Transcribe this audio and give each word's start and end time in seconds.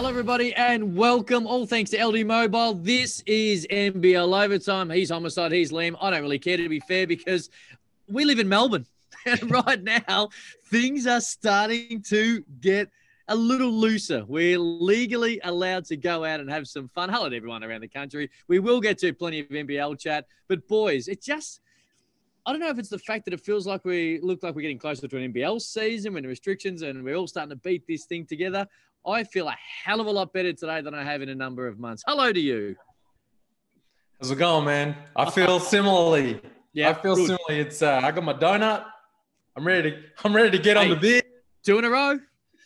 Hello, 0.00 0.08
everybody, 0.08 0.54
and 0.54 0.96
welcome. 0.96 1.46
All 1.46 1.66
thanks 1.66 1.90
to 1.90 2.02
LD 2.02 2.26
Mobile. 2.26 2.72
This 2.72 3.22
is 3.26 3.66
NBL 3.70 4.44
Overtime. 4.44 4.88
He's 4.88 5.10
Homicide, 5.10 5.52
he's 5.52 5.72
Liam. 5.72 5.94
I 6.00 6.08
don't 6.08 6.22
really 6.22 6.38
care 6.38 6.56
to 6.56 6.70
be 6.70 6.80
fair 6.80 7.06
because 7.06 7.50
we 8.08 8.24
live 8.24 8.38
in 8.38 8.48
Melbourne. 8.48 8.86
And 9.26 9.50
right 9.50 9.82
now, 9.82 10.30
things 10.70 11.06
are 11.06 11.20
starting 11.20 12.00
to 12.04 12.42
get 12.62 12.88
a 13.28 13.36
little 13.36 13.70
looser. 13.70 14.24
We're 14.26 14.58
legally 14.58 15.38
allowed 15.44 15.84
to 15.86 15.98
go 15.98 16.24
out 16.24 16.40
and 16.40 16.48
have 16.48 16.66
some 16.66 16.88
fun. 16.88 17.10
Hello 17.10 17.28
to 17.28 17.36
everyone 17.36 17.62
around 17.62 17.82
the 17.82 17.88
country. 17.88 18.30
We 18.48 18.58
will 18.58 18.80
get 18.80 18.96
to 19.00 19.12
plenty 19.12 19.40
of 19.40 19.48
NBL 19.48 20.00
chat. 20.00 20.24
But, 20.48 20.66
boys, 20.66 21.08
it 21.08 21.20
just. 21.20 21.60
I 22.46 22.52
don't 22.52 22.60
know 22.60 22.70
if 22.70 22.78
it's 22.78 22.88
the 22.88 22.98
fact 22.98 23.26
that 23.26 23.34
it 23.34 23.40
feels 23.42 23.66
like 23.66 23.84
we 23.84 24.18
look 24.22 24.42
like 24.42 24.54
we're 24.54 24.62
getting 24.62 24.78
closer 24.78 25.06
to 25.06 25.16
an 25.18 25.30
NBL 25.30 25.60
season 25.60 26.14
when 26.14 26.22
the 26.22 26.28
restrictions 26.30 26.80
and 26.80 27.04
we're 27.04 27.16
all 27.16 27.26
starting 27.26 27.50
to 27.50 27.56
beat 27.56 27.86
this 27.86 28.06
thing 28.06 28.24
together. 28.24 28.66
I 29.06 29.24
feel 29.24 29.48
a 29.48 29.56
hell 29.84 30.00
of 30.00 30.06
a 30.06 30.10
lot 30.10 30.32
better 30.32 30.52
today 30.52 30.80
than 30.82 30.94
I 30.94 31.02
have 31.04 31.22
in 31.22 31.28
a 31.30 31.34
number 31.34 31.66
of 31.66 31.78
months. 31.78 32.02
Hello 32.06 32.32
to 32.32 32.40
you. 32.40 32.76
How's 34.20 34.30
it 34.30 34.36
going, 34.36 34.66
man? 34.66 34.96
I 35.16 35.30
feel 35.30 35.58
similarly. 35.58 36.40
Yeah, 36.72 36.90
I 36.90 36.94
feel 36.94 37.14
good. 37.16 37.26
similarly. 37.26 37.60
It's 37.66 37.80
uh, 37.82 38.00
I 38.02 38.10
got 38.10 38.22
my 38.24 38.34
donut. 38.34 38.84
I'm 39.56 39.66
ready 39.66 39.90
to 39.92 39.98
I'm 40.24 40.34
ready 40.36 40.50
to 40.56 40.62
get 40.62 40.76
on 40.76 40.90
the 40.90 40.96
beer. 40.96 41.22
Two 41.64 41.78
in 41.78 41.84
a 41.84 41.90
row. 41.90 42.18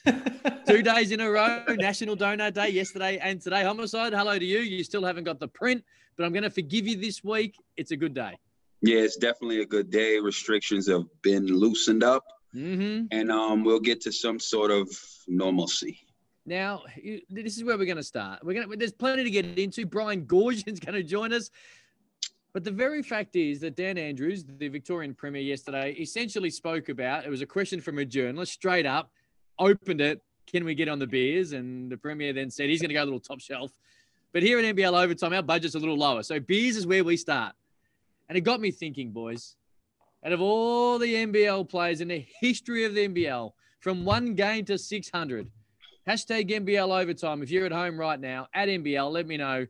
Two 0.69 0.83
days 0.83 1.12
in 1.12 1.20
a 1.20 1.30
row. 1.30 1.65
National 1.69 2.16
Donut 2.16 2.52
Day 2.52 2.69
yesterday 2.71 3.19
and 3.23 3.41
today. 3.41 3.62
Homicide. 3.62 4.12
Hello 4.12 4.38
to 4.38 4.45
you. 4.45 4.59
You 4.59 4.85
still 4.85 5.05
haven't 5.05 5.24
got 5.24 5.38
the 5.41 5.48
print, 5.48 5.82
but 6.16 6.24
I'm 6.24 6.32
going 6.32 6.43
to 6.43 6.51
forgive 6.51 6.87
you 6.87 6.96
this 6.96 7.24
week. 7.24 7.57
It's 7.77 7.91
a 7.91 7.96
good 7.96 8.12
day. 8.12 8.37
Yeah, 8.82 8.98
it's 8.98 9.16
definitely 9.16 9.62
a 9.62 9.66
good 9.66 9.91
day. 9.91 10.19
Restrictions 10.19 10.87
have 10.88 11.05
been 11.23 11.46
loosened 11.46 12.02
up, 12.05 12.24
Mm-hmm. 12.55 13.07
and 13.10 13.32
um, 13.32 13.65
we'll 13.65 13.80
get 13.80 14.01
to 14.02 14.12
some 14.12 14.38
sort 14.38 14.71
of 14.71 14.88
normalcy. 15.27 15.98
Now, 16.47 16.83
this 17.30 17.57
is 17.57 17.65
where 17.65 17.79
we're 17.79 17.87
going 17.87 17.96
to 17.96 18.02
start. 18.02 18.41
We're 18.45 18.55
going 18.55 18.71
to, 18.71 18.77
there's 18.77 18.93
plenty 18.93 19.24
to 19.24 19.30
get 19.30 19.59
into. 19.59 19.87
Brian 19.87 20.27
Goorjian's 20.27 20.80
going 20.87 20.95
to 20.95 21.02
join 21.02 21.32
us. 21.32 21.51
But 22.52 22.65
the 22.65 22.71
very 22.71 23.02
fact 23.02 23.35
is 23.35 23.60
that 23.60 23.74
Dan 23.74 23.99
Andrews, 23.99 24.45
the 24.45 24.68
Victorian 24.68 25.15
Premier 25.15 25.43
yesterday, 25.43 25.93
essentially 25.93 26.51
spoke 26.51 26.88
about 26.88 27.24
it 27.24 27.30
was 27.30 27.41
a 27.41 27.46
question 27.46 27.80
from 27.80 27.99
a 27.99 28.05
journalist, 28.05 28.52
straight 28.52 28.87
up, 28.87 29.10
opened 29.59 30.01
it. 30.01 30.23
Can 30.46 30.65
we 30.65 30.74
get 30.74 30.88
on 30.88 30.99
the 30.99 31.07
beers? 31.07 31.52
And 31.52 31.91
the 31.91 31.96
Premier 31.96 32.33
then 32.33 32.51
said 32.51 32.68
he's 32.68 32.80
going 32.80 32.90
to 32.90 32.95
go 32.95 33.02
a 33.02 33.05
little 33.05 33.18
top 33.18 33.40
shelf. 33.40 33.73
But 34.33 34.43
here 34.43 34.59
at 34.59 34.65
NBL 34.65 35.02
Overtime, 35.02 35.33
our 35.33 35.43
budget's 35.43 35.74
a 35.74 35.79
little 35.79 35.96
lower. 35.96 36.23
So 36.23 36.38
beers 36.38 36.77
is 36.77 36.87
where 36.87 37.02
we 37.02 37.16
start. 37.16 37.55
And 38.29 38.37
it 38.37 38.43
got 38.43 38.61
me 38.61 38.71
thinking, 38.71 39.11
boys, 39.11 39.57
out 40.24 40.33
of 40.33 40.40
all 40.40 40.99
the 40.99 41.13
NBL 41.13 41.68
players 41.68 42.01
in 42.01 42.09
the 42.09 42.24
history 42.40 42.85
of 42.85 42.95
the 42.95 43.09
NBL, 43.09 43.52
from 43.80 44.05
one 44.05 44.35
game 44.35 44.65
to 44.66 44.79
600, 44.79 45.51
Hashtag 46.09 46.51
NBL 46.51 47.01
overtime. 47.01 47.43
If 47.43 47.51
you're 47.51 47.65
at 47.65 47.73
home 47.73 47.99
right 47.99 48.21
now 48.21 48.49
at 48.52 48.69
NBL, 48.69 49.10
let 49.10 49.27
me 49.27 49.38
know 49.38 49.66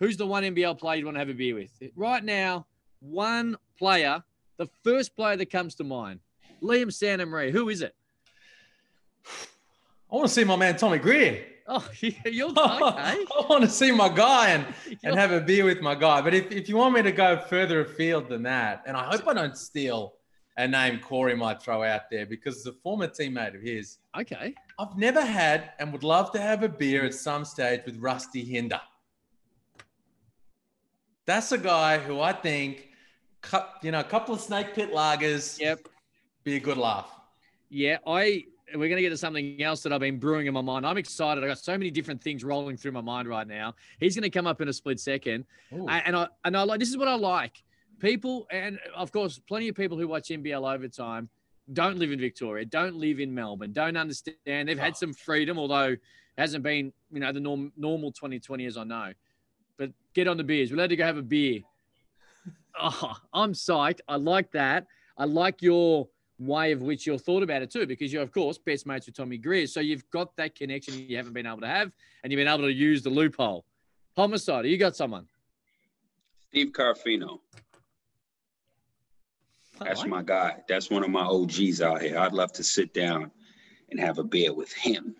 who's 0.00 0.16
the 0.16 0.26
one 0.26 0.42
NBL 0.42 0.76
player 0.76 0.98
you 0.98 1.04
want 1.04 1.14
to 1.14 1.20
have 1.20 1.28
a 1.28 1.34
beer 1.34 1.54
with. 1.54 1.70
Right 1.94 2.24
now, 2.24 2.66
one 3.00 3.56
player, 3.78 4.22
the 4.56 4.68
first 4.82 5.14
player 5.14 5.36
that 5.36 5.50
comes 5.50 5.76
to 5.76 5.84
mind, 5.84 6.18
Liam 6.60 6.92
Santa 6.92 7.26
Maria. 7.26 7.52
Who 7.52 7.68
is 7.68 7.82
it? 7.82 7.94
I 10.10 10.16
want 10.16 10.26
to 10.26 10.34
see 10.34 10.42
my 10.42 10.56
man 10.56 10.76
Tommy 10.76 10.98
Greer. 10.98 11.44
Oh, 11.68 11.88
you're 12.00 12.48
okay. 12.50 12.56
I 12.58 13.26
want 13.48 13.62
to 13.62 13.70
see 13.70 13.92
my 13.92 14.08
guy 14.08 14.50
and, 14.50 14.66
and 15.04 15.14
have 15.16 15.30
a 15.30 15.40
beer 15.40 15.64
with 15.64 15.80
my 15.80 15.94
guy. 15.94 16.20
But 16.22 16.34
if, 16.34 16.50
if 16.50 16.68
you 16.68 16.76
want 16.76 16.94
me 16.94 17.02
to 17.02 17.12
go 17.12 17.38
further 17.38 17.82
afield 17.82 18.28
than 18.28 18.42
that, 18.44 18.82
and 18.86 18.96
I 18.96 19.04
hope 19.04 19.28
I 19.28 19.34
don't 19.34 19.56
steal 19.56 20.14
a 20.58 20.66
name 20.68 20.98
Corey 20.98 21.34
might 21.36 21.62
throw 21.62 21.82
out 21.84 22.10
there 22.10 22.26
because 22.26 22.56
it's 22.56 22.66
a 22.66 22.72
former 22.72 23.06
teammate 23.08 23.54
of 23.54 23.62
his. 23.62 23.98
okay. 24.18 24.54
I've 24.78 24.96
never 24.96 25.24
had 25.24 25.70
and 25.78 25.92
would 25.92 26.02
love 26.04 26.30
to 26.32 26.40
have 26.40 26.62
a 26.62 26.68
beer 26.68 27.04
at 27.04 27.14
some 27.14 27.44
stage 27.44 27.80
with 27.86 27.96
Rusty 27.98 28.44
Hinder. 28.44 28.80
That's 31.26 31.52
a 31.52 31.58
guy 31.58 31.98
who 31.98 32.20
I 32.20 32.32
think, 32.32 32.88
you 33.82 33.90
know, 33.92 34.00
a 34.00 34.04
couple 34.04 34.34
of 34.34 34.40
snake 34.40 34.74
pit 34.74 34.92
lagers, 34.92 35.58
Yep. 35.60 35.88
be 36.44 36.56
a 36.56 36.60
good 36.60 36.76
laugh. 36.78 37.10
Yeah, 37.70 37.98
I 38.06 38.44
we're 38.74 38.88
gonna 38.88 39.00
get 39.00 39.10
to 39.10 39.16
something 39.16 39.62
else 39.62 39.82
that 39.82 39.92
I've 39.92 40.00
been 40.00 40.18
brewing 40.18 40.46
in 40.46 40.54
my 40.54 40.60
mind. 40.60 40.86
I'm 40.86 40.98
excited. 40.98 41.42
I 41.42 41.46
got 41.46 41.58
so 41.58 41.72
many 41.72 41.90
different 41.90 42.22
things 42.22 42.44
rolling 42.44 42.76
through 42.76 42.92
my 42.92 43.00
mind 43.00 43.26
right 43.28 43.46
now. 43.46 43.74
He's 43.98 44.14
gonna 44.14 44.30
come 44.30 44.46
up 44.46 44.60
in 44.60 44.68
a 44.68 44.72
split 44.72 45.00
second. 45.00 45.44
Ooh. 45.72 45.86
And 45.88 46.16
I 46.16 46.28
and 46.44 46.56
I 46.56 46.62
like 46.62 46.78
this 46.80 46.88
is 46.90 46.96
what 46.96 47.08
I 47.08 47.14
like. 47.14 47.62
People 48.00 48.46
and 48.50 48.78
of 48.94 49.12
course 49.12 49.38
plenty 49.38 49.68
of 49.68 49.74
people 49.74 49.98
who 49.98 50.06
watch 50.06 50.28
NBL 50.28 50.74
overtime 50.74 51.28
don't 51.72 51.98
live 51.98 52.12
in 52.12 52.20
Victoria, 52.20 52.64
don't 52.64 52.96
live 52.96 53.20
in 53.20 53.34
Melbourne, 53.34 53.72
don't 53.72 53.96
understand. 53.96 54.68
They've 54.68 54.78
had 54.78 54.92
ah. 54.92 54.96
some 54.96 55.12
freedom, 55.12 55.58
although 55.58 55.92
it 55.92 56.00
hasn't 56.36 56.62
been 56.62 56.92
you 57.10 57.20
know 57.20 57.32
the 57.32 57.40
norm, 57.40 57.72
normal 57.76 58.12
2020 58.12 58.66
as 58.66 58.76
I 58.76 58.84
know. 58.84 59.12
But 59.76 59.92
get 60.14 60.28
on 60.28 60.36
the 60.36 60.44
beers. 60.44 60.70
We're 60.70 60.78
allowed 60.78 60.90
to 60.90 60.96
go 60.96 61.04
have 61.04 61.18
a 61.18 61.22
beer. 61.22 61.60
Oh, 62.80 63.16
I'm 63.32 63.54
psyched. 63.54 63.98
I 64.06 64.14
like 64.14 64.52
that. 64.52 64.86
I 65.16 65.24
like 65.24 65.62
your 65.62 66.06
way 66.38 66.72
of 66.72 66.80
which 66.80 67.06
you're 67.06 67.18
thought 67.18 67.42
about 67.42 67.62
it 67.62 67.70
too, 67.70 67.86
because 67.86 68.12
you're 68.12 68.22
of 68.22 68.32
course 68.32 68.58
best 68.58 68.86
mates 68.86 69.06
with 69.06 69.16
Tommy 69.16 69.36
Greer. 69.36 69.66
So 69.66 69.80
you've 69.80 70.08
got 70.10 70.36
that 70.36 70.54
connection 70.54 70.94
you 70.94 71.16
haven't 71.16 71.32
been 71.32 71.46
able 71.46 71.60
to 71.60 71.66
have, 71.66 71.90
and 72.22 72.32
you've 72.32 72.38
been 72.38 72.48
able 72.48 72.64
to 72.64 72.72
use 72.72 73.02
the 73.02 73.10
loophole. 73.10 73.64
Homicide, 74.16 74.66
you 74.66 74.78
got 74.78 74.96
someone. 74.96 75.26
Steve 76.50 76.72
Carfino, 76.72 77.40
I 77.67 77.67
that's 79.84 80.00
like 80.00 80.08
my 80.08 80.22
guy. 80.22 80.56
That's 80.68 80.90
one 80.90 81.02
of 81.04 81.10
my 81.10 81.22
OGs 81.24 81.80
out 81.82 82.02
here. 82.02 82.18
I'd 82.18 82.32
love 82.32 82.52
to 82.54 82.64
sit 82.64 82.92
down 82.94 83.30
and 83.90 83.98
have 84.00 84.18
a 84.18 84.24
beer 84.24 84.52
with 84.52 84.72
him. 84.72 85.16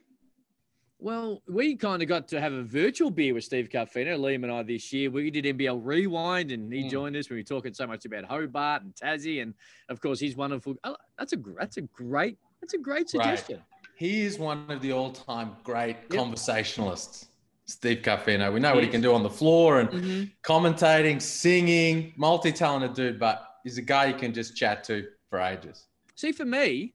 Well, 1.01 1.43
we 1.49 1.77
kind 1.77 2.03
of 2.03 2.09
got 2.09 2.27
to 2.29 2.41
have 2.41 2.53
a 2.53 2.65
virtual 2.65 3.11
beer 3.11 3.33
with 3.33 3.45
Steve 3.45 3.69
Carfino, 3.69 4.19
Liam 4.19 4.43
and 4.43 4.51
I 4.51 4.65
this 4.65 4.93
year. 4.93 5.11
We 5.11 5.31
did 5.31 5.45
NBL 5.47 5.81
Rewind, 5.81 6.51
and 6.51 6.73
he 6.73 6.83
Mm. 6.85 6.91
joined 6.91 7.17
us. 7.17 7.31
We 7.31 7.37
were 7.37 7.43
talking 7.45 7.73
so 7.73 7.87
much 7.87 8.05
about 8.05 8.25
Hobart 8.25 8.83
and 8.83 8.93
Tassie, 8.97 9.41
and 9.41 9.55
of 9.89 10.01
course, 10.01 10.19
he's 10.19 10.35
wonderful. 10.35 10.75
Oh, 10.83 10.97
That's 11.17 11.33
a 11.33 11.37
that's 11.57 11.77
a 11.77 11.83
great 11.83 12.37
that's 12.61 12.75
a 12.75 12.79
great 12.79 13.01
Right. 13.03 13.09
suggestion. 13.11 13.63
He 13.97 14.23
is 14.23 14.39
one 14.41 14.69
of 14.71 14.81
the 14.81 14.91
all-time 14.93 15.57
great 15.63 15.97
Yep. 16.11 16.11
conversationalists. 16.11 17.29
Steve 17.67 17.99
Carfino. 17.99 18.53
We 18.53 18.59
know 18.61 18.75
what 18.75 18.83
he 18.83 18.87
He 18.89 18.93
can 18.93 19.01
do 19.03 19.13
on 19.15 19.23
the 19.23 19.31
floor 19.31 19.79
and 19.81 19.89
Mhm. 19.91 20.33
commentating, 20.43 21.21
singing, 21.21 22.13
multi-talented 22.17 22.95
dude, 22.95 23.19
but 23.21 23.48
he's 23.65 23.79
a 23.79 23.83
guy 23.83 24.07
you 24.07 24.15
can 24.15 24.33
just 24.33 24.57
chat 24.57 24.85
to 24.85 25.07
for 25.31 25.41
ages. 25.41 25.87
See, 26.15 26.33
for 26.33 26.45
me, 26.45 26.95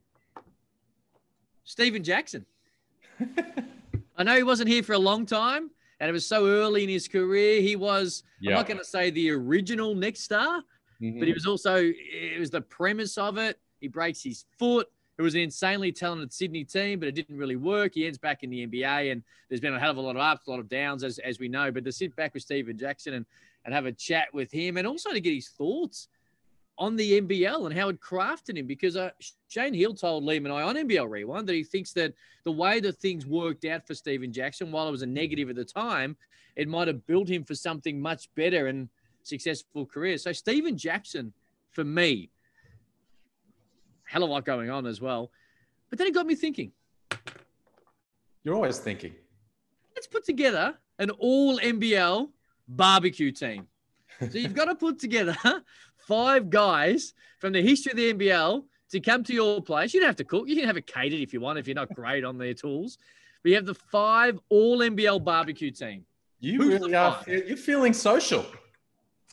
Stephen 1.63 2.03
Jackson. 2.03 2.45
I 4.17 4.23
know 4.23 4.35
he 4.35 4.43
wasn't 4.43 4.69
here 4.69 4.83
for 4.83 4.93
a 4.93 4.99
long 4.99 5.25
time, 5.25 5.71
and 5.99 6.09
it 6.09 6.11
was 6.13 6.25
so 6.27 6.47
early 6.47 6.83
in 6.83 6.89
his 6.89 7.07
career. 7.07 7.61
He 7.61 7.75
was 7.75 8.23
I'm 8.45 8.53
not 8.53 8.67
going 8.67 8.77
to 8.79 8.83
say 8.85 9.09
the 9.09 9.31
original 9.31 9.95
next 9.95 10.21
star, 10.21 10.61
Mm-hmm. 11.01 11.19
but 11.19 11.27
he 11.27 11.33
was 11.33 11.45
also 11.47 11.75
it 11.81 12.39
was 12.39 12.49
the 12.49 12.61
premise 12.61 13.17
of 13.17 13.37
it. 13.37 13.59
He 13.81 13.87
breaks 13.89 14.23
his 14.23 14.45
foot. 14.57 14.87
It 15.17 15.21
was 15.21 15.33
an 15.35 15.41
insanely 15.41 15.91
talented 15.91 16.31
Sydney 16.31 16.63
team, 16.63 16.99
but 16.99 17.07
it 17.09 17.15
didn't 17.15 17.35
really 17.35 17.57
work. 17.57 17.93
He 17.95 18.05
ends 18.05 18.17
back 18.17 18.43
in 18.43 18.49
the 18.49 18.65
NBA, 18.65 19.11
and 19.11 19.21
there's 19.49 19.59
been 19.59 19.73
a 19.73 19.79
hell 19.79 19.91
of 19.91 19.97
a 19.97 20.01
lot 20.01 20.15
of 20.15 20.21
ups, 20.21 20.47
a 20.47 20.51
lot 20.51 20.59
of 20.59 20.69
downs, 20.69 21.03
as, 21.03 21.19
as 21.19 21.39
we 21.39 21.49
know. 21.49 21.71
But 21.71 21.83
to 21.85 21.91
sit 21.91 22.15
back 22.15 22.33
with 22.33 22.43
Stephen 22.43 22.77
Jackson 22.77 23.15
and, 23.15 23.25
and 23.65 23.73
have 23.73 23.85
a 23.85 23.91
chat 23.91 24.27
with 24.33 24.49
him, 24.51 24.77
and 24.77 24.87
also 24.87 25.11
to 25.11 25.19
get 25.19 25.33
his 25.33 25.49
thoughts 25.49 26.07
on 26.77 26.95
the 26.95 27.21
NBL 27.21 27.65
and 27.65 27.77
how 27.77 27.89
it 27.89 27.99
crafted 28.01 28.57
him, 28.57 28.65
because 28.65 28.95
uh, 28.95 29.11
Shane 29.47 29.73
Heal 29.73 29.93
told 29.93 30.23
Liam 30.23 30.37
and 30.45 30.51
I 30.51 30.63
on 30.63 30.75
NBL 30.75 31.09
Rewind 31.09 31.47
that 31.47 31.53
he 31.53 31.63
thinks 31.63 31.93
that 31.93 32.13
the 32.43 32.51
way 32.51 32.79
that 32.79 32.93
things 32.97 33.25
worked 33.25 33.65
out 33.65 33.85
for 33.85 33.93
Stephen 33.93 34.33
Jackson, 34.33 34.71
while 34.71 34.87
it 34.87 34.91
was 34.91 35.03
a 35.03 35.07
negative 35.07 35.49
at 35.49 35.55
the 35.55 35.65
time, 35.65 36.17
it 36.55 36.67
might 36.67 36.87
have 36.87 37.05
built 37.05 37.27
him 37.29 37.43
for 37.43 37.55
something 37.55 38.01
much 38.01 38.33
better 38.35 38.67
and 38.67 38.89
successful 39.23 39.85
career. 39.85 40.17
So 40.17 40.31
Stephen 40.33 40.77
Jackson, 40.77 41.31
for 41.71 41.83
me, 41.83 42.29
hell 44.05 44.23
of 44.23 44.29
a 44.29 44.33
lot 44.33 44.45
going 44.45 44.69
on 44.69 44.85
as 44.85 44.99
well. 45.01 45.31
But 45.89 45.99
then 45.99 46.07
it 46.07 46.13
got 46.13 46.25
me 46.25 46.35
thinking, 46.35 46.71
You're 48.43 48.55
always 48.55 48.79
thinking. 48.79 49.13
let's 49.95 50.07
put 50.07 50.25
together 50.25 50.75
an 50.99 51.09
all 51.11 51.59
NBL 51.59 52.29
barbecue 52.67 53.31
team. 53.31 53.67
So 54.19 54.37
you've 54.37 54.53
got 54.53 54.65
to 54.65 54.75
put 54.75 54.99
together 54.99 55.35
five 56.07 56.49
guys 56.49 57.13
from 57.39 57.53
the 57.53 57.61
history 57.61 57.91
of 57.91 57.97
the 57.97 58.13
NBL 58.13 58.63
to 58.91 58.99
come 58.99 59.23
to 59.23 59.33
your 59.33 59.61
place. 59.61 59.93
You 59.93 59.99
don't 59.99 60.07
have 60.07 60.15
to 60.17 60.23
cook. 60.23 60.47
You 60.47 60.55
can 60.55 60.65
have 60.65 60.77
it 60.77 60.87
catered 60.87 61.19
if 61.19 61.33
you 61.33 61.41
want, 61.41 61.59
if 61.59 61.67
you're 61.67 61.75
not 61.75 61.93
great 61.93 62.23
on 62.23 62.37
their 62.37 62.53
tools. 62.53 62.97
But 63.41 63.49
you 63.49 63.55
have 63.55 63.65
the 63.65 63.73
five 63.75 64.39
all 64.49 64.79
NBL 64.79 65.23
barbecue 65.23 65.71
team. 65.71 66.05
You 66.39 66.61
Who's 66.61 66.79
really 66.79 66.95
are. 66.95 67.15
five? 67.15 67.27
You're 67.27 67.57
feeling 67.57 67.93
social. 67.93 68.45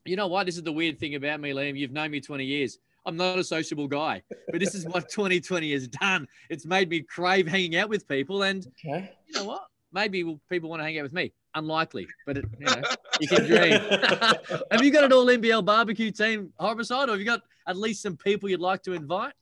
You 0.04 0.16
know 0.16 0.26
what? 0.28 0.46
This 0.46 0.56
is 0.56 0.62
the 0.62 0.72
weird 0.72 0.98
thing 0.98 1.14
about 1.14 1.40
me, 1.40 1.50
Liam. 1.50 1.78
You've 1.78 1.92
known 1.92 2.10
me 2.10 2.20
20 2.20 2.44
years. 2.44 2.78
I'm 3.06 3.16
not 3.16 3.38
a 3.38 3.44
sociable 3.44 3.88
guy, 3.88 4.22
but 4.50 4.60
this 4.60 4.74
is 4.74 4.84
what 4.86 5.08
2020 5.10 5.72
has 5.72 5.88
done. 5.88 6.26
It's 6.48 6.66
made 6.66 6.88
me 6.88 7.00
crave 7.00 7.46
hanging 7.46 7.76
out 7.76 7.88
with 7.88 8.06
people. 8.08 8.42
And 8.42 8.66
Okay. 8.84 9.10
you 9.26 9.34
know 9.34 9.44
what? 9.44 9.62
Maybe 9.92 10.22
people 10.48 10.70
want 10.70 10.80
to 10.80 10.84
hang 10.84 10.98
out 10.98 11.02
with 11.04 11.12
me. 11.12 11.32
Unlikely, 11.54 12.06
but 12.26 12.38
it, 12.38 12.44
you 12.58 12.66
know, 12.66 12.82
you 13.20 13.28
can 13.28 13.44
dream. 13.44 13.72
have 14.70 14.82
you 14.84 14.92
got 14.92 15.04
an 15.04 15.12
all 15.12 15.26
NBL 15.26 15.64
barbecue 15.64 16.10
team, 16.12 16.52
Homicide, 16.60 17.08
or 17.08 17.12
have 17.12 17.20
you 17.20 17.26
got 17.26 17.42
at 17.66 17.76
least 17.76 18.02
some 18.02 18.16
people 18.16 18.48
you'd 18.48 18.60
like 18.60 18.82
to 18.84 18.92
invite? 18.92 19.32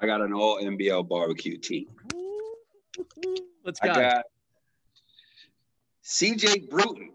I 0.00 0.06
got 0.06 0.20
an 0.20 0.32
all 0.32 0.60
NBL 0.60 1.08
barbecue 1.08 1.56
team. 1.56 1.86
Let's 3.64 3.78
go. 3.80 3.90
I 3.90 3.94
go. 3.94 4.00
got 4.00 4.24
CJ 6.04 6.70
Bruton, 6.70 7.10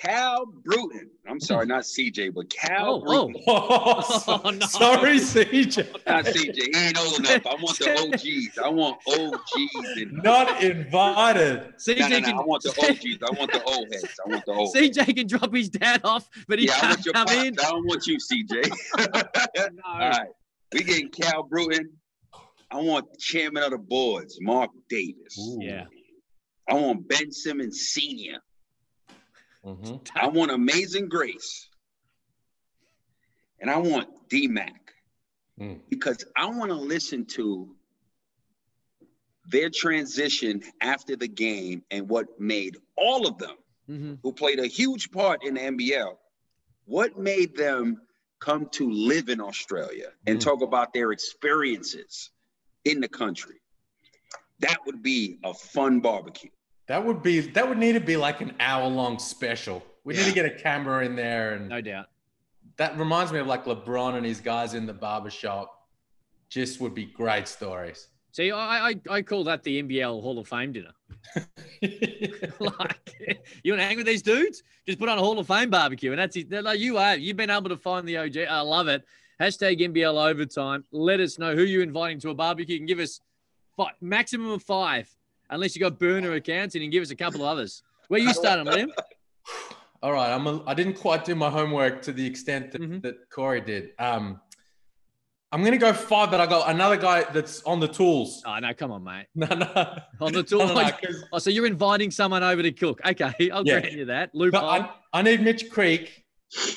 Cal 0.00 0.46
Bruton. 0.46 1.10
I'm 1.28 1.40
sorry, 1.40 1.66
not 1.66 1.82
CJ, 1.84 2.34
but 2.34 2.48
Cal 2.50 2.96
Oh, 2.96 3.02
oh. 3.06 3.28
Bruton. 3.28 3.42
Oh, 3.46 4.40
Oh, 4.44 4.50
no. 4.50 4.66
sorry, 4.66 5.16
CJ. 5.18 6.06
Not 6.06 6.24
CJ. 6.24 6.54
He 6.54 6.72
ain't 6.76 6.98
old 6.98 7.18
enough. 7.20 7.46
I 7.46 7.54
want 7.54 7.78
the 7.78 7.92
OGs. 7.98 8.58
I 8.58 8.68
want 8.68 8.98
OGs. 9.08 9.96
And, 9.96 10.12
Not 10.22 10.62
invited. 10.62 11.74
CJ 11.78 11.98
no, 11.98 12.08
no, 12.08 12.20
can. 12.20 12.34
I 12.34 12.42
want 12.42 12.62
the 12.62 12.70
OGs. 12.70 13.22
I 13.22 13.38
want 13.38 13.52
the 13.52 13.62
old 13.62 13.86
heads. 13.92 14.20
I 14.24 14.28
want 14.28 14.44
the 14.44 14.52
old 14.52 14.76
heads. 14.76 14.96
CJ 14.98 15.16
can 15.16 15.26
drop 15.26 15.54
his 15.54 15.68
dad 15.70 16.00
off, 16.04 16.28
but 16.46 16.58
he 16.58 16.66
Yeah, 16.66 16.74
can't 16.74 16.90
want 16.90 17.04
your 17.06 17.14
come 17.14 17.28
in. 17.28 17.58
I 17.58 17.70
don't 17.70 17.86
want 17.86 18.06
you, 18.06 18.18
CJ. 18.18 18.70
No. 19.72 19.82
All 19.84 19.98
right. 19.98 20.28
We 20.72 20.82
getting 20.84 21.08
Cal 21.08 21.42
Bruton. 21.42 21.90
I 22.70 22.76
want 22.80 23.06
chairman 23.18 23.62
of 23.62 23.70
the 23.70 23.78
boards, 23.78 24.38
Mark 24.40 24.70
Davis. 24.90 25.38
Ooh. 25.38 25.58
Yeah. 25.62 25.84
I 26.68 26.74
want 26.74 27.08
Ben 27.08 27.30
Simmons 27.32 27.88
Sr. 27.88 28.38
Mhm. 29.66 30.08
I 30.14 30.28
want 30.28 30.52
Amazing 30.52 31.08
Grace. 31.08 31.68
And 33.58 33.68
I 33.70 33.78
want 33.78 34.28
D 34.28 34.46
Mac. 34.46 34.94
Mm. 35.58 35.80
Because 35.88 36.24
I 36.36 36.46
want 36.46 36.70
to 36.70 36.76
listen 36.76 37.24
to 37.26 37.74
their 39.48 39.70
transition 39.70 40.62
after 40.80 41.16
the 41.16 41.28
game 41.28 41.82
and 41.90 42.08
what 42.08 42.38
made 42.38 42.76
all 42.96 43.26
of 43.26 43.38
them 43.38 43.56
Mhm. 43.88 44.18
who 44.22 44.32
played 44.32 44.58
a 44.58 44.66
huge 44.66 45.10
part 45.10 45.42
in 45.44 45.54
the 45.54 45.60
NBL, 45.60 46.18
what 46.84 47.18
made 47.18 47.56
them 47.56 48.02
come 48.38 48.68
to 48.70 48.90
live 48.90 49.28
in 49.28 49.40
Australia 49.40 50.12
and 50.26 50.38
Mm. 50.38 50.42
talk 50.42 50.62
about 50.62 50.92
their 50.92 51.10
experiences 51.12 52.30
in 52.84 53.00
the 53.00 53.08
country. 53.08 53.60
That 54.60 54.84
would 54.86 55.02
be 55.02 55.38
a 55.42 55.54
fun 55.54 56.00
barbecue. 56.00 56.50
That 56.88 57.04
would 57.04 57.22
be 57.22 57.40
that 57.40 57.68
would 57.68 57.78
need 57.78 57.94
to 57.94 58.00
be 58.00 58.16
like 58.16 58.40
an 58.40 58.54
hour 58.60 58.88
long 58.88 59.18
special. 59.18 59.82
We 60.04 60.14
need 60.14 60.24
to 60.26 60.32
get 60.32 60.46
a 60.46 60.50
camera 60.50 61.04
in 61.04 61.16
there 61.16 61.54
and 61.54 61.68
No 61.68 61.80
doubt. 61.80 62.06
that 62.76 62.96
reminds 62.98 63.32
me 63.32 63.38
of 63.40 63.46
like 63.46 63.64
LeBron 63.64 64.14
and 64.14 64.24
his 64.24 64.40
guys 64.40 64.74
in 64.74 64.86
the 64.86 64.92
barbershop. 64.94 65.72
Just 66.48 66.80
would 66.80 66.94
be 66.94 67.04
great 67.06 67.48
stories. 67.48 68.08
See, 68.30 68.52
I, 68.52 68.90
I 68.90 68.94
I 69.10 69.22
call 69.22 69.42
that 69.44 69.62
the 69.64 69.82
NBL 69.82 70.22
Hall 70.22 70.38
of 70.38 70.46
Fame 70.46 70.72
dinner. 70.72 70.92
like, 72.60 73.16
you 73.62 73.72
want 73.72 73.80
to 73.80 73.86
hang 73.86 73.96
with 73.96 74.06
these 74.06 74.22
dudes? 74.22 74.62
Just 74.86 74.98
put 74.98 75.08
on 75.08 75.18
a 75.18 75.20
Hall 75.20 75.38
of 75.38 75.46
Fame 75.46 75.70
barbecue, 75.70 76.10
and 76.12 76.18
that's 76.18 76.36
it. 76.36 76.48
They're 76.50 76.62
Like 76.62 76.78
you 76.78 76.98
are, 76.98 77.16
you've 77.16 77.36
been 77.36 77.50
able 77.50 77.68
to 77.70 77.76
find 77.76 78.06
the 78.06 78.16
OG. 78.18 78.36
I 78.48 78.60
love 78.60 78.88
it. 78.88 79.04
Hashtag 79.40 79.80
NBL 79.80 80.30
overtime. 80.30 80.84
Let 80.92 81.20
us 81.20 81.38
know 81.38 81.54
who 81.54 81.62
you're 81.62 81.82
inviting 81.82 82.20
to 82.20 82.30
a 82.30 82.34
barbecue. 82.34 82.74
You 82.74 82.78
can 82.80 82.86
give 82.86 83.00
us 83.00 83.20
five, 83.76 83.92
maximum 84.00 84.50
of 84.50 84.62
five, 84.62 85.08
unless 85.50 85.74
you 85.76 85.80
got 85.80 85.98
burner 85.98 86.32
accounts, 86.32 86.74
and 86.74 86.90
give 86.90 87.02
us 87.02 87.10
a 87.10 87.16
couple 87.16 87.42
of 87.42 87.48
others. 87.48 87.82
Where 88.08 88.20
you 88.20 88.32
starting, 88.32 88.66
Liam? 88.66 88.88
All 90.02 90.12
right, 90.12 90.30
I'm 90.32 90.46
a, 90.46 90.62
I 90.66 90.74
didn't 90.74 90.94
quite 90.94 91.24
do 91.24 91.34
my 91.34 91.50
homework 91.50 92.02
to 92.02 92.12
the 92.12 92.24
extent 92.26 92.72
that, 92.72 92.80
Mhm. 92.82 93.02
that 93.02 93.28
Corey 93.30 93.60
did. 93.60 93.90
Um, 93.98 94.40
I'm 95.52 95.62
gonna 95.64 95.78
go 95.78 95.92
five, 95.92 96.30
but 96.30 96.40
I 96.40 96.46
got 96.46 96.68
another 96.68 96.96
guy 96.96 97.22
that's 97.32 97.62
on 97.62 97.80
the 97.80 97.88
tools. 97.88 98.42
Oh 98.44 98.58
no, 98.58 98.74
come 98.74 98.90
on, 98.92 99.02
mate. 99.04 99.26
No, 99.34 99.46
no, 99.46 99.96
On 100.20 100.32
the 100.32 100.42
tools. 100.42 100.70
No, 100.74 100.82
no, 100.82 100.90
Oh, 101.32 101.38
so 101.38 101.50
you're 101.50 101.66
inviting 101.66 102.10
someone 102.10 102.42
over 102.42 102.62
to 102.62 102.72
cook? 102.72 103.00
Okay, 103.06 103.50
I'll 103.50 103.64
Yeah. 103.66 103.80
grant 103.80 103.92
you 103.92 104.04
that. 104.06 104.30
but 104.32 104.38
Loophole. 104.38 104.64
I, 104.68 104.90
I 105.12 105.22
need 105.22 105.40
Mitch 105.42 105.70
Creek 105.70 106.24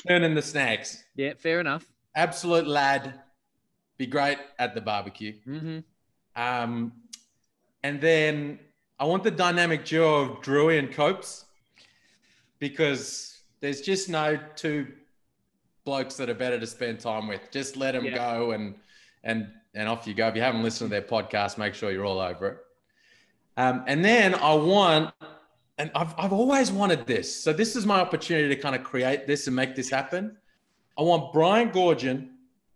turning 0.08 0.34
the 0.34 0.42
snags. 0.42 1.04
yeah, 1.16 1.34
fair 1.36 1.60
enough. 1.60 1.84
Absolute 2.16 2.66
lad, 2.66 3.20
be 3.98 4.06
great 4.06 4.38
at 4.58 4.74
the 4.74 4.80
barbecue. 4.80 5.34
hmm 5.44 5.80
Um, 6.36 6.92
and 7.82 8.00
then 8.00 8.58
I 8.98 9.04
want 9.04 9.24
the 9.24 9.30
dynamic 9.30 9.84
duo 9.84 10.20
of 10.22 10.28
Drewy 10.42 10.78
and 10.78 10.92
Copes 10.92 11.46
because 12.58 13.38
there's 13.60 13.80
just 13.80 14.08
no 14.08 14.38
two 14.56 14.86
blokes 15.84 16.16
that 16.16 16.28
are 16.28 16.34
better 16.34 16.58
to 16.60 16.66
spend 16.66 17.00
time 17.00 17.26
with. 17.26 17.40
Just 17.50 17.76
let 17.76 17.92
them 17.92 18.04
Yeah. 18.04 18.14
go 18.16 18.50
and 18.52 18.74
and 19.24 19.48
and 19.74 19.88
off 19.88 20.06
you 20.06 20.14
go. 20.14 20.26
If 20.28 20.34
you 20.36 20.42
haven't 20.42 20.62
listened 20.62 20.90
to 20.90 21.00
their 21.00 21.02
podcast, 21.06 21.56
make 21.58 21.74
sure 21.74 21.90
you're 21.92 22.04
all 22.06 22.20
over 22.20 22.48
it. 22.48 22.58
Um, 23.56 23.84
and 23.86 24.04
then 24.04 24.34
I 24.34 24.54
want, 24.54 25.14
and 25.78 25.90
I've, 25.94 26.12
I've 26.18 26.32
always 26.32 26.72
wanted 26.72 27.06
this. 27.06 27.34
So 27.42 27.52
this 27.52 27.76
is 27.76 27.86
my 27.86 28.00
opportunity 28.00 28.48
to 28.54 28.60
kind 28.60 28.74
of 28.74 28.82
create 28.82 29.26
this 29.28 29.46
and 29.46 29.54
make 29.54 29.76
this 29.76 29.88
happen. 29.90 30.36
I 30.98 31.02
want 31.02 31.32
Brian 31.32 31.70
Goorjian, 31.70 32.30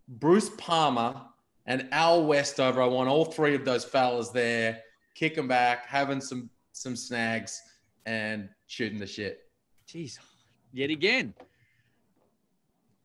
Bruce 0.07 0.51
Palmer, 0.57 1.21
and 1.67 1.89
Al 1.91 2.27
Westover. 2.27 2.81
I 2.83 2.87
want 2.87 3.09
all 3.09 3.25
three 3.25 3.55
of 3.57 3.65
those 3.65 3.85
fellas 3.85 4.29
there, 4.31 4.81
kicking 5.15 5.49
back, 5.49 5.87
having 5.87 6.21
some 6.21 6.51
some 6.73 6.97
snags, 6.97 7.63
and 8.07 8.49
shooting 8.67 8.99
the 8.99 9.07
shit. 9.07 9.41
Jeez, 9.89 10.19
yet 10.73 10.91
again. 10.91 11.35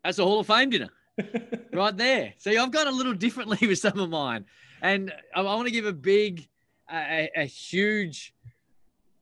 That's 0.03 0.17
a 0.19 0.23
Hall 0.23 0.39
of 0.39 0.47
Fame 0.47 0.69
dinner 0.69 0.89
right 1.73 1.95
there. 1.95 2.33
See, 2.37 2.57
I've 2.57 2.71
gone 2.71 2.87
a 2.87 2.91
little 2.91 3.13
differently 3.13 3.59
with 3.67 3.79
some 3.79 3.99
of 3.99 4.09
mine, 4.09 4.45
and 4.81 5.13
I, 5.35 5.41
want 5.41 5.67
to 5.67 5.71
give 5.71 5.85
a 5.85 5.93
big, 5.93 6.47
a, 6.91 7.29
a 7.35 7.43
huge 7.45 8.33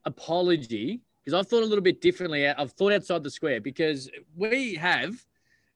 apology 0.06 1.01
because 1.24 1.38
I've 1.38 1.48
thought 1.50 1.63
a 1.63 1.66
little 1.66 1.84
bit 1.84 2.00
differently. 2.00 2.48
I've 2.48 2.72
thought 2.72 2.94
outside 2.94 3.24
the 3.24 3.31
square 3.31 3.60
because 3.60 4.10
we 4.36 4.75
have, 4.75 5.25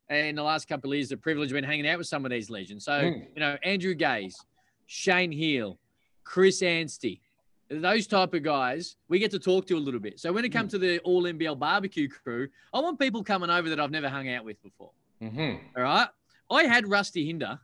in 0.10 0.36
the 0.36 0.44
last 0.44 0.68
couple 0.70 0.92
of 0.92 0.96
years, 0.96 1.10
the 1.10 1.18
privilege 1.18 1.50
of 1.50 1.56
been 1.56 1.64
hanging 1.64 1.88
out 1.88 1.98
with 1.98 2.08
some 2.08 2.24
of 2.26 2.32
these 2.32 2.50
legends. 2.50 2.86
So 2.86 2.94
Mm. 2.94 3.28
you 3.36 3.40
know, 3.40 3.58
Andrew 3.64 3.94
Gaze, 3.94 4.38
Shane 4.86 5.32
Heal, 5.32 5.78
Chris 6.24 6.62
Anstey, 6.62 7.22
those 7.70 8.06
type 8.08 8.34
of 8.34 8.44
guys, 8.44 8.96
we 9.08 9.20
get 9.20 9.32
to 9.32 9.40
talk 9.40 9.66
to 9.68 9.76
a 9.78 9.80
little 9.80 10.00
bit. 10.00 10.20
So 10.20 10.32
when 10.34 10.44
it 10.46 10.50
comes 10.50 10.72
to 10.72 10.78
the 10.78 11.00
All 11.00 11.24
NBL 11.24 11.58
barbecue 11.58 12.08
crew, 12.10 12.48
I 12.74 12.80
want 12.80 13.00
people 13.00 13.24
coming 13.24 13.50
over 13.50 13.70
that 13.70 13.80
I've 13.80 13.92
never 13.92 14.10
hung 14.10 14.30
out 14.30 14.44
with 14.46 14.62
before. 14.62 14.92
hmm 15.22 15.54
All 15.78 15.84
right. 15.84 16.08
I 16.50 16.64
had 16.64 16.86
Rusty 16.88 17.26
Hinder, 17.26 17.58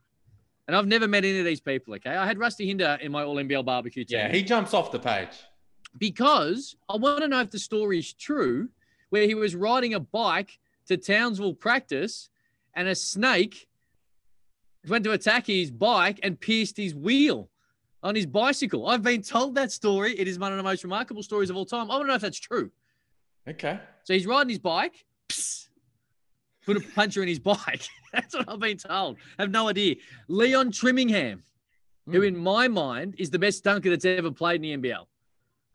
and 0.68 0.76
I've 0.78 0.88
never 0.88 1.08
met 1.08 1.26
any 1.26 1.40
of 1.40 1.46
these 1.46 1.60
people. 1.60 1.94
Okay. 1.96 2.12
I 2.16 2.26
had 2.26 2.38
Rusty 2.40 2.66
Hinder 2.66 2.98
in 3.02 3.12
my 3.12 3.24
All 3.24 3.36
NBL 3.36 3.66
barbecue 3.66 4.06
team 4.06 4.20
Yeah, 4.20 4.32
he 4.32 4.44
jumps 4.44 4.74
off 4.74 4.92
the 4.92 5.00
page. 5.00 5.30
because 5.98 6.76
I 6.90 6.96
want 6.98 7.20
to 7.22 7.28
know 7.28 7.42
if 7.42 7.52
the 7.52 7.60
story 7.60 8.00
is 8.00 8.14
true, 8.14 8.70
where 9.10 9.26
he 9.28 9.36
was 9.36 9.56
riding 9.56 9.94
a 9.94 10.00
bike 10.00 10.58
to 10.88 10.98
Townsville 10.98 11.54
practice 11.56 12.30
and 12.76 12.88
a 12.88 12.96
snake 12.96 13.68
went 14.88 15.04
to 15.04 15.12
attack 15.12 15.48
his 15.48 15.70
bike 15.72 16.20
and 16.24 16.40
pierced 16.40 16.78
his 16.78 16.94
wheel 16.96 17.50
on 18.08 18.16
his 18.16 18.26
bicycle. 18.26 18.88
I've 18.88 19.04
been 19.04 19.22
told 19.22 19.56
that 19.56 19.70
story. 19.72 20.18
It 20.18 20.30
is 20.30 20.40
one 20.40 20.52
of 20.54 20.58
the 20.58 20.64
most 20.64 20.84
remarkable 20.84 21.22
stories 21.22 21.50
of 21.50 21.58
all 21.58 21.66
time. 21.66 21.92
I 21.92 21.96
want 21.96 22.04
to 22.04 22.08
know 22.08 22.14
if 22.16 22.22
that's 22.22 22.40
true. 22.40 22.72
Okay. 23.48 23.80
So 24.06 24.14
he's 24.14 24.26
riding 24.26 24.50
his 24.50 24.60
bike, 24.60 25.04
psst, 25.28 25.68
put 26.66 26.78
a 26.78 26.80
puncher 26.96 27.22
in 27.22 27.28
his 27.28 27.40
bike. 27.40 27.82
That's 28.14 28.34
what 28.34 28.48
I've 28.50 28.60
been 28.60 28.78
told. 28.78 29.18
I 29.38 29.42
have 29.44 29.52
no 29.52 29.68
idea. 29.68 29.96
Leon 30.30 30.72
Trimmingham, 30.72 31.42
who 32.06 32.22
Mm. 32.22 32.28
in 32.28 32.38
my 32.38 32.70
mind 32.70 33.16
is 33.18 33.30
the 33.30 33.40
best 33.40 33.66
dunker 33.66 33.90
that's 33.90 34.06
ever 34.06 34.32
played 34.32 34.64
in 34.64 34.82
the 34.82 34.90
NBL. 34.90 35.06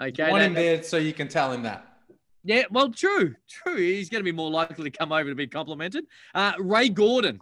Okay. 0.01 0.31
want 0.31 0.41
that- 0.41 0.47
him 0.47 0.55
there 0.55 0.83
so 0.83 0.97
you 0.97 1.13
can 1.13 1.29
tell 1.29 1.53
him 1.53 1.63
that. 1.65 1.87
yeah, 2.45 2.63
well, 2.71 2.91
true, 2.91 3.35
true. 3.49 3.77
He's 3.77 4.09
going 4.09 4.21
to 4.21 4.25
be 4.25 4.33
more 4.33 4.51
likely 4.51 4.91
to 4.91 4.97
come 4.99 5.13
over 5.13 5.29
to 5.29 5.35
be 5.35 5.47
complimented. 5.47 6.07
Uh, 6.35 6.53
Ray 6.59 6.89
Gordon. 6.89 7.41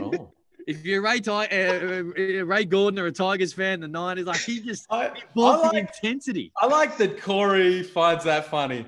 Oh. 0.00 0.30
If 0.66 0.84
you're 0.84 1.02
Ray, 1.02 1.20
Ti- 1.20 1.30
uh, 1.30 1.42
uh, 1.44 2.44
Ray 2.44 2.64
Gordon 2.64 2.98
or 2.98 3.06
a 3.06 3.12
Tigers 3.12 3.52
fan, 3.52 3.80
the 3.80 3.88
nine 3.88 4.18
is 4.18 4.26
like 4.26 4.40
he 4.40 4.60
just 4.60 4.86
I, 4.90 5.10
he 5.14 5.22
I 5.22 5.24
bought 5.34 5.62
the 5.62 5.76
like 5.76 5.90
intensity. 6.02 6.52
I 6.60 6.66
like 6.66 6.96
that 6.98 7.20
Corey 7.20 7.82
finds 7.82 8.24
that 8.24 8.46
funny. 8.46 8.86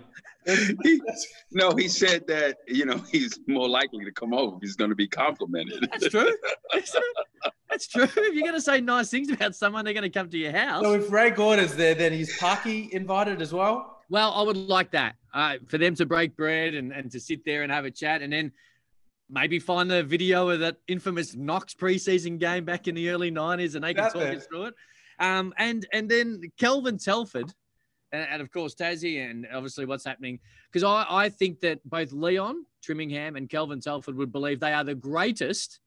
No, 1.50 1.72
he 1.72 1.88
said 1.88 2.26
that, 2.28 2.58
you 2.68 2.86
know, 2.86 3.02
he's 3.10 3.38
more 3.48 3.68
likely 3.68 4.04
to 4.04 4.12
come 4.12 4.32
over 4.32 4.56
if 4.56 4.62
he's 4.62 4.76
going 4.76 4.90
to 4.90 4.96
be 4.96 5.08
complimented. 5.08 5.88
That's 5.90 6.08
true. 6.08 6.30
Isn't? 6.74 7.04
That's 7.68 7.88
true. 7.88 8.04
If 8.04 8.16
you're 8.16 8.42
going 8.42 8.54
to 8.54 8.60
say 8.60 8.80
nice 8.80 9.10
things 9.10 9.28
about 9.28 9.56
someone, 9.56 9.84
they're 9.84 9.92
going 9.92 10.04
to 10.04 10.10
come 10.10 10.30
to 10.30 10.38
your 10.38 10.52
house. 10.52 10.84
So 10.84 10.94
if 10.94 11.10
Ray 11.10 11.30
Gordon's 11.30 11.74
there, 11.74 11.96
then 11.96 12.12
is 12.12 12.36
Parky 12.38 12.88
invited 12.92 13.42
as 13.42 13.52
well? 13.52 14.04
Well, 14.08 14.32
I 14.34 14.42
would 14.42 14.56
like 14.56 14.92
that 14.92 15.16
uh, 15.34 15.56
for 15.66 15.78
them 15.78 15.96
to 15.96 16.06
break 16.06 16.36
bread 16.36 16.74
and, 16.74 16.92
and 16.92 17.10
to 17.10 17.18
sit 17.18 17.44
there 17.44 17.64
and 17.64 17.72
have 17.72 17.84
a 17.84 17.90
chat 17.90 18.22
and 18.22 18.32
then 18.32 18.52
maybe 19.28 19.58
find 19.58 19.90
the 19.90 20.02
video 20.02 20.48
of 20.48 20.60
that 20.60 20.76
infamous 20.88 21.34
Knox 21.34 21.74
preseason 21.74 22.38
game 22.38 22.64
back 22.64 22.88
in 22.88 22.94
the 22.94 23.10
early 23.10 23.30
90s 23.30 23.74
and 23.74 23.84
they 23.84 23.94
can 23.94 24.04
That 24.04 24.12
talk 24.12 24.22
us 24.22 24.46
through 24.46 24.66
it. 24.66 24.74
Um, 25.18 25.54
and 25.58 25.86
and 25.92 26.10
then 26.10 26.42
Kelvin 26.58 26.98
Telford 26.98 27.52
and, 28.12 28.26
and 28.30 28.42
of 28.42 28.50
course 28.50 28.74
Tassie 28.74 29.28
and 29.28 29.46
obviously 29.52 29.86
what's 29.86 30.04
happening 30.04 30.38
because 30.70 30.84
I, 30.84 31.06
I 31.08 31.28
think 31.30 31.60
that 31.60 31.80
both 31.88 32.12
Leon 32.12 32.64
Trimmingham 32.86 33.36
and 33.36 33.48
Kelvin 33.48 33.80
Telford 33.80 34.16
would 34.16 34.30
believe 34.30 34.60
they 34.60 34.72
are 34.72 34.84
the 34.84 34.94
greatest 34.94 35.80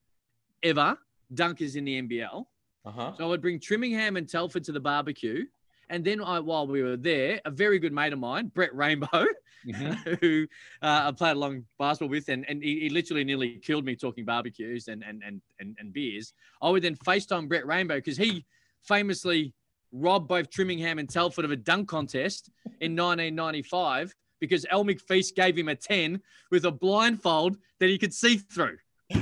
ever 0.63 0.97
dunkers 1.33 1.75
in 1.75 1.85
the 1.85 2.01
NBL. 2.01 2.45
Uh-huh. 2.85 3.13
So 3.17 3.23
I 3.23 3.27
would 3.27 3.41
bring 3.41 3.59
Trimmingham 3.59 4.17
and 4.17 4.27
Telford 4.27 4.63
to 4.65 4.71
the 4.71 4.79
barbecue. 4.79 5.45
And 5.89 6.03
then 6.03 6.21
I, 6.21 6.39
while 6.39 6.67
we 6.67 6.83
were 6.83 6.97
there, 6.97 7.41
a 7.45 7.51
very 7.51 7.79
good 7.79 7.93
mate 7.93 8.13
of 8.13 8.19
mine, 8.19 8.51
Brett 8.53 8.75
Rainbow, 8.75 9.07
Mhm. 9.67 10.19
who 10.21 10.47
uh, 10.81 11.07
I 11.07 11.11
played 11.11 11.35
along 11.35 11.65
basketball 11.77 12.09
with, 12.09 12.29
and, 12.29 12.45
and 12.47 12.63
he, 12.63 12.81
he 12.81 12.89
literally 12.89 13.23
nearly 13.23 13.57
killed 13.57 13.85
me 13.85 13.95
talking 13.95 14.25
barbecues 14.25 14.87
and 14.87 15.03
and 15.03 15.21
and 15.25 15.41
and, 15.59 15.75
and 15.79 15.93
beers. 15.93 16.33
I 16.61 16.69
would 16.69 16.83
then 16.83 16.95
FaceTime 16.95 17.47
Brett 17.47 17.65
Rainbow 17.65 17.95
because 17.95 18.17
he 18.17 18.45
famously 18.83 19.53
robbed 19.91 20.27
both 20.27 20.49
Trimmingham 20.49 20.99
and 20.99 21.09
Telford 21.09 21.45
of 21.45 21.51
a 21.51 21.55
dunk 21.55 21.89
contest 21.89 22.49
in 22.79 22.95
1995 22.95 24.13
because 24.39 24.65
Elle 24.69 24.85
McFeast 24.85 25.35
gave 25.35 25.57
him 25.57 25.67
a 25.67 25.75
10 25.75 26.21
with 26.51 26.65
a 26.65 26.71
blindfold 26.71 27.57
that 27.79 27.89
he 27.89 27.97
could 27.97 28.13
see 28.13 28.37
through. 28.37 28.77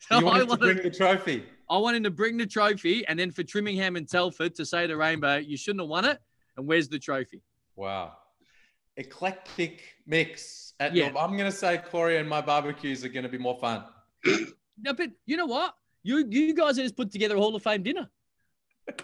So 0.00 0.24
wanted 0.24 0.40
I 0.40 0.44
wanted, 0.44 0.48
to 0.48 0.56
bring 0.56 0.82
the 0.84 0.96
trophy. 0.96 1.44
I 1.68 1.76
want 1.76 1.96
him 1.96 2.04
to 2.04 2.10
bring 2.10 2.36
the 2.36 2.46
trophy 2.46 3.06
and 3.08 3.18
then 3.18 3.30
for 3.30 3.42
Trimmingham 3.42 3.96
and 3.96 4.08
Telford 4.08 4.54
to 4.54 4.64
say 4.64 4.86
to 4.86 4.96
Rainbow, 4.96 5.36
you 5.36 5.56
shouldn't 5.56 5.82
have 5.82 5.88
won 5.88 6.04
it. 6.04 6.18
And 6.56 6.66
where's 6.66 6.88
the 6.88 7.00
trophy? 7.00 7.42
Wow. 7.76 8.16
Eclectic 8.98 9.82
mix. 10.06 10.74
At 10.80 10.94
yeah. 10.94 11.08
Your, 11.08 11.18
I'm 11.18 11.36
going 11.36 11.50
to 11.50 11.56
say 11.56 11.78
Corey 11.78 12.18
and 12.18 12.28
my 12.28 12.40
barbecues 12.40 13.04
are 13.04 13.08
going 13.08 13.22
to 13.22 13.28
be 13.28 13.38
more 13.38 13.58
fun. 13.58 13.84
no, 14.82 14.92
but 14.92 15.10
you 15.24 15.36
know 15.36 15.46
what? 15.46 15.74
You 16.02 16.26
you 16.28 16.54
guys 16.54 16.76
have 16.76 16.84
just 16.84 16.96
put 16.96 17.10
together 17.10 17.36
a 17.36 17.38
Hall 17.38 17.54
of 17.54 17.62
Fame 17.62 17.82
dinner. 17.82 18.08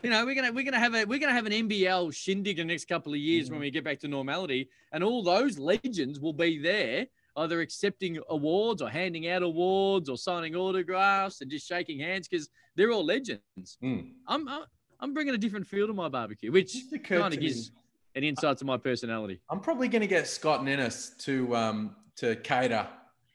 You 0.02 0.08
know, 0.08 0.24
we're 0.24 0.34
gonna 0.34 0.50
we're 0.50 0.64
gonna 0.64 0.78
have 0.78 0.94
a 0.94 1.04
we're 1.04 1.18
gonna 1.18 1.34
have 1.34 1.44
an 1.44 1.52
NBL 1.52 2.14
shindig 2.14 2.58
in 2.58 2.66
the 2.66 2.72
next 2.72 2.86
couple 2.86 3.12
of 3.12 3.18
years 3.18 3.46
mm-hmm. 3.46 3.56
when 3.56 3.60
we 3.60 3.70
get 3.70 3.84
back 3.84 3.98
to 4.00 4.08
normality, 4.08 4.70
and 4.92 5.04
all 5.04 5.22
those 5.22 5.58
legends 5.58 6.18
will 6.18 6.32
be 6.32 6.58
there, 6.58 7.06
either 7.36 7.60
accepting 7.60 8.18
awards 8.30 8.80
or 8.80 8.88
handing 8.88 9.28
out 9.28 9.42
awards 9.42 10.08
or 10.08 10.16
signing 10.16 10.56
autographs 10.56 11.42
and 11.42 11.50
just 11.50 11.68
shaking 11.68 12.00
hands 12.00 12.26
because 12.26 12.48
they're 12.76 12.92
all 12.92 13.04
legends. 13.04 13.76
Mm. 13.82 14.12
I'm, 14.26 14.48
I'm 14.48 14.62
I'm 15.00 15.12
bringing 15.12 15.34
a 15.34 15.38
different 15.38 15.66
feel 15.66 15.86
to 15.86 15.92
my 15.92 16.08
barbecue, 16.08 16.50
which 16.50 16.74
kind 17.04 17.34
of 17.34 17.38
gives 17.38 17.70
an 18.14 18.24
insights 18.24 18.60
to 18.60 18.64
my 18.64 18.76
personality. 18.76 19.40
I'm 19.50 19.60
probably 19.60 19.88
going 19.88 20.02
to 20.02 20.08
get 20.08 20.26
Scott 20.26 20.64
Ninnis 20.64 21.10
to 21.20 21.54
um 21.56 21.96
to 22.16 22.36
cater 22.36 22.86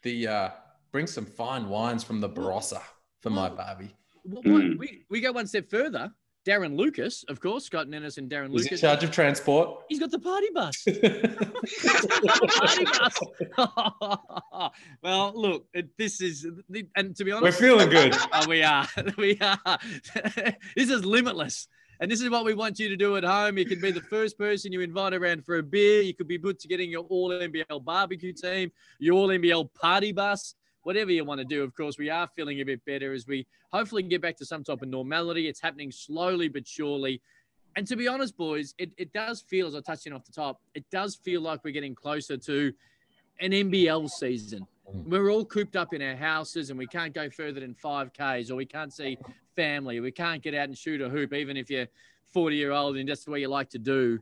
the 0.03 0.27
uh 0.27 0.49
bring 0.91 1.07
some 1.07 1.25
fine 1.25 1.69
wines 1.69 2.03
from 2.03 2.19
the 2.19 2.29
Barossa 2.29 2.81
for 3.21 3.29
my 3.29 3.49
Barbie. 3.49 3.95
Mm. 4.27 4.77
We, 4.77 5.05
we 5.09 5.21
go 5.21 5.31
one 5.31 5.47
step 5.47 5.69
further. 5.69 6.11
Darren 6.47 6.77
Lucas, 6.77 7.25
of 7.27 7.41
course, 7.41 7.65
Scott 7.65 7.89
Ninnis 7.89 8.17
and 8.17 8.29
Darren 8.29 8.49
Lucas. 8.49 8.71
in 8.71 8.77
charge 8.77 9.03
of 9.03 9.11
transport. 9.11 9.83
He's 9.89 9.99
got 9.99 10.09
the 10.09 10.19
party 10.19 10.47
bus. 10.53 10.83
party 12.57 12.85
bus. 12.85 13.19
well, 15.03 15.33
look, 15.35 15.67
this 15.97 16.21
is, 16.21 16.47
and 16.95 17.15
to 17.17 17.25
be 17.25 17.31
honest, 17.31 17.43
we're 17.43 17.67
feeling 17.67 17.89
good. 17.89 18.15
We 18.47 18.63
are. 18.63 18.87
We 19.17 19.37
are. 19.41 19.59
this 20.75 20.89
is 20.89 21.03
limitless. 21.05 21.67
And 22.01 22.09
this 22.09 22.21
is 22.21 22.29
what 22.29 22.45
we 22.45 22.53
want 22.53 22.79
you 22.79 22.87
to 22.89 22.95
do 22.95 23.17
at 23.17 23.23
home. 23.23 23.57
You 23.57 23.65
can 23.65 23.81
be 23.81 23.91
the 23.91 24.01
first 24.01 24.37
person 24.37 24.71
you 24.71 24.81
invite 24.81 25.13
around 25.13 25.45
for 25.45 25.57
a 25.57 25.63
beer. 25.63 26.01
You 26.01 26.13
could 26.13 26.27
be 26.27 26.37
put 26.37 26.59
to 26.59 26.67
getting 26.67 26.89
your 26.89 27.03
all 27.03 27.29
NBL 27.29 27.83
barbecue 27.83 28.31
team, 28.31 28.71
your 28.99 29.15
all 29.15 29.27
NBL 29.27 29.73
party 29.73 30.11
bus 30.11 30.55
whatever 30.83 31.11
you 31.11 31.23
want 31.25 31.39
to 31.39 31.45
do. 31.45 31.63
Of 31.63 31.75
course, 31.75 31.97
we 31.97 32.09
are 32.09 32.27
feeling 32.35 32.61
a 32.61 32.63
bit 32.63 32.83
better 32.85 33.13
as 33.13 33.27
we 33.27 33.45
hopefully 33.71 34.03
get 34.03 34.21
back 34.21 34.37
to 34.37 34.45
some 34.45 34.63
type 34.63 34.81
of 34.81 34.87
normality. 34.87 35.47
It's 35.47 35.59
happening 35.59 35.91
slowly 35.91 36.47
but 36.47 36.67
surely. 36.67 37.21
And 37.75 37.85
to 37.87 37.95
be 37.95 38.07
honest, 38.07 38.35
boys, 38.35 38.73
it, 38.77 38.91
it 38.97 39.13
does 39.13 39.41
feel, 39.41 39.67
as 39.67 39.75
I 39.75 39.81
touched 39.81 40.07
in 40.07 40.13
off 40.13 40.25
the 40.25 40.31
top, 40.31 40.59
it 40.73 40.85
does 40.91 41.15
feel 41.15 41.41
like 41.41 41.63
we're 41.63 41.73
getting 41.73 41.95
closer 41.95 42.37
to 42.37 42.73
an 43.39 43.51
NBL 43.51 44.09
season. 44.09 44.65
Mm. 44.91 45.05
We're 45.05 45.31
all 45.31 45.45
cooped 45.45 45.75
up 45.75 45.93
in 45.93 46.01
our 46.01 46.15
houses 46.15 46.71
and 46.71 46.79
we 46.79 46.87
can't 46.87 47.13
go 47.13 47.29
further 47.29 47.59
than 47.59 47.75
5Ks 47.75 48.49
or 48.49 48.55
we 48.55 48.65
can't 48.65 48.91
see 48.91 49.17
family. 49.59 49.99
We 49.99 50.11
can't 50.11 50.41
get 50.41 50.55
out 50.55 50.69
and 50.69 50.77
shoot 50.77 51.01
a 51.01 51.09
hoop, 51.09 51.33
even 51.33 51.57
if 51.57 51.69
you're 51.69 51.87
40 52.33 52.55
year 52.55 52.71
old 52.71 52.95
and 52.95 53.09
that's 53.09 53.25
the 53.25 53.31
way 53.31 53.41
you 53.41 53.49
like 53.49 53.69
to 53.71 53.77
do. 53.77 54.19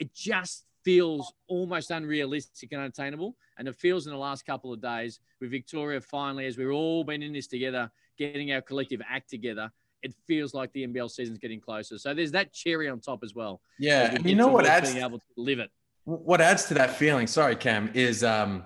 It 0.00 0.12
just 0.12 0.64
feels 0.84 1.32
almost 1.46 1.92
unrealistic 1.92 2.72
and 2.72 2.80
unattainable. 2.80 3.36
And 3.56 3.68
it 3.68 3.76
feels 3.76 4.08
in 4.08 4.12
the 4.12 4.18
last 4.18 4.44
couple 4.44 4.72
of 4.72 4.82
days 4.82 5.20
with 5.40 5.52
Victoria 5.52 6.00
finally, 6.00 6.46
as 6.46 6.58
we've 6.58 6.72
all 6.72 7.04
been 7.04 7.22
in 7.22 7.32
this 7.32 7.46
together, 7.46 7.88
getting 8.18 8.52
our 8.52 8.60
collective 8.60 9.00
act 9.08 9.30
together, 9.30 9.70
it 10.02 10.12
feels 10.26 10.54
like 10.54 10.72
the 10.72 10.84
NBL 10.84 11.08
season's 11.08 11.38
getting 11.38 11.60
closer. 11.60 11.96
So 11.96 12.12
there's 12.12 12.32
that 12.32 12.52
cherry 12.52 12.88
on 12.88 12.98
top 12.98 13.20
as 13.22 13.32
well. 13.32 13.60
Yeah, 13.78 14.12
and 14.12 14.28
you 14.28 14.34
know 14.34 14.48
what 14.48 14.66
adds 14.66 14.92
being 14.92 15.04
able 15.04 15.20
to 15.20 15.24
live 15.36 15.60
it. 15.60 15.70
What 16.04 16.40
adds 16.40 16.64
to 16.66 16.74
that 16.74 16.90
feeling? 16.96 17.28
Sorry, 17.28 17.54
Cam, 17.56 17.90
is 17.94 18.24
um, 18.24 18.64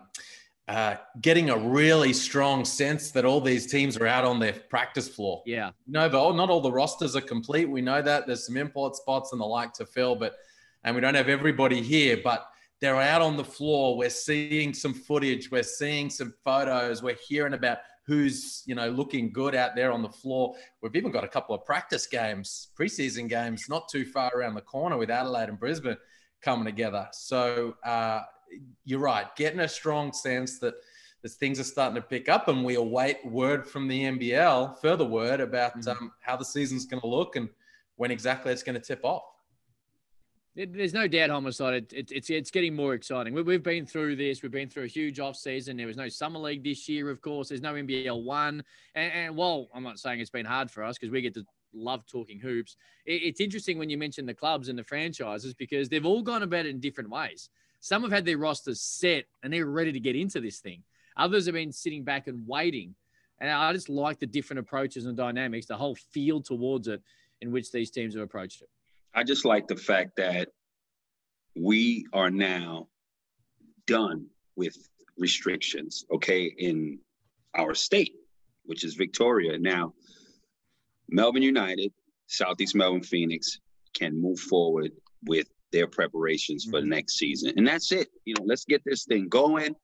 uh, 0.69 0.97
getting 1.23 1.49
a 1.49 1.57
really 1.57 2.13
strong 2.13 2.65
sense 2.65 3.11
that 3.11 3.25
all 3.25 3.41
these 3.41 3.67
teams 3.67 3.97
are 3.97 4.07
out 4.07 4.25
on 4.25 4.39
their 4.39 4.53
practice 4.53 5.09
floor. 5.09 5.43
Yeah. 5.47 5.71
No, 5.87 6.09
but 6.11 6.35
not 6.35 6.51
all 6.51 6.61
the 6.61 6.71
rosters 6.71 7.17
are 7.17 7.23
complete. 7.23 7.69
We 7.69 7.81
know 7.81 8.03
that 8.03 8.27
there's 8.27 8.45
some 8.45 8.59
import 8.59 8.95
spots 8.95 9.33
and 9.33 9.41
the 9.41 9.47
like 9.47 9.73
to 9.75 9.87
fill, 9.87 10.15
but 10.15 10.35
and 10.85 10.95
we 10.95 11.01
don't 11.01 11.15
have 11.15 11.29
everybody 11.29 11.83
here, 11.83 12.19
but 12.23 12.47
they're 12.81 13.01
out 13.01 13.23
on 13.23 13.37
the 13.37 13.45
floor. 13.45 13.97
We're 13.97 14.11
seeing 14.11 14.75
some 14.75 14.95
footage. 14.95 15.51
We're 15.51 15.63
seeing 15.63 16.11
some 16.11 16.35
photos. 16.45 17.03
We're 17.03 17.17
hearing 17.27 17.55
about 17.55 17.79
who's 18.07 18.63
you 18.67 18.75
know 18.75 18.89
looking 18.91 19.33
good 19.33 19.55
out 19.55 19.75
there 19.75 19.91
on 19.91 20.03
the 20.03 20.09
floor. 20.09 20.55
We've 20.83 20.95
even 20.97 21.11
got 21.11 21.25
a 21.25 21.29
couple 21.29 21.55
of 21.55 21.65
practice 21.65 22.07
games, 22.07 22.69
preseason 22.79 23.29
games, 23.29 23.67
not 23.69 23.89
too 23.89 24.05
far 24.05 24.31
around 24.35 24.55
the 24.55 24.61
corner 24.61 24.99
with 24.99 25.11
Adelaide 25.11 25.49
and 25.49 25.59
Brisbane 25.59 25.97
coming 26.43 26.65
together. 26.65 27.09
So 27.13 27.75
uh, 27.85 28.21
you're 28.85 29.01
right, 29.01 29.35
getting 29.37 29.61
a 29.61 29.69
strong 29.69 30.13
sense 30.13 30.59
that 30.61 30.75
as 31.25 31.35
things 31.35 31.59
are 31.59 31.65
starting 31.65 31.97
to 31.97 32.03
pick 32.03 32.29
up, 32.29 32.49
and 32.49 32.65
we 32.65 32.77
await 32.77 33.25
word 33.25 33.67
from 33.67 33.89
the 33.89 34.05
NBL, 34.05 34.81
further 34.81 35.05
word 35.05 35.41
about 35.41 35.79
mm-hmm. 35.79 35.91
um, 35.91 36.13
how 36.21 36.37
the 36.37 36.45
season's 36.45 36.87
going 36.87 37.01
to 37.01 37.09
look 37.09 37.37
and 37.37 37.49
when 37.97 38.11
exactly 38.11 38.53
it's 38.53 38.63
going 38.63 38.81
to 38.81 38.81
tip 38.81 39.01
off. 39.05 39.25
It, 40.55 40.73
there's 40.73 40.95
no 40.95 41.07
doubt, 41.07 41.31
homicide. 41.31 41.75
It, 41.75 41.93
it, 41.93 42.11
it's 42.11 42.31
it's 42.31 42.51
getting 42.51 42.75
more 42.75 42.95
exciting. 42.95 43.33
We, 43.33 43.53
have 43.53 43.63
been 43.63 43.87
through 43.87 44.17
this. 44.17 44.43
We've 44.43 44.51
been 44.51 44.69
through 44.69 44.85
a 44.85 44.89
huge 44.89 45.21
off 45.21 45.37
season. 45.37 45.77
There 45.77 45.87
was 45.87 45.97
no 45.97 46.09
summer 46.09 46.41
league 46.41 46.65
this 46.65 46.89
year, 46.89 47.11
of 47.11 47.21
course. 47.21 47.49
There's 47.49 47.63
no 47.63 47.75
NBL 47.75 48.25
one. 48.25 48.65
And, 48.97 49.13
and 49.13 49.37
while 49.37 49.69
I'm 49.73 49.85
not 49.85 50.01
saying 50.01 50.19
it's 50.19 50.31
been 50.31 50.47
hard 50.47 50.71
for 50.71 50.83
us 50.83 50.99
because 50.99 51.13
we 51.13 51.21
get 51.21 51.35
to 51.35 51.45
love 51.73 52.05
talking 52.07 52.41
hoops, 52.41 52.77
it, 53.07 53.23
it's 53.23 53.41
interesting 53.41 53.79
when 53.79 53.89
you 53.89 53.99
mention 53.99 54.27
the 54.27 54.35
clubs 54.35 54.69
and 54.69 54.77
the 54.77 54.83
franchises 54.83 55.55
because 55.55 55.89
they've 55.89 56.07
all 56.07 56.23
gone 56.23 56.43
about 56.43 56.67
it 56.67 56.71
in 56.71 56.81
different 56.81 57.11
ways. 57.11 57.51
Some 57.81 58.03
have 58.03 58.13
had 58.13 58.25
their 58.25 58.39
rosters 58.39 58.81
set 58.81 59.25
and 59.43 59.53
they're 59.53 59.67
ready 59.67 59.93
to 59.93 60.01
get 60.01 60.17
into 60.17 60.41
this 60.41 60.59
thing. 60.59 60.83
Others 61.17 61.47
have 61.47 61.55
been 61.55 61.73
sitting 61.73 62.05
back 62.05 62.27
and 62.27 62.47
waiting. 62.47 62.95
And 63.41 63.51
I 63.51 63.73
just 63.73 63.89
like 63.89 64.19
the 64.19 64.27
different 64.27 64.61
approaches 64.61 65.07
and 65.07 65.17
dynamics, 65.17 65.67
the 65.67 65.77
whole 65.77 65.97
feel 66.13 66.41
towards 66.41 66.89
it 66.89 67.03
in 67.41 67.53
which 67.53 67.71
these 67.71 67.91
teams 67.91 68.15
have 68.15 68.23
approached 68.23 68.63
it. 68.63 68.69
I 69.15 69.23
just 69.25 69.45
like 69.45 69.69
the 69.69 69.77
fact 69.77 70.17
that 70.17 70.49
we 71.57 72.07
are 72.13 72.31
now 72.31 72.89
done 73.87 74.27
with 74.57 74.77
restrictions, 75.17 76.05
okay, 76.13 76.45
in 76.45 76.99
our 77.55 77.75
state, 77.75 78.15
which 78.65 78.85
is 78.85 78.95
Victoria. 78.95 79.59
Now, 79.59 79.95
Melbourne 81.09 81.43
United, 81.43 81.93
Southeast 82.27 82.75
Melbourne 82.75 83.03
Phoenix 83.03 83.61
can 83.95 84.21
move 84.21 84.39
forward 84.39 84.93
with 85.25 85.49
their 85.73 85.87
preparations 85.87 86.65
for 86.65 86.73
the 86.73 86.79
mm-hmm. 86.81 86.91
next 86.91 87.19
season. 87.19 87.53
And 87.57 87.67
that's 87.67 87.93
it. 87.93 88.09
You 88.25 88.35
know, 88.39 88.45
let's 88.45 88.65
get 88.65 88.83
this 88.85 89.05
thing 89.05 89.29
going. 89.29 89.75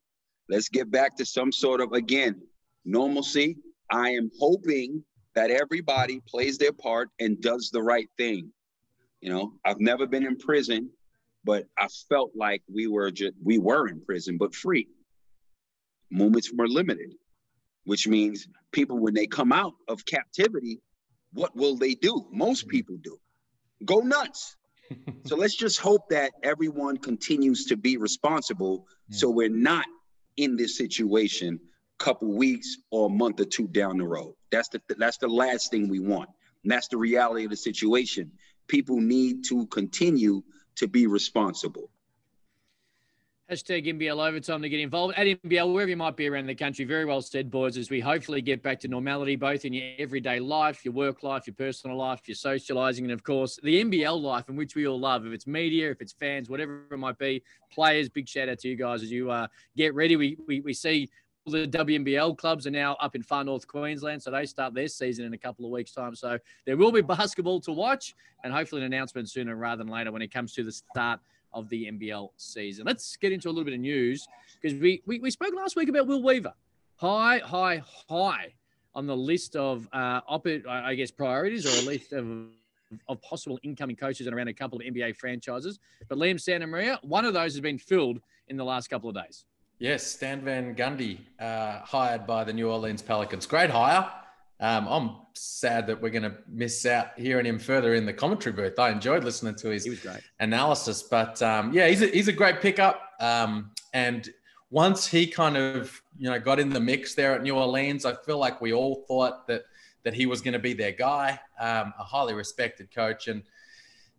Let's 0.49 0.69
get 0.69 0.91
back 0.91 1.17
to 1.17 1.25
some 1.25 1.53
sort 1.53 1.81
of, 1.81 1.93
again, 1.93 2.41
normalcy. 2.85 3.57
I 3.91 4.11
am 4.11 4.31
hoping 4.39 5.05
that 5.35 5.51
everybody 5.51 6.21
plays 6.29 6.59
their 6.59 6.73
part 6.73 7.11
and 7.21 7.41
does 7.41 7.71
the 7.71 7.83
right 7.83 8.09
thing. 8.17 8.53
You 9.21 9.31
know, 9.31 9.55
I've 9.65 9.81
never 9.81 10.07
been 10.07 10.27
in 10.27 10.37
prison, 10.37 10.91
but 11.45 11.65
I 11.79 11.89
felt 12.09 12.33
like 12.35 12.63
we 12.73 12.87
were 12.87 13.11
just 13.11 13.33
we 13.43 13.59
were 13.59 13.89
in 13.89 14.01
prison, 14.05 14.37
but 14.39 14.55
free. 14.55 14.89
Moments 16.11 16.53
were 16.53 16.69
limited, 16.69 17.15
which 17.85 18.07
means 18.07 18.47
people 18.71 18.99
when 18.99 19.15
they 19.15 19.27
come 19.27 19.53
out 19.53 19.75
of 19.89 20.05
captivity, 20.05 20.81
what 21.33 21.57
will 21.57 21.77
they 21.77 21.95
do? 21.95 22.27
Most 22.31 22.69
people 22.69 22.97
do. 23.03 23.19
Go 23.85 24.01
nuts. 24.01 24.57
so 25.25 25.37
let's 25.37 25.55
just 25.55 25.79
hope 25.79 26.09
that 26.11 26.33
everyone 26.43 26.97
continues 26.97 27.67
to 27.67 27.77
be 27.77 27.97
responsible 27.97 28.87
yeah. 29.09 29.17
so 29.17 29.31
we're 29.31 29.49
not 29.49 29.87
in 30.37 30.57
this 30.57 30.77
situation 30.77 31.61
a 32.01 32.05
couple 32.05 32.33
weeks 32.33 32.77
or 32.91 33.07
a 33.07 33.11
month 33.11 33.41
or 33.41 33.45
two 33.45 33.67
down 33.69 33.99
the 33.99 34.07
road. 34.07 34.35
That's 34.51 34.69
the 34.69 34.81
that's 34.99 35.19
the 35.19 35.29
last 35.29 35.71
thing 35.71 35.89
we 35.89 36.01
want. 36.01 36.29
And 36.63 36.73
that's 36.73 36.89
the 36.89 36.97
reality 36.97 37.45
of 37.45 37.51
the 37.51 37.57
situation 37.57 38.33
people 38.67 39.01
need 39.01 39.45
to 39.45 39.67
continue 39.67 40.43
to 40.77 40.89
be 40.89 41.07
responsible. 41.07 41.91
Hashtag 43.51 43.87
NBL 43.87 44.27
overtime 44.27 44.63
to 44.63 44.71
get 44.71 44.81
involved 44.81 45.19
at 45.19 45.27
NBL, 45.27 45.71
wherever 45.71 45.91
you 45.91 45.99
might 45.99 46.17
be 46.17 46.27
around 46.27 46.47
the 46.47 46.55
country. 46.55 46.87
Very 46.87 47.05
well 47.05 47.21
said, 47.21 47.51
boys, 47.51 47.77
as 47.77 47.91
we 47.91 48.01
hopefully 48.01 48.41
get 48.41 48.63
back 48.63 48.81
to 48.81 48.89
normality, 48.89 49.37
both 49.37 49.67
in 49.67 49.75
your 49.75 49.85
everyday 49.99 50.41
life, 50.41 50.83
your 50.83 50.95
work 50.95 51.23
life, 51.23 51.47
your 51.47 51.53
personal 51.53 51.99
life, 51.99 52.23
your 52.27 52.37
socializing, 52.37 53.05
and 53.05 53.13
of 53.13 53.23
course, 53.23 53.61
the 53.63 53.85
NBL 53.85 54.19
life 54.19 54.49
in 54.49 54.57
which 54.57 54.75
we 54.75 54.87
all 54.87 54.99
love. 54.99 55.27
If 55.27 55.35
it's 55.35 55.47
media, 55.47 55.91
if 55.91 56.01
it's 56.01 56.15
fans, 56.15 56.49
whatever 56.49 56.87
it 56.91 56.97
might 56.97 57.19
be, 57.19 57.43
players, 57.71 58.09
big 58.09 58.27
shout 58.27 58.49
out 58.49 58.61
to 58.61 58.69
you 58.69 58.77
guys 58.77 59.03
as 59.03 59.13
you 59.13 59.31
uh, 59.31 59.47
get 59.77 59.95
ready. 59.95 60.17
We, 60.17 60.39
we, 60.49 60.61
we 60.61 60.73
see 60.73 61.11
the 61.45 61.67
WNBL 61.67 62.39
clubs 62.39 62.67
are 62.67 62.71
now 62.71 62.97
up 62.99 63.15
in 63.15 63.23
far 63.23 63.45
north 63.45 63.69
Queensland, 63.69 64.23
so 64.23 64.31
they 64.31 64.47
start 64.47 64.73
their 64.73 64.89
season 64.89 65.27
in 65.27 65.35
a 65.35 65.39
couple 65.39 65.67
of 65.67 65.71
weeks' 65.71 65.93
time. 65.93 66.15
So 66.15 66.39
there 66.65 66.79
will 66.79 66.93
be 66.93 67.03
basketball 67.03 67.61
to 67.61 67.73
watch, 67.73 68.15
and 68.43 68.55
hopefully 68.55 68.81
an 68.81 68.87
announcement 68.87 69.29
sooner 69.29 69.55
rather 69.55 69.85
than 69.85 69.93
later 69.93 70.13
when 70.13 70.23
it 70.23 70.33
comes 70.33 70.55
to 70.55 70.63
the 70.63 70.73
start 70.73 71.21
of 71.55 71.69
the 71.69 71.87
NBL 71.87 72.31
season. 72.37 72.85
Let's 72.85 73.17
get 73.17 73.33
into 73.33 73.49
a 73.49 73.51
little 73.51 73.65
bit 73.65 73.75
of 73.75 73.81
news 73.81 74.27
because 74.61 74.79
we, 74.79 75.03
we, 75.07 75.21
we 75.21 75.31
spoke 75.31 75.55
last 75.55 75.77
week 75.77 75.89
about 75.89 76.07
Will 76.07 76.23
Weaver. 76.23 76.53
High, 76.97 77.39
high, 77.39 77.83
high 78.09 78.55
on 78.95 79.07
the 79.07 79.17
list 79.17 79.57
of 79.57 79.89
uh, 79.93 80.21
op- 80.29 80.47
I 80.69 80.95
guess 80.95 81.11
priorities 81.11 81.67
or 81.67 81.83
a 81.83 81.87
list 81.87 82.13
of 82.13 82.49
of 83.09 83.21
possible 83.23 83.59
incoming 83.65 83.97
coaches 83.97 84.27
and 84.27 84.37
around 84.37 84.47
a 84.47 84.55
couple 84.55 84.79
of 84.79 84.85
NBA 84.85 85.17
franchises. 85.17 85.81
But 86.09 86.19
Liam 86.19 86.41
Santa 86.41 86.67
Maria, 86.67 87.01
one 87.03 87.25
of 87.25 87.35
those 87.35 87.55
has 87.55 87.61
been 87.61 87.79
filled 87.79 88.21
in 88.49 88.57
the 88.57 88.65
last 88.65 88.89
couple 88.89 89.09
of 89.09 89.17
days. 89.17 89.45
Yes, 89.79 90.07
Stan 90.07 90.43
Van 90.43 90.75
Gundy, 90.77 91.19
uh, 91.41 91.81
hired 91.81 92.27
by 92.27 92.45
the 92.45 92.53
New 92.53 92.71
Orleans 92.71 93.03
Pelicans. 93.03 93.47
Great 93.47 93.71
hire. 93.71 94.09
Um, 94.65 94.89
I'm 94.89 95.17
sad 95.35 95.87
that 95.89 96.01
we're 96.01 96.09
going 96.09 96.23
to 96.23 96.37
miss 96.49 96.87
out 96.87 97.09
hearing 97.19 97.45
him 97.45 97.59
further 97.59 97.93
in 97.93 98.07
the 98.07 98.15
commentary 98.15 98.57
booth. 98.57 98.79
I 98.79 98.89
enjoyed 98.89 99.23
listening 99.23 99.57
to 99.57 99.69
his 99.69 99.85
analysis, 100.41 101.03
but 101.03 101.43
um, 101.43 101.75
yeah, 101.75 101.87
he's 101.89 102.01
a, 102.01 102.07
he's 102.07 102.29
a 102.29 102.33
great 102.33 102.63
pickup. 102.63 103.11
Um, 103.21 103.73
and 103.93 104.27
once 104.71 105.07
he 105.07 105.27
kind 105.27 105.59
of 105.59 106.01
you 106.17 106.31
know 106.31 106.41
got 106.41 106.59
in 106.59 106.71
the 106.71 106.81
mix 106.81 107.15
there 107.15 107.35
at 107.35 107.43
New 107.43 107.55
Orleans, 107.55 108.07
I 108.07 108.15
feel 108.25 108.39
like 108.39 108.63
we 108.63 108.73
all 108.73 109.05
thought 109.07 109.47
that 109.49 109.65
that 110.03 110.15
he 110.15 110.25
was 110.25 110.41
going 110.41 110.55
to 110.55 110.59
be 110.59 110.73
their 110.73 110.93
guy, 110.93 111.39
um, 111.61 111.93
a 111.99 112.05
highly 112.05 112.33
respected 112.33 112.91
coach, 112.91 113.29
and 113.29 113.43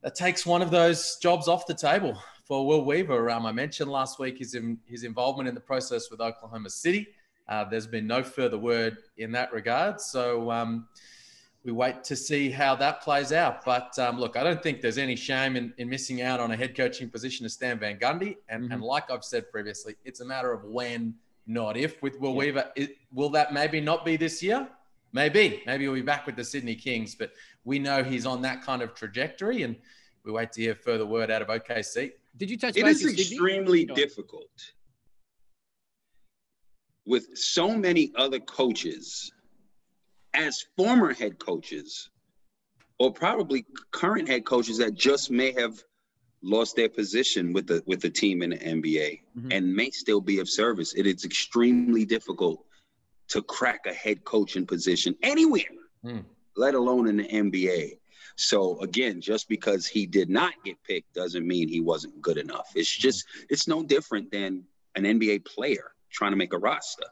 that 0.03 0.13
takes 0.13 0.45
one 0.45 0.61
of 0.61 0.69
those 0.69 1.17
jobs 1.23 1.47
off 1.47 1.65
the 1.65 1.73
table 1.73 2.21
for 2.43 2.67
Will 2.67 2.85
Weaver. 2.85 3.31
Um, 3.31 3.47
I 3.47 3.51
mentioned 3.51 3.89
last 3.89 4.19
week 4.19 4.37
his 4.37 4.55
his 4.85 5.05
involvement 5.05 5.49
in 5.49 5.55
the 5.55 5.61
process 5.61 6.11
with 6.11 6.21
Oklahoma 6.21 6.69
City. 6.69 7.07
Uh, 7.47 7.63
there's 7.63 7.87
been 7.87 8.07
no 8.07 8.23
further 8.23 8.57
word 8.57 8.97
in 9.17 9.31
that 9.31 9.53
regard, 9.53 10.01
so 10.01 10.49
um, 10.49 10.87
we 11.65 11.71
wait 11.71 12.03
to 12.03 12.15
see 12.15 12.49
how 12.49 12.75
that 12.75 13.01
plays 13.01 13.31
out. 13.31 13.65
But 13.65 13.97
um, 13.97 14.19
look, 14.19 14.37
I 14.37 14.43
don't 14.43 14.61
think 14.61 14.81
there's 14.81 14.99
any 14.99 15.15
shame 15.15 15.55
in, 15.55 15.73
in, 15.77 15.89
missing 15.89 16.21
out 16.21 16.39
on 16.39 16.51
a 16.51 16.55
head 16.55 16.77
coaching 16.77 17.09
position 17.09 17.45
as 17.45 17.53
Stan 17.53 17.79
Van 17.79 17.97
Gundy. 17.97 18.37
And, 18.49 18.63
mm-hmm. 18.63 18.73
and 18.73 18.81
like 18.83 19.09
I've 19.09 19.23
said 19.23 19.51
previously, 19.51 19.95
it's 20.05 20.21
a 20.21 20.25
matter 20.25 20.51
of 20.51 20.63
when, 20.63 21.15
not 21.47 21.75
if. 21.75 22.01
With 22.03 22.19
Will 22.19 22.31
yeah. 22.31 22.37
Weaver, 22.37 22.71
it, 22.75 22.97
will 23.11 23.29
that 23.29 23.51
maybe 23.51 23.81
not 23.81 24.05
be 24.05 24.15
this 24.15 24.43
year? 24.43 24.67
Maybe. 25.11 25.63
Maybe 25.65 25.85
he'll 25.85 25.93
be 25.93 26.01
back 26.01 26.27
with 26.27 26.35
the 26.35 26.43
Sydney 26.43 26.75
Kings, 26.75 27.15
but 27.15 27.31
we 27.63 27.79
know 27.79 28.03
he's 28.03 28.27
on 28.27 28.41
that 28.43 28.61
kind 28.61 28.83
of 28.83 28.93
trajectory, 28.93 29.63
and 29.63 29.75
we 30.23 30.31
wait 30.31 30.51
to 30.53 30.61
hear 30.61 30.75
further 30.75 31.05
word 31.05 31.31
out 31.31 31.41
of 31.41 31.47
OKC. 31.47 32.11
Did 32.37 32.49
you 32.49 32.57
touch? 32.57 32.75
It 32.75 32.85
is 32.85 33.05
extremely 33.05 33.85
difficult 33.85 34.49
with 37.05 37.37
so 37.37 37.75
many 37.75 38.11
other 38.15 38.39
coaches 38.39 39.31
as 40.33 40.65
former 40.75 41.13
head 41.13 41.39
coaches 41.39 42.09
or 42.99 43.11
probably 43.11 43.65
current 43.91 44.27
head 44.27 44.45
coaches 44.45 44.77
that 44.77 44.93
just 44.95 45.29
may 45.31 45.51
have 45.51 45.81
lost 46.41 46.75
their 46.75 46.89
position 46.89 47.53
with 47.53 47.67
the 47.67 47.81
with 47.85 48.01
the 48.01 48.09
team 48.09 48.41
in 48.41 48.51
the 48.51 48.57
NBA 48.57 49.21
mm-hmm. 49.37 49.51
and 49.51 49.73
may 49.73 49.89
still 49.89 50.21
be 50.21 50.39
of 50.39 50.49
service. 50.49 50.93
It 50.93 51.07
is 51.07 51.25
extremely 51.25 52.05
difficult 52.05 52.63
to 53.29 53.41
crack 53.41 53.85
a 53.87 53.93
head 53.93 54.23
coaching 54.23 54.65
position 54.65 55.15
anywhere, 55.23 55.63
mm. 56.03 56.23
let 56.55 56.75
alone 56.75 57.07
in 57.07 57.17
the 57.17 57.27
NBA. 57.27 57.97
So 58.35 58.79
again, 58.81 59.21
just 59.21 59.49
because 59.49 59.87
he 59.87 60.05
did 60.05 60.29
not 60.29 60.53
get 60.63 60.81
picked 60.83 61.13
doesn't 61.13 61.47
mean 61.47 61.67
he 61.67 61.81
wasn't 61.81 62.21
good 62.21 62.37
enough. 62.37 62.71
It's 62.75 62.95
just 62.95 63.25
it's 63.49 63.67
no 63.67 63.83
different 63.83 64.31
than 64.31 64.65
an 64.95 65.03
NBA 65.03 65.45
player 65.45 65.94
trying 66.11 66.31
to 66.31 66.37
make 66.37 66.53
a 66.53 66.57
roster. 66.57 67.05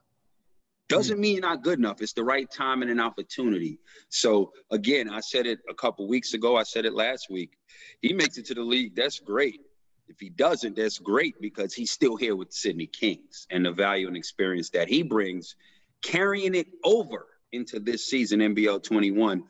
Doesn't 0.89 1.15
hmm. 1.15 1.21
mean 1.21 1.33
you're 1.33 1.41
not 1.41 1.63
good 1.63 1.79
enough. 1.79 2.01
It's 2.01 2.13
the 2.13 2.23
right 2.23 2.49
time 2.49 2.81
and 2.81 2.91
an 2.91 2.99
opportunity. 2.99 3.79
So 4.09 4.51
again, 4.71 5.09
I 5.09 5.21
said 5.21 5.45
it 5.45 5.59
a 5.69 5.73
couple 5.73 6.07
weeks 6.07 6.33
ago. 6.33 6.55
I 6.57 6.63
said 6.63 6.85
it 6.85 6.93
last 6.93 7.27
week. 7.29 7.57
He 8.01 8.13
makes 8.13 8.37
it 8.37 8.45
to 8.47 8.53
the 8.53 8.61
league. 8.61 8.95
That's 8.95 9.19
great. 9.19 9.61
If 10.07 10.19
he 10.19 10.29
doesn't, 10.29 10.75
that's 10.75 10.99
great 10.99 11.35
because 11.41 11.73
he's 11.73 11.91
still 11.91 12.17
here 12.17 12.35
with 12.35 12.51
Sydney 12.51 12.87
Kings 12.87 13.47
and 13.49 13.65
the 13.65 13.71
value 13.71 14.07
and 14.07 14.17
experience 14.17 14.69
that 14.71 14.89
he 14.89 15.01
brings, 15.01 15.55
carrying 16.01 16.53
it 16.53 16.67
over 16.83 17.27
into 17.53 17.79
this 17.79 18.05
season, 18.05 18.39
NBL 18.39 18.83
21. 18.83 19.43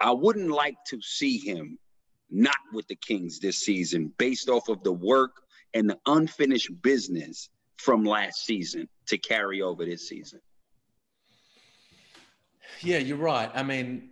I 0.00 0.10
wouldn't 0.10 0.50
like 0.50 0.76
to 0.88 1.00
see 1.00 1.38
him 1.38 1.78
not 2.30 2.56
with 2.72 2.88
the 2.88 2.96
Kings 2.96 3.38
this 3.38 3.58
season 3.58 4.12
based 4.18 4.48
off 4.48 4.68
of 4.68 4.82
the 4.82 4.92
work 4.92 5.42
and 5.72 5.88
the 5.88 5.98
unfinished 6.06 6.70
business 6.82 7.48
from 7.76 8.04
last 8.04 8.44
season 8.44 8.88
to 9.08 9.18
carry 9.18 9.62
over 9.62 9.84
this 9.84 10.08
season. 10.08 10.40
Yeah, 12.80 12.98
you're 12.98 13.16
right. 13.16 13.50
I 13.54 13.62
mean, 13.62 14.10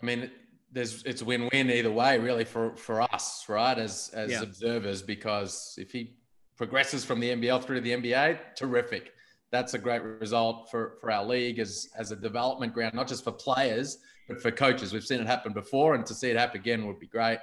I 0.00 0.06
mean, 0.06 0.30
there's 0.70 1.02
it's 1.04 1.22
win-win 1.22 1.70
either 1.70 1.90
way, 1.90 2.18
really, 2.18 2.44
for 2.44 2.76
for 2.76 3.00
us, 3.00 3.44
right, 3.48 3.78
as 3.78 4.10
as 4.14 4.30
yeah. 4.30 4.42
observers, 4.42 5.02
because 5.02 5.74
if 5.78 5.90
he 5.90 6.16
progresses 6.56 7.04
from 7.04 7.20
the 7.20 7.30
NBL 7.30 7.64
through 7.64 7.76
to 7.76 7.82
the 7.82 7.92
NBA, 7.92 8.54
terrific. 8.56 9.12
That's 9.50 9.72
a 9.72 9.78
great 9.78 10.02
result 10.02 10.70
for 10.70 10.98
for 11.00 11.10
our 11.10 11.24
league 11.24 11.58
as 11.58 11.88
as 11.96 12.12
a 12.12 12.16
development 12.16 12.74
ground, 12.74 12.94
not 12.94 13.08
just 13.08 13.24
for 13.24 13.32
players 13.32 13.98
but 14.28 14.40
for 14.40 14.50
coaches. 14.50 14.92
We've 14.92 15.04
seen 15.04 15.20
it 15.20 15.26
happen 15.26 15.52
before, 15.52 15.94
and 15.94 16.04
to 16.06 16.14
see 16.14 16.30
it 16.30 16.36
happen 16.36 16.60
again 16.60 16.86
would 16.86 17.00
be 17.00 17.06
great. 17.06 17.38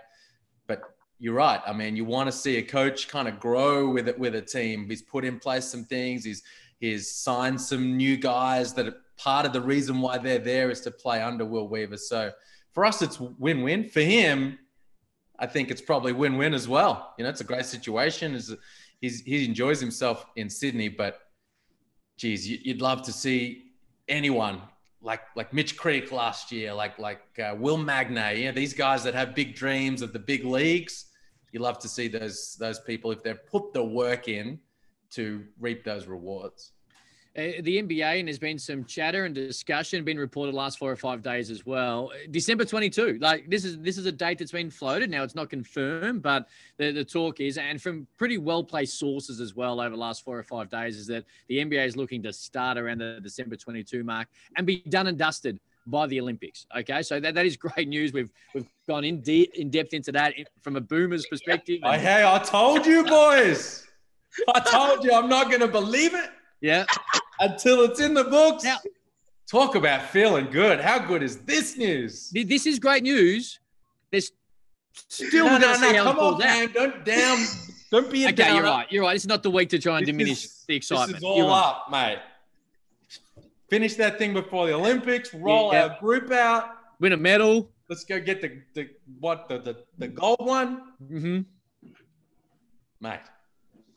But 0.68 0.82
you're 1.20 1.34
right. 1.34 1.62
I 1.66 1.74
mean, 1.74 1.96
you 1.96 2.06
want 2.06 2.28
to 2.28 2.32
see 2.32 2.58
a 2.58 2.62
coach 2.62 3.08
kind 3.08 3.28
of 3.28 3.40
grow 3.40 3.90
with 3.90 4.08
it 4.08 4.18
with 4.20 4.36
a 4.36 4.42
team. 4.42 4.88
He's 4.88 5.02
put 5.02 5.24
in 5.24 5.40
place 5.40 5.66
some 5.66 5.86
things. 5.86 6.24
He's 6.24 6.44
he's 6.80 7.10
signed 7.10 7.60
some 7.60 7.96
new 7.96 8.18
guys 8.18 8.74
that 8.74 8.88
are 8.88 8.96
part 9.18 9.46
of 9.46 9.54
the 9.54 9.62
reason 9.62 10.02
why 10.02 10.18
they're 10.18 10.40
there 10.40 10.70
is 10.70 10.82
to 10.82 10.92
play 10.92 11.22
under 11.22 11.46
Will 11.46 11.70
Weaver. 11.70 11.98
So 11.98 12.32
for 12.74 12.86
us, 12.86 13.02
it's 13.02 13.20
win-win. 13.20 13.88
For 13.88 14.02
him, 14.02 14.60
I 15.40 15.48
think 15.48 15.72
it's 15.72 15.82
probably 15.82 16.12
win-win 16.12 16.54
as 16.54 16.68
well. 16.68 17.14
You 17.18 17.24
know, 17.24 17.30
it's 17.30 17.42
a 17.42 17.46
great 17.46 17.66
situation. 17.66 18.36
Is 18.36 18.54
he 19.02 19.46
enjoys 19.46 19.80
himself 19.80 20.26
in 20.36 20.50
Sydney, 20.50 20.90
but 20.90 21.20
geez, 22.18 22.48
you'd 22.48 22.82
love 22.82 23.02
to 23.04 23.14
see 23.14 23.72
anyone 24.08 24.62
like 25.06 25.22
like 25.36 25.54
Mitch 25.54 25.78
Creek 25.78 26.12
last 26.12 26.52
year, 26.52 26.74
like 26.74 26.98
like 27.00 27.22
uh, 27.40 27.56
Will 27.58 27.78
Magnay. 27.78 28.40
You 28.40 28.46
know, 28.46 28.52
these 28.52 28.74
guys 28.74 29.04
that 29.04 29.14
have 29.14 29.36
big 29.36 29.56
dreams 29.56 30.02
of 30.02 30.12
the 30.12 30.20
big 30.20 30.44
leagues. 30.44 31.06
You 31.52 31.62
love 31.62 31.80
to 31.80 31.88
see 31.88 32.08
those 32.08 32.58
those 32.60 32.80
people 32.82 33.12
if 33.12 33.24
they've 33.24 33.46
put 33.48 33.72
the 33.72 33.84
work 33.84 34.28
in 34.28 34.60
to 35.12 35.46
reap 35.60 35.86
those 35.86 36.08
rewards. 36.08 36.72
Uh, 37.38 37.60
the 37.64 37.82
NBA, 37.82 38.20
and 38.20 38.30
there's 38.30 38.40
been 38.40 38.58
some 38.58 38.86
chatter 38.86 39.26
and 39.26 39.36
discussion 39.36 40.06
been 40.06 40.18
reported 40.18 40.56
last 40.56 40.80
four 40.80 40.90
or 40.90 40.96
five 40.96 41.22
days 41.22 41.52
as 41.52 41.66
well. 41.66 42.12
December 42.32 42.64
22, 42.64 43.18
like 43.20 43.50
this 43.50 43.66
is 43.66 43.78
this 43.80 43.98
is 43.98 44.06
a 44.06 44.12
date 44.12 44.38
that's 44.40 44.54
been 44.54 44.72
floated. 44.72 45.10
Now 45.10 45.24
it's 45.24 45.36
not 45.36 45.50
confirmed, 45.50 46.22
but 46.22 46.48
the, 46.78 46.92
the 46.92 47.04
talk 47.04 47.42
is, 47.42 47.58
and 47.58 47.82
from 47.82 48.08
pretty 48.18 48.38
well 48.38 48.64
placed 48.64 48.98
sources 48.98 49.42
as 49.42 49.54
well 49.54 49.82
over 49.82 49.90
the 49.90 49.98
last 49.98 50.24
four 50.24 50.40
or 50.40 50.44
five 50.44 50.70
days, 50.70 50.96
is 50.96 51.08
that 51.08 51.26
the 51.50 51.58
NBA 51.58 51.86
is 51.86 51.98
looking 51.98 52.24
to 52.24 52.32
start 52.32 52.78
around 52.78 53.00
the 53.00 53.20
December 53.22 53.58
22 53.58 54.06
mark 54.06 54.30
and 54.56 54.66
be 54.66 54.78
done 54.88 55.08
and 55.08 55.18
dusted 55.18 55.60
by 55.88 56.08
the 56.08 56.22
Olympics. 56.22 56.66
Okay, 56.78 57.02
so 57.02 57.20
that, 57.20 57.36
that 57.36 57.46
is 57.46 57.58
great 57.58 57.90
news. 57.90 58.14
We've 58.14 58.32
we've 58.54 58.70
gone 58.88 59.04
in 59.04 59.20
deep 59.20 59.54
in 59.56 59.70
depth 59.70 59.94
into 59.94 60.14
that 60.14 60.36
from 60.62 60.78
a 60.78 60.82
Boomers 60.82 61.26
perspective. 61.26 61.80
Hey, 61.84 62.24
I 62.26 62.40
told 62.40 62.86
you, 62.86 63.04
boys. 63.04 63.86
I 64.54 64.60
told 64.62 65.04
you 65.04 65.14
I'm 65.14 65.28
not 65.28 65.50
going 65.50 65.62
to 65.62 65.68
believe 65.68 66.14
it. 66.14 66.30
Yeah. 66.62 66.86
Until 67.40 67.84
it's 67.84 68.00
in 68.00 68.14
the 68.14 68.24
books. 68.24 68.64
Now, 68.64 68.78
Talk 69.48 69.76
about 69.76 70.10
feeling 70.10 70.48
good. 70.50 70.82
How 70.82 70.98
good 70.98 71.22
is 71.22 71.38
this 71.38 71.78
news? 71.78 72.32
This 72.32 72.66
is 72.66 72.80
great 72.80 73.04
news. 73.04 73.60
There's 74.12 74.32
still 75.08 75.46
no, 75.46 75.58
no, 75.60 75.80
no. 75.80 76.04
Come 76.04 76.20
on, 76.20 76.40
man. 76.40 76.72
Don't 76.74 77.06
down. 77.06 77.38
Don't 77.92 78.12
be 78.12 78.24
a 78.24 78.30
okay. 78.30 78.36
Downer. 78.36 78.56
You're 78.56 78.64
right. 78.64 78.92
You're 78.92 79.04
right. 79.04 79.16
It's 79.16 79.28
not 79.28 79.44
the 79.44 79.52
week 79.52 79.70
to 79.70 79.80
try 79.80 80.00
and 80.00 80.08
this 80.08 80.12
diminish 80.12 80.46
is, 80.46 80.64
the 80.68 80.76
excitement. 80.76 81.12
This 81.12 81.18
is 81.20 81.24
all 81.24 81.52
up, 81.52 81.92
mate. 81.92 82.18
Finish 83.70 83.96
that 83.96 84.18
thing 84.18 84.34
before 84.34 84.66
the 84.66 84.74
Olympics. 84.74 85.32
Roll 85.34 85.72
yeah. 85.72 85.84
our 85.84 86.00
group 86.00 86.32
out. 86.32 86.70
Win 87.00 87.14
a 87.14 87.18
medal. 87.18 87.70
Let's 87.88 88.04
go 88.04 88.20
get 88.20 88.42
the 88.42 88.62
the 88.74 88.90
what 89.20 89.48
the 89.48 89.60
the, 89.60 89.84
the 90.00 90.08
gold 90.08 90.40
one. 90.40 90.82
Mm-hmm. 91.04 91.42
Mate, 93.00 93.20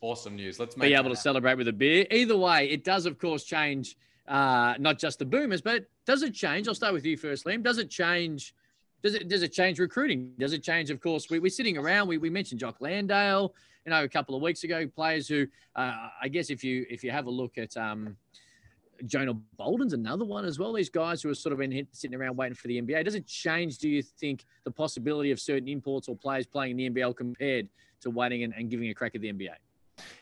Awesome 0.01 0.37
news. 0.37 0.61
Let's 0.61 0.75
be 0.75 0.95
able 0.95 1.11
to 1.11 1.17
celebrate 1.17 1.57
with 1.57 1.69
a 1.69 1.73
beer. 1.73 2.07
Either 2.11 2.37
way, 2.37 2.71
it 2.71 2.85
does, 2.85 3.05
of 3.05 3.19
course, 3.19 3.45
change 3.45 3.97
uh, 4.29 4.75
not 4.79 4.99
just 4.99 5.19
the 5.19 5.25
boomers, 5.25 5.63
but 5.63 5.87
does 6.07 6.23
it 6.23 6.35
change? 6.35 6.69
I'll 6.69 6.75
start 6.75 6.93
with 6.93 7.05
you 7.05 7.17
first, 7.17 7.47
Liam. 7.47 7.63
Does 7.63 7.79
it 7.79 7.91
change? 7.91 8.55
Does 9.03 9.15
it 9.15 9.29
does 9.29 9.43
it 9.43 9.53
change 9.53 9.79
recruiting? 9.79 10.33
Does 10.39 10.53
it 10.53 10.63
change? 10.63 10.91
Of 10.91 11.01
course, 11.01 11.31
we, 11.31 11.39
we're 11.39 11.51
sitting 11.51 11.79
around. 11.79 12.09
We, 12.09 12.19
we 12.19 12.31
mentioned 12.31 12.61
Jock 12.61 12.81
Landale, 12.81 13.55
you 13.87 13.91
know, 13.91 14.05
a 14.05 14.09
couple 14.09 14.35
of 14.35 14.43
weeks 14.43 14.65
ago. 14.65 14.87
Players 14.87 15.29
who, 15.29 15.47
uh, 15.75 16.09
I 16.21 16.29
guess, 16.29 16.51
if 16.51 16.63
you 16.63 16.85
if 16.91 17.03
you 17.03 17.11
have 17.11 17.27
a 17.27 17.31
look 17.31 17.57
at 17.57 17.75
um, 17.77 18.17
Jonah 19.07 19.35
Bolden's 19.57 19.95
another 19.95 20.25
one 20.25 20.45
as 20.45 20.59
well. 20.59 20.73
These 20.75 20.91
guys 20.91 21.23
who 21.23 21.31
are 21.31 21.35
sort 21.35 21.53
of 21.53 21.59
been 21.59 21.87
sitting 21.93 22.19
around 22.19 22.37
waiting 22.37 22.55
for 22.55 22.69
the 22.69 22.81
NBA. 22.83 23.05
Does 23.05 23.15
it 23.15 23.27
change? 23.27 23.79
Do 23.79 23.89
you 23.89 24.03
think 24.03 24.45
the 24.65 24.71
possibility 24.71 25.31
of 25.31 25.41
certain 25.41 25.69
imports 25.69 26.09
or 26.09 26.17
players 26.17 26.47
playing 26.47 26.79
in 26.79 26.93
the 26.93 27.01
NBL 27.01 27.17
compared 27.17 27.69
to 28.01 28.11
waiting 28.11 28.43
and, 28.43 28.53
and 28.55 28.69
giving 28.69 28.91
a 28.91 28.95
crack 28.95 29.15
at 29.15 29.21
the 29.21 29.33
NBA? 29.33 29.55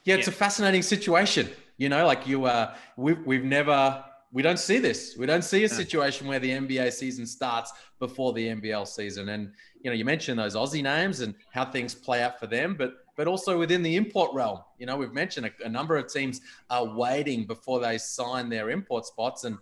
Yeah, 0.04 0.16
it's 0.16 0.26
yeah. 0.26 0.32
a 0.32 0.36
fascinating 0.36 0.82
situation. 0.82 1.50
You 1.78 1.88
know, 1.88 2.06
like 2.06 2.26
you, 2.26 2.44
uh, 2.44 2.74
we've, 2.96 3.18
we've 3.26 3.44
never, 3.44 4.04
we 4.32 4.42
don't 4.42 4.58
see 4.58 4.78
this. 4.78 5.16
We 5.18 5.26
don't 5.26 5.44
see 5.44 5.64
a 5.64 5.68
situation 5.68 6.26
where 6.26 6.38
the 6.38 6.50
NBA 6.50 6.92
season 6.92 7.26
starts 7.26 7.72
before 7.98 8.32
the 8.32 8.46
NBL 8.48 8.86
season. 8.86 9.28
And, 9.28 9.52
you 9.82 9.90
know, 9.90 9.96
you 9.96 10.04
mentioned 10.04 10.38
those 10.38 10.54
Aussie 10.54 10.82
names 10.82 11.20
and 11.20 11.34
how 11.52 11.64
things 11.64 11.94
play 11.94 12.22
out 12.22 12.40
for 12.40 12.46
them, 12.46 12.76
but, 12.78 12.94
but 13.16 13.26
also 13.26 13.58
within 13.58 13.82
the 13.82 13.96
import 13.96 14.32
realm. 14.34 14.60
You 14.78 14.86
know, 14.86 14.96
we've 14.96 15.12
mentioned 15.12 15.46
a, 15.46 15.66
a 15.66 15.68
number 15.68 15.96
of 15.96 16.10
teams 16.10 16.40
are 16.70 16.84
waiting 16.84 17.46
before 17.46 17.80
they 17.80 17.98
sign 17.98 18.48
their 18.48 18.70
import 18.70 19.06
spots. 19.06 19.44
And 19.44 19.58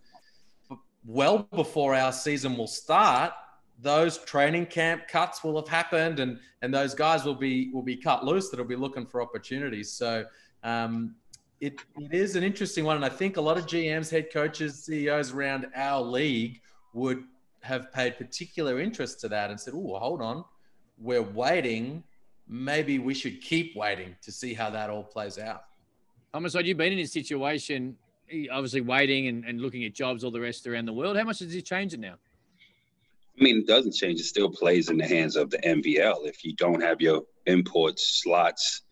well 1.04 1.48
before 1.52 1.94
our 1.94 2.12
season 2.12 2.56
will 2.56 2.66
start, 2.66 3.32
those 3.80 4.18
training 4.18 4.66
camp 4.66 5.08
cuts 5.08 5.42
will 5.42 5.56
have 5.56 5.68
happened, 5.68 6.20
and 6.20 6.38
and 6.62 6.72
those 6.72 6.94
guys 6.94 7.24
will 7.24 7.34
be 7.34 7.70
will 7.72 7.82
be 7.82 7.96
cut 7.96 8.24
loose 8.24 8.50
that'll 8.50 8.64
be 8.64 8.76
looking 8.76 9.06
for 9.06 9.20
opportunities. 9.20 9.92
So 9.92 10.24
um, 10.62 11.14
it 11.60 11.80
it 11.96 12.14
is 12.14 12.36
an 12.36 12.44
interesting 12.44 12.84
one, 12.84 12.96
and 12.96 13.04
I 13.04 13.08
think 13.08 13.36
a 13.36 13.40
lot 13.40 13.58
of 13.58 13.66
GMs, 13.66 14.10
head 14.10 14.32
coaches, 14.32 14.84
CEOs 14.84 15.32
around 15.32 15.66
our 15.74 16.00
league 16.00 16.60
would 16.92 17.24
have 17.62 17.92
paid 17.92 18.18
particular 18.18 18.80
interest 18.80 19.20
to 19.20 19.28
that 19.28 19.50
and 19.50 19.60
said, 19.60 19.74
"Oh, 19.74 19.98
hold 19.98 20.22
on, 20.22 20.44
we're 20.98 21.22
waiting. 21.22 22.04
Maybe 22.46 22.98
we 22.98 23.14
should 23.14 23.40
keep 23.40 23.74
waiting 23.74 24.14
to 24.22 24.30
see 24.30 24.54
how 24.54 24.70
that 24.70 24.90
all 24.90 25.04
plays 25.04 25.38
out." 25.38 25.64
Homicide, 26.32 26.66
you've 26.66 26.78
been 26.78 26.92
in 26.92 26.98
this 26.98 27.12
situation, 27.12 27.96
obviously 28.50 28.80
waiting 28.80 29.28
and, 29.28 29.44
and 29.44 29.60
looking 29.60 29.84
at 29.84 29.94
jobs, 29.94 30.24
all 30.24 30.30
the 30.30 30.40
rest 30.40 30.66
around 30.66 30.86
the 30.86 30.92
world. 30.92 31.16
How 31.16 31.24
much 31.24 31.38
does 31.38 31.54
it 31.54 31.64
change 31.64 31.94
it 31.94 32.00
now? 32.00 32.16
I 33.38 33.42
mean, 33.42 33.58
it 33.58 33.66
doesn't 33.66 33.94
change. 33.94 34.20
It 34.20 34.24
still 34.24 34.50
plays 34.50 34.90
in 34.90 34.96
the 34.96 35.06
hands 35.06 35.36
of 35.36 35.50
the 35.50 35.58
NBL. 35.58 36.26
If 36.26 36.44
you 36.44 36.54
don't 36.54 36.82
have 36.82 37.00
your 37.00 37.22
import 37.46 37.98
slots 37.98 38.82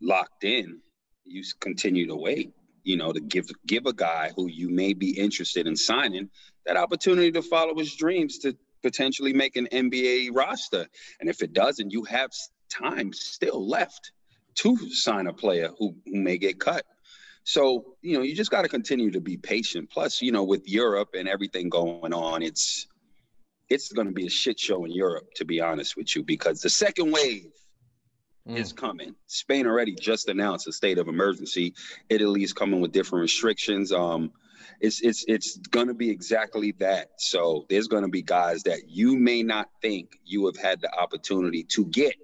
locked 0.00 0.44
in, 0.44 0.80
you 1.24 1.42
continue 1.60 2.06
to 2.08 2.16
wait. 2.16 2.52
You 2.82 2.98
know, 2.98 3.12
to 3.12 3.20
give 3.20 3.46
give 3.66 3.86
a 3.86 3.94
guy 3.94 4.32
who 4.36 4.48
you 4.48 4.68
may 4.68 4.92
be 4.92 5.18
interested 5.18 5.66
in 5.66 5.74
signing 5.74 6.28
that 6.66 6.76
opportunity 6.76 7.32
to 7.32 7.42
follow 7.42 7.74
his 7.78 7.94
dreams 7.94 8.38
to 8.38 8.56
potentially 8.82 9.32
make 9.32 9.56
an 9.56 9.66
NBA 9.72 10.28
roster. 10.32 10.86
And 11.20 11.30
if 11.30 11.42
it 11.42 11.54
doesn't, 11.54 11.92
you 11.92 12.04
have 12.04 12.30
time 12.70 13.12
still 13.12 13.66
left 13.66 14.12
to 14.56 14.76
sign 14.90 15.26
a 15.26 15.32
player 15.32 15.70
who, 15.78 15.96
who 16.04 16.20
may 16.20 16.36
get 16.36 16.60
cut. 16.60 16.84
So, 17.44 17.96
you 18.02 18.16
know, 18.16 18.22
you 18.22 18.34
just 18.34 18.50
got 18.50 18.62
to 18.62 18.68
continue 18.68 19.10
to 19.10 19.20
be 19.20 19.36
patient. 19.36 19.90
Plus, 19.90 20.22
you 20.22 20.32
know, 20.32 20.44
with 20.44 20.68
Europe 20.68 21.10
and 21.14 21.28
everything 21.28 21.68
going 21.68 22.12
on, 22.12 22.42
it's 22.42 22.86
it's 23.68 23.92
going 23.92 24.06
to 24.06 24.12
be 24.12 24.26
a 24.26 24.30
shit 24.30 24.58
show 24.58 24.84
in 24.84 24.90
Europe, 24.90 25.26
to 25.36 25.44
be 25.44 25.60
honest 25.60 25.96
with 25.96 26.14
you, 26.14 26.22
because 26.22 26.60
the 26.60 26.70
second 26.70 27.12
wave 27.12 27.52
mm. 28.48 28.56
is 28.56 28.72
coming. 28.72 29.14
Spain 29.26 29.66
already 29.66 29.94
just 29.94 30.28
announced 30.28 30.68
a 30.68 30.72
state 30.72 30.98
of 30.98 31.08
emergency. 31.08 31.74
Italy's 32.08 32.52
coming 32.52 32.80
with 32.80 32.92
different 32.92 33.22
restrictions. 33.22 33.92
Um, 33.92 34.32
it's 34.80 35.00
it's 35.02 35.24
it's 35.28 35.56
going 35.56 35.88
to 35.88 35.94
be 35.94 36.10
exactly 36.10 36.72
that. 36.78 37.10
So 37.18 37.64
there's 37.68 37.88
going 37.88 38.02
to 38.02 38.08
be 38.08 38.22
guys 38.22 38.62
that 38.64 38.88
you 38.88 39.16
may 39.16 39.42
not 39.42 39.68
think 39.80 40.18
you 40.24 40.46
have 40.46 40.56
had 40.56 40.80
the 40.80 40.92
opportunity 40.98 41.64
to 41.70 41.86
get 41.86 42.14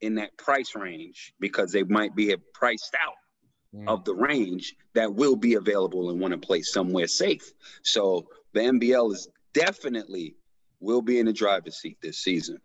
in 0.00 0.14
that 0.16 0.36
price 0.36 0.74
range 0.74 1.34
because 1.40 1.72
they 1.72 1.82
might 1.84 2.14
be 2.14 2.34
priced 2.52 2.94
out 2.94 3.14
mm. 3.74 3.88
of 3.88 4.04
the 4.04 4.14
range 4.14 4.74
that 4.94 5.14
will 5.14 5.36
be 5.36 5.54
available 5.54 6.10
and 6.10 6.20
want 6.20 6.32
to 6.32 6.38
play 6.38 6.62
somewhere 6.62 7.06
safe. 7.06 7.52
So 7.82 8.26
the 8.52 8.60
NBL 8.60 9.12
is 9.12 9.28
definitely 9.52 10.36
will 10.80 11.02
be 11.02 11.18
in 11.18 11.26
the 11.26 11.32
driver's 11.32 11.76
seat 11.76 11.98
this 12.02 12.18
season. 12.18 12.58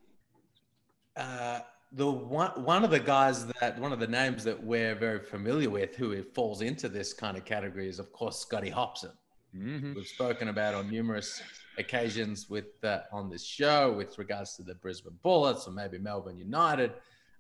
Uh, 1.16 1.60
the 1.94 2.10
one 2.10 2.52
one 2.64 2.84
of 2.84 2.92
the 2.92 3.00
guys 3.00 3.46
that 3.46 3.78
one 3.80 3.92
of 3.92 4.00
the 4.00 4.08
names 4.08 4.44
that 4.46 4.62
we're 4.64 4.96
very 4.96 5.20
familiar 5.20 5.70
with 5.70 5.96
who 5.96 6.24
falls 6.24 6.62
into 6.62 6.88
this 6.88 7.14
kind 7.14 7.36
of 7.36 7.44
category 7.44 7.90
is 7.90 8.00
of 8.00 8.12
course 8.14 8.40
Scotty 8.40 8.70
Hopson. 8.70 9.12
Mm-hmm. 9.56 9.96
We've 9.96 10.08
spoken 10.08 10.48
about 10.48 10.74
on 10.74 10.90
numerous 10.90 11.42
occasions 11.78 12.50
with 12.50 12.82
uh, 12.84 13.02
on 13.12 13.30
this 13.30 13.44
show 13.44 13.92
with 13.92 14.18
regards 14.18 14.56
to 14.56 14.64
the 14.64 14.76
Brisbane 14.76 15.18
Bullets 15.22 15.68
or 15.68 15.72
maybe 15.72 15.98
Melbourne 15.98 16.38
United. 16.38 16.94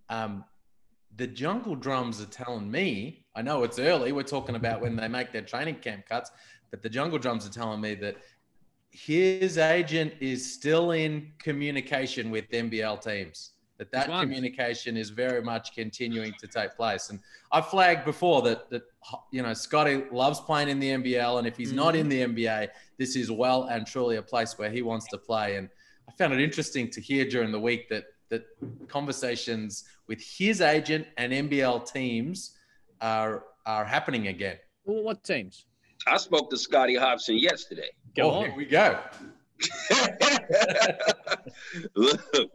Um, 0.10 0.44
the 1.16 1.28
jungle 1.28 1.76
drums 1.76 2.22
are 2.22 2.26
telling 2.26 2.70
me, 2.70 3.26
I 3.36 3.42
know 3.42 3.64
it's 3.64 3.80
early, 3.80 4.12
we're 4.12 4.24
talking 4.24 4.56
about 4.56 4.82
when 4.82 4.96
they 4.96 5.08
make 5.08 5.32
their 5.32 5.42
training 5.42 5.76
camp 5.76 6.06
cuts, 6.08 6.32
but 6.70 6.82
the 6.82 6.90
jungle 6.90 7.20
drums 7.20 7.46
are 7.46 7.52
telling 7.52 7.82
me 7.82 7.96
that 7.96 8.18
his 8.92 9.58
agent 9.58 10.14
is 10.20 10.54
still 10.54 10.92
in 10.92 11.32
communication 11.40 12.30
with 12.30 12.50
NBL 12.50 13.02
teams. 13.02 13.52
That 13.78 13.92
that 13.94 14.22
communication 14.22 14.96
is 14.96 15.10
very 15.10 15.42
much 15.42 15.74
continuing 15.74 16.34
to 16.40 16.46
take 16.46 16.76
place. 16.76 17.10
And 17.10 17.20
I 17.52 17.62
flagged 17.62 18.06
before 18.06 18.44
that 18.44 18.70
that 18.70 18.84
you 19.32 19.42
know 19.42 19.54
Scotty 19.54 20.04
loves 20.12 20.40
playing 20.40 20.70
in 20.70 20.80
the 20.80 20.90
NBL, 20.92 21.40
and 21.40 21.48
if 21.48 21.58
he's 21.58 21.70
mm-hmm. 21.70 21.78
not 21.78 21.96
in 21.96 22.08
the 22.08 22.22
NBA, 22.22 22.68
this 23.00 23.16
is 23.16 23.32
well 23.32 23.64
and 23.64 23.88
truly 23.88 24.18
a 24.18 24.22
place 24.22 24.60
where 24.60 24.70
he 24.70 24.84
wants 24.84 25.08
to 25.08 25.18
play. 25.18 25.56
And 25.56 25.68
I 26.08 26.12
found 26.12 26.32
it 26.32 26.42
interesting 26.42 26.92
to 26.92 27.02
hear 27.02 27.26
during 27.28 27.52
the 27.52 27.60
week 27.60 27.90
that 27.90 28.04
that 28.30 28.44
conversations 28.88 29.86
with 30.08 30.22
his 30.22 30.62
agent 30.62 31.08
and 31.18 31.34
NBL 31.34 31.92
teams 31.92 32.58
are 33.00 33.46
are 33.66 33.86
happening 33.86 34.28
again. 34.28 34.58
Well, 34.86 35.04
what 35.04 35.24
teams? 35.24 35.66
I 36.08 36.18
spoke 36.18 36.50
to 36.50 36.58
Scotty 36.58 36.96
Hopson 36.96 37.38
yesterday. 37.38 37.90
Go 38.16 38.24
oh, 38.24 38.30
on. 38.32 38.46
Here 38.46 38.56
we 38.56 38.66
go. 38.66 39.00
Look, 41.96 42.52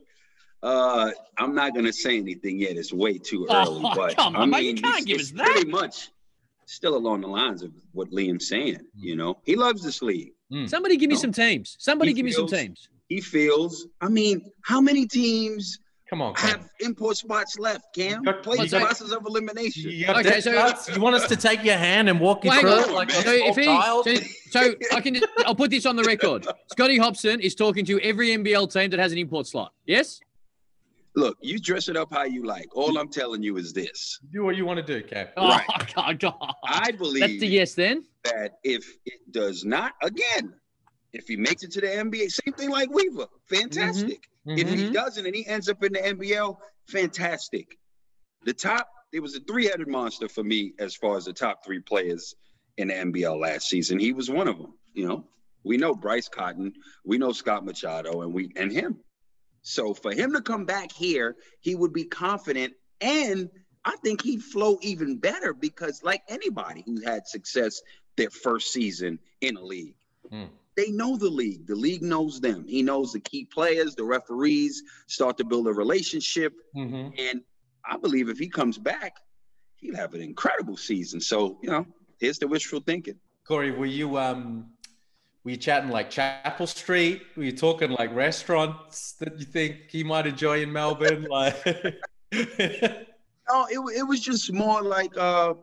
uh, 0.62 1.10
I'm 1.38 1.54
not 1.54 1.74
gonna 1.74 1.92
say 1.92 2.18
anything 2.18 2.58
yet. 2.58 2.76
It's 2.76 2.92
way 2.92 3.18
too 3.18 3.46
oh, 3.48 3.54
early. 3.54 3.80
Oh, 3.84 3.92
but 3.94 4.16
come 4.16 4.36
on, 4.36 4.54
I 4.54 4.58
mean, 4.58 4.76
you 4.76 4.82
can't 4.82 4.98
it's, 4.98 5.06
give 5.06 5.20
us 5.20 5.30
that. 5.32 5.52
Pretty 5.52 5.70
much 5.70 6.10
still 6.66 6.96
along 6.96 7.20
the 7.20 7.28
lines 7.28 7.62
of 7.62 7.72
what 7.92 8.10
Liam's 8.10 8.48
saying. 8.48 8.80
You 8.96 9.16
know, 9.16 9.38
he 9.44 9.54
loves 9.54 9.82
this 9.82 10.02
league. 10.02 10.32
Mm. 10.52 10.68
Somebody 10.68 10.96
give 10.96 11.10
me 11.10 11.16
some 11.16 11.32
teams. 11.32 11.76
Somebody 11.78 12.10
he 12.10 12.14
give 12.14 12.26
feels, 12.26 12.38
me 12.38 12.48
some 12.48 12.58
teams. 12.58 12.88
He 13.08 13.20
feels. 13.20 13.86
I 14.00 14.08
mean, 14.08 14.50
how 14.62 14.80
many 14.80 15.06
teams 15.06 15.78
Come 16.08 16.22
on, 16.22 16.34
Cam. 16.34 16.50
have 16.50 16.70
import 16.80 17.16
spots 17.16 17.58
left, 17.58 17.92
Cam. 17.92 18.22
Got, 18.22 18.44
Play 18.44 18.68
process 18.68 19.10
of 19.10 19.26
elimination. 19.26 19.90
You, 19.90 20.06
okay, 20.08 20.40
so 20.40 20.52
you 20.94 21.00
want 21.00 21.16
us 21.16 21.26
to 21.26 21.34
take 21.34 21.64
your 21.64 21.76
hand 21.76 22.08
and 22.08 22.20
walk 22.20 22.44
you 22.44 22.52
through 22.52 22.78
it 22.78 22.92
like 22.92 23.10
so 23.10 23.32
if 23.32 23.56
he, 23.56 23.64
so, 24.50 24.70
so, 24.70 24.74
I 24.92 25.00
can 25.00 25.20
I'll 25.44 25.54
put 25.54 25.70
this 25.70 25.84
on 25.84 25.96
the 25.96 26.04
record. 26.04 26.46
Scotty 26.70 26.96
Hopson 26.96 27.40
is 27.40 27.56
talking 27.56 27.84
to 27.86 27.98
every 28.00 28.28
NBL 28.28 28.72
team 28.72 28.90
that 28.90 29.00
has 29.00 29.10
an 29.10 29.18
import 29.18 29.48
slot. 29.48 29.72
Yes. 29.84 30.20
Look, 31.16 31.38
you 31.40 31.58
dress 31.58 31.88
it 31.88 31.96
up 31.96 32.12
how 32.12 32.24
you 32.24 32.44
like. 32.44 32.68
All 32.76 32.98
I'm 32.98 33.08
telling 33.08 33.42
you 33.42 33.56
is 33.56 33.72
this: 33.72 34.20
do 34.32 34.44
what 34.44 34.54
you 34.54 34.64
want 34.64 34.86
to 34.86 35.00
do, 35.00 35.04
Cam. 35.04 35.26
Oh, 35.36 35.48
right. 35.48 35.64
Oh, 35.68 35.86
God, 35.96 36.20
God. 36.20 36.54
I 36.62 36.92
believe 36.92 37.22
that's 37.22 37.40
the 37.40 37.48
yes. 37.48 37.74
Then 37.74 38.04
that 38.22 38.58
if 38.62 38.96
it 39.06 39.32
does 39.32 39.64
not, 39.64 39.94
again, 40.02 40.54
if 41.12 41.26
he 41.28 41.36
makes 41.36 41.62
it 41.62 41.72
to 41.72 41.80
the 41.80 41.86
NBA, 41.86 42.30
same 42.30 42.54
thing 42.54 42.70
like 42.70 42.90
Weaver, 42.90 43.26
fantastic. 43.48 44.28
Mm-hmm. 44.46 44.58
If 44.58 44.68
he 44.68 44.84
mm-hmm. 44.84 44.92
doesn't 44.92 45.26
and 45.26 45.34
he 45.34 45.46
ends 45.46 45.68
up 45.68 45.82
in 45.82 45.92
the 45.92 45.98
NBL, 46.00 46.56
fantastic. 46.88 47.78
The 48.44 48.52
top, 48.52 48.88
it 49.12 49.20
was 49.20 49.34
a 49.34 49.40
three-headed 49.40 49.88
monster 49.88 50.28
for 50.28 50.44
me 50.44 50.74
as 50.78 50.94
far 50.94 51.16
as 51.16 51.24
the 51.24 51.32
top 51.32 51.64
three 51.64 51.80
players 51.80 52.34
in 52.76 52.88
the 52.88 52.94
NBL 52.94 53.40
last 53.40 53.68
season. 53.68 53.98
He 53.98 54.12
was 54.12 54.30
one 54.30 54.48
of 54.48 54.58
them. 54.58 54.74
You 54.94 55.08
know, 55.08 55.24
we 55.64 55.76
know 55.76 55.94
Bryce 55.94 56.28
Cotton, 56.28 56.72
we 57.04 57.18
know 57.18 57.32
Scott 57.32 57.64
Machado, 57.64 58.22
and 58.22 58.32
we 58.32 58.50
and 58.56 58.70
him. 58.70 58.98
So 59.62 59.94
for 59.94 60.12
him 60.12 60.32
to 60.32 60.40
come 60.40 60.64
back 60.64 60.92
here, 60.92 61.36
he 61.60 61.74
would 61.74 61.92
be 61.92 62.04
confident, 62.04 62.74
and 63.00 63.50
I 63.84 63.96
think 63.96 64.22
he'd 64.22 64.42
flow 64.42 64.78
even 64.80 65.16
better 65.18 65.52
because, 65.52 66.02
like 66.04 66.22
anybody 66.28 66.84
who 66.86 67.00
had 67.00 67.26
success 67.26 67.82
their 68.16 68.30
first 68.30 68.72
season 68.72 69.18
in 69.40 69.56
a 69.56 69.62
league, 69.62 69.96
mm 70.32 70.48
they 70.76 70.90
know 70.90 71.16
the 71.16 71.28
league. 71.28 71.66
The 71.66 71.74
league 71.74 72.02
knows 72.02 72.40
them. 72.40 72.64
He 72.66 72.82
knows 72.82 73.12
the 73.12 73.20
key 73.20 73.46
players, 73.46 73.94
the 73.94 74.04
referees, 74.04 74.82
start 75.06 75.38
to 75.38 75.44
build 75.44 75.66
a 75.66 75.72
relationship. 75.72 76.52
Mm-hmm. 76.76 77.14
And 77.18 77.40
I 77.88 77.96
believe 77.96 78.28
if 78.28 78.38
he 78.38 78.48
comes 78.48 78.76
back, 78.76 79.16
he'll 79.76 79.96
have 79.96 80.14
an 80.14 80.20
incredible 80.20 80.76
season. 80.76 81.20
So, 81.20 81.58
you 81.62 81.70
know, 81.70 81.86
here's 82.20 82.38
the 82.38 82.46
wishful 82.46 82.80
thinking. 82.80 83.18
Corey, 83.46 83.70
were 83.70 83.86
you 83.86 84.18
um 84.18 84.70
were 85.44 85.52
you 85.52 85.56
chatting 85.56 85.90
like 85.90 86.10
Chapel 86.10 86.66
Street? 86.66 87.22
Were 87.36 87.44
you 87.44 87.52
talking 87.52 87.92
like 87.92 88.12
restaurants 88.14 89.12
that 89.20 89.38
you 89.38 89.46
think 89.46 89.76
he 89.88 90.02
might 90.02 90.26
enjoy 90.26 90.62
in 90.62 90.72
Melbourne? 90.72 91.22
like 91.30 91.54
No, 93.48 93.66
it, 93.70 93.78
it 93.96 94.02
was 94.02 94.20
just 94.20 94.52
more 94.52 94.82
like 94.82 95.16
uh 95.16 95.54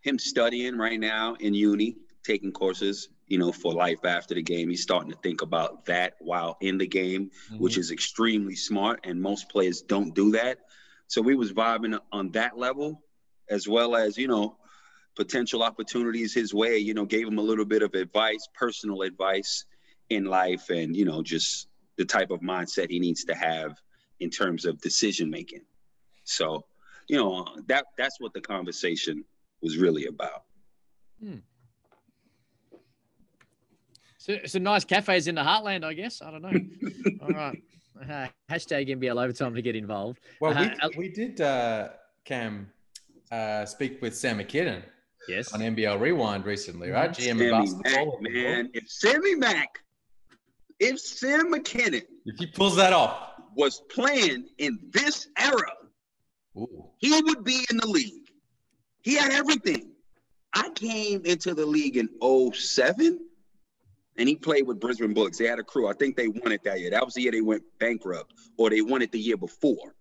him 0.00 0.18
studying 0.18 0.78
right 0.78 0.98
now 0.98 1.36
in 1.40 1.52
uni, 1.52 1.96
taking 2.24 2.52
courses, 2.52 3.10
you 3.30 3.38
know, 3.38 3.52
for 3.52 3.72
life 3.72 4.04
after 4.04 4.34
the 4.34 4.42
game. 4.42 4.68
He's 4.68 4.82
starting 4.82 5.12
to 5.12 5.18
think 5.18 5.40
about 5.40 5.86
that 5.86 6.16
while 6.18 6.58
in 6.60 6.76
the 6.76 6.86
game, 6.86 7.30
mm-hmm. 7.46 7.62
which 7.62 7.78
is 7.78 7.92
extremely 7.92 8.56
smart. 8.56 9.00
And 9.04 9.22
most 9.22 9.48
players 9.48 9.80
don't 9.80 10.14
do 10.14 10.32
that. 10.32 10.58
So 11.06 11.22
we 11.22 11.36
was 11.36 11.52
vibing 11.52 11.98
on 12.10 12.32
that 12.32 12.58
level, 12.58 13.02
as 13.48 13.68
well 13.68 13.94
as, 13.94 14.18
you 14.18 14.26
know, 14.26 14.56
potential 15.14 15.62
opportunities 15.62 16.34
his 16.34 16.52
way, 16.52 16.78
you 16.78 16.92
know, 16.92 17.04
gave 17.04 17.26
him 17.26 17.38
a 17.38 17.42
little 17.42 17.64
bit 17.64 17.82
of 17.82 17.94
advice, 17.94 18.48
personal 18.52 19.02
advice 19.02 19.64
in 20.08 20.24
life 20.24 20.68
and, 20.68 20.96
you 20.96 21.04
know, 21.04 21.22
just 21.22 21.68
the 21.98 22.04
type 22.04 22.32
of 22.32 22.40
mindset 22.40 22.90
he 22.90 22.98
needs 22.98 23.24
to 23.24 23.34
have 23.34 23.76
in 24.18 24.28
terms 24.28 24.64
of 24.64 24.80
decision 24.80 25.30
making. 25.30 25.62
So, 26.24 26.64
you 27.08 27.16
know, 27.16 27.46
that 27.68 27.86
that's 27.96 28.18
what 28.18 28.32
the 28.34 28.40
conversation 28.40 29.24
was 29.62 29.76
really 29.76 30.06
about. 30.06 30.44
Hmm. 31.22 31.38
So, 34.20 34.36
some 34.44 34.62
nice 34.62 34.84
cafes 34.84 35.28
in 35.28 35.34
the 35.34 35.40
heartland, 35.40 35.82
I 35.82 35.94
guess. 35.94 36.20
I 36.20 36.30
don't 36.30 36.42
know. 36.42 36.52
All 37.22 37.28
right. 37.30 37.62
Uh, 37.98 38.26
hashtag 38.50 38.88
NBL 38.88 39.22
overtime 39.22 39.54
to 39.54 39.62
get 39.62 39.74
involved. 39.74 40.20
Well, 40.40 40.56
uh, 40.56 40.68
we, 40.90 41.06
we 41.06 41.08
did, 41.08 41.40
uh, 41.40 41.88
Cam, 42.26 42.70
uh, 43.32 43.64
speak 43.64 44.02
with 44.02 44.14
Sam 44.14 44.38
McKinnon. 44.38 44.82
Yes. 45.26 45.54
On 45.54 45.60
NBL 45.60 45.98
Rewind 45.98 46.44
recently, 46.44 46.90
right? 46.90 47.10
GM 47.10 47.38
Sammy 47.38 47.50
basketball. 47.50 48.18
Mac, 48.20 48.32
man, 48.32 48.70
if 48.74 48.90
Sammy 48.90 49.34
Mack 49.36 49.80
if 50.80 51.00
Sam 51.00 51.52
McKinnon 51.52 52.02
If 52.26 52.38
he 52.38 52.46
pulls 52.46 52.76
that 52.76 52.92
off, 52.92 53.32
was 53.54 53.82
playing 53.90 54.48
in 54.58 54.78
this 54.90 55.28
era, 55.38 55.72
Ooh. 56.56 56.86
he 56.98 57.22
would 57.22 57.44
be 57.44 57.64
in 57.70 57.76
the 57.78 57.86
league. 57.86 58.30
He 59.02 59.14
had 59.14 59.32
everything. 59.32 59.92
I 60.52 60.68
came 60.70 61.24
into 61.24 61.54
the 61.54 61.64
league 61.64 61.96
in 61.96 62.08
07 62.52 63.20
and 64.20 64.28
he 64.28 64.36
played 64.36 64.66
with 64.66 64.78
Brisbane 64.78 65.14
Bullets. 65.14 65.38
They 65.38 65.46
had 65.46 65.58
a 65.58 65.64
crew. 65.64 65.88
I 65.88 65.94
think 65.94 66.14
they 66.14 66.28
won 66.28 66.52
it 66.52 66.62
that 66.64 66.78
year. 66.78 66.90
That 66.90 67.04
was 67.06 67.14
the 67.14 67.22
year 67.22 67.32
they 67.32 67.40
went 67.40 67.62
bankrupt, 67.78 68.34
or 68.58 68.68
they 68.68 68.82
won 68.82 69.00
it 69.00 69.10
the 69.12 69.18
year 69.18 69.38
before, 69.38 69.94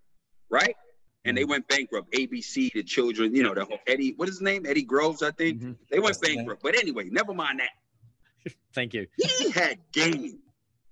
right? 0.52 0.76
And 1.24 1.38
they 1.38 1.46
went 1.46 1.68
bankrupt. 1.70 2.12
ABC, 2.14 2.74
the 2.74 2.84
children, 2.84 3.34
you 3.34 3.44
know, 3.44 3.54
the 3.54 3.64
whole 3.64 3.80
Eddie, 3.88 4.14
what 4.18 4.28
is 4.28 4.36
his 4.36 4.42
name? 4.42 4.66
Eddie 4.66 4.84
Groves, 4.84 5.24
I 5.24 5.32
think. 5.32 5.62
Mhm. 5.62 5.78
They 5.90 6.00
went 6.00 6.18
That's 6.20 6.36
bankrupt. 6.36 6.62
But 6.62 6.78
anyway, 6.78 7.10
never 7.10 7.34
mind 7.34 7.62
that. 7.62 8.54
Thank 8.74 8.94
you. 8.94 9.08
He 9.16 9.52
had 9.52 9.80
game. 9.94 10.40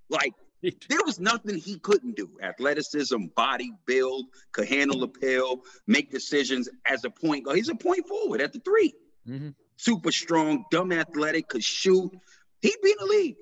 Like 0.10 0.34
there 0.62 1.04
was 1.06 1.20
nothing 1.20 1.58
he 1.58 1.80
couldn't 1.80 2.16
do. 2.16 2.30
Athleticism, 2.42 3.26
body 3.36 3.74
build, 3.86 4.28
could 4.54 4.70
handle 4.70 5.02
the 5.02 5.10
pill, 5.10 5.64
make 5.86 6.12
decisions 6.12 6.70
as 6.86 7.04
a 7.04 7.10
point 7.10 7.44
guard. 7.44 7.58
He's 7.58 7.70
a 7.70 7.76
point 7.76 8.08
forward 8.08 8.40
at 8.40 8.54
the 8.54 8.60
3 8.60 8.94
Mhm. 9.28 9.54
Super 9.76 10.12
strong, 10.12 10.66
dumb 10.72 10.92
athletic, 10.92 11.50
could 11.50 11.64
shoot. 11.64 12.12
He'd 12.62 12.82
be 12.84 12.92
in 12.92 12.98
the 13.00 13.06
league. 13.06 13.36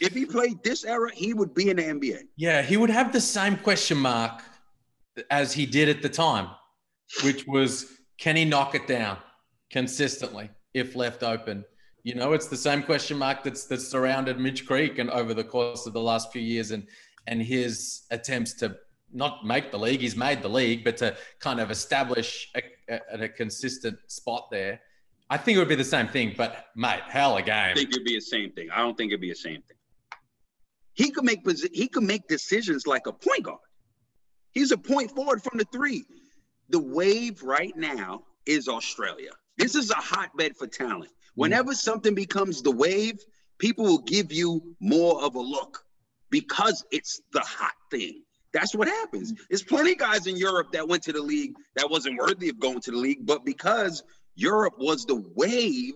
If 0.00 0.14
he 0.14 0.24
played 0.24 0.62
this 0.62 0.84
era, 0.84 1.10
he 1.12 1.34
would 1.34 1.54
be 1.54 1.70
in 1.70 1.76
the 1.76 1.82
NBA. 1.82 2.20
Yeah, 2.36 2.62
he 2.62 2.76
would 2.76 2.90
have 2.90 3.12
the 3.12 3.20
same 3.20 3.56
question 3.56 3.98
mark 3.98 4.42
as 5.30 5.52
he 5.52 5.66
did 5.66 5.88
at 5.88 6.02
the 6.02 6.08
time, 6.08 6.48
which 7.24 7.46
was 7.46 7.98
can 8.16 8.36
he 8.36 8.44
knock 8.44 8.74
it 8.74 8.86
down 8.86 9.18
consistently 9.70 10.50
if 10.74 10.94
left 10.94 11.22
open? 11.22 11.64
You 12.04 12.14
know, 12.14 12.32
it's 12.32 12.46
the 12.46 12.56
same 12.56 12.82
question 12.84 13.18
mark 13.18 13.42
that's 13.42 13.64
that's 13.64 13.88
surrounded 13.88 14.38
Mitch 14.38 14.66
Creek 14.66 14.98
and 14.98 15.10
over 15.10 15.34
the 15.34 15.44
course 15.44 15.86
of 15.86 15.92
the 15.92 16.00
last 16.00 16.32
few 16.32 16.42
years 16.42 16.70
and 16.70 16.86
and 17.26 17.42
his 17.42 18.02
attempts 18.10 18.54
to 18.54 18.76
not 19.12 19.44
make 19.44 19.70
the 19.70 19.78
league, 19.78 20.00
he's 20.00 20.16
made 20.16 20.42
the 20.42 20.48
league, 20.48 20.84
but 20.84 20.96
to 20.98 21.16
kind 21.40 21.60
of 21.60 21.70
establish 21.70 22.50
a, 22.54 22.62
a, 22.88 23.24
a 23.24 23.28
consistent 23.28 23.98
spot 24.06 24.48
there. 24.50 24.80
I 25.30 25.36
think 25.36 25.56
it 25.56 25.58
would 25.58 25.68
be 25.68 25.74
the 25.74 25.84
same 25.84 26.08
thing, 26.08 26.34
but 26.36 26.66
mate, 26.74 27.00
hell 27.06 27.34
a 27.36 27.36
I 27.36 27.42
game. 27.42 27.76
think 27.76 27.90
it'd 27.90 28.04
be 28.04 28.14
the 28.14 28.20
same 28.20 28.50
thing. 28.52 28.70
I 28.70 28.78
don't 28.78 28.96
think 28.96 29.12
it'd 29.12 29.20
be 29.20 29.28
the 29.30 29.34
same 29.34 29.62
thing. 29.62 29.76
He 30.94 31.10
could 31.10 31.24
make 31.24 31.46
he 31.72 31.86
could 31.88 32.02
make 32.02 32.26
decisions 32.28 32.86
like 32.86 33.06
a 33.06 33.12
point 33.12 33.44
guard. 33.44 33.58
He's 34.52 34.72
a 34.72 34.78
point 34.78 35.10
forward 35.14 35.42
from 35.42 35.58
the 35.58 35.64
three. 35.72 36.04
The 36.70 36.80
wave 36.80 37.42
right 37.42 37.76
now 37.76 38.24
is 38.46 38.68
Australia. 38.68 39.30
This 39.58 39.74
is 39.74 39.90
a 39.90 39.94
hotbed 39.94 40.56
for 40.56 40.66
talent. 40.66 41.10
Mm. 41.10 41.34
Whenever 41.34 41.74
something 41.74 42.14
becomes 42.14 42.62
the 42.62 42.70
wave, 42.70 43.18
people 43.58 43.84
will 43.84 44.02
give 44.02 44.32
you 44.32 44.74
more 44.80 45.22
of 45.22 45.34
a 45.34 45.40
look 45.40 45.84
because 46.30 46.84
it's 46.90 47.20
the 47.32 47.40
hot 47.40 47.74
thing. 47.90 48.22
That's 48.52 48.74
what 48.74 48.88
happens. 48.88 49.34
There's 49.50 49.62
plenty 49.62 49.92
of 49.92 49.98
guys 49.98 50.26
in 50.26 50.36
Europe 50.36 50.72
that 50.72 50.88
went 50.88 51.02
to 51.04 51.12
the 51.12 51.20
league 51.20 51.52
that 51.76 51.88
wasn't 51.88 52.18
worthy 52.18 52.48
of 52.48 52.58
going 52.58 52.80
to 52.80 52.90
the 52.90 52.96
league, 52.96 53.26
but 53.26 53.44
because 53.44 54.02
Europe 54.38 54.74
was 54.78 55.04
the 55.04 55.16
wave, 55.34 55.94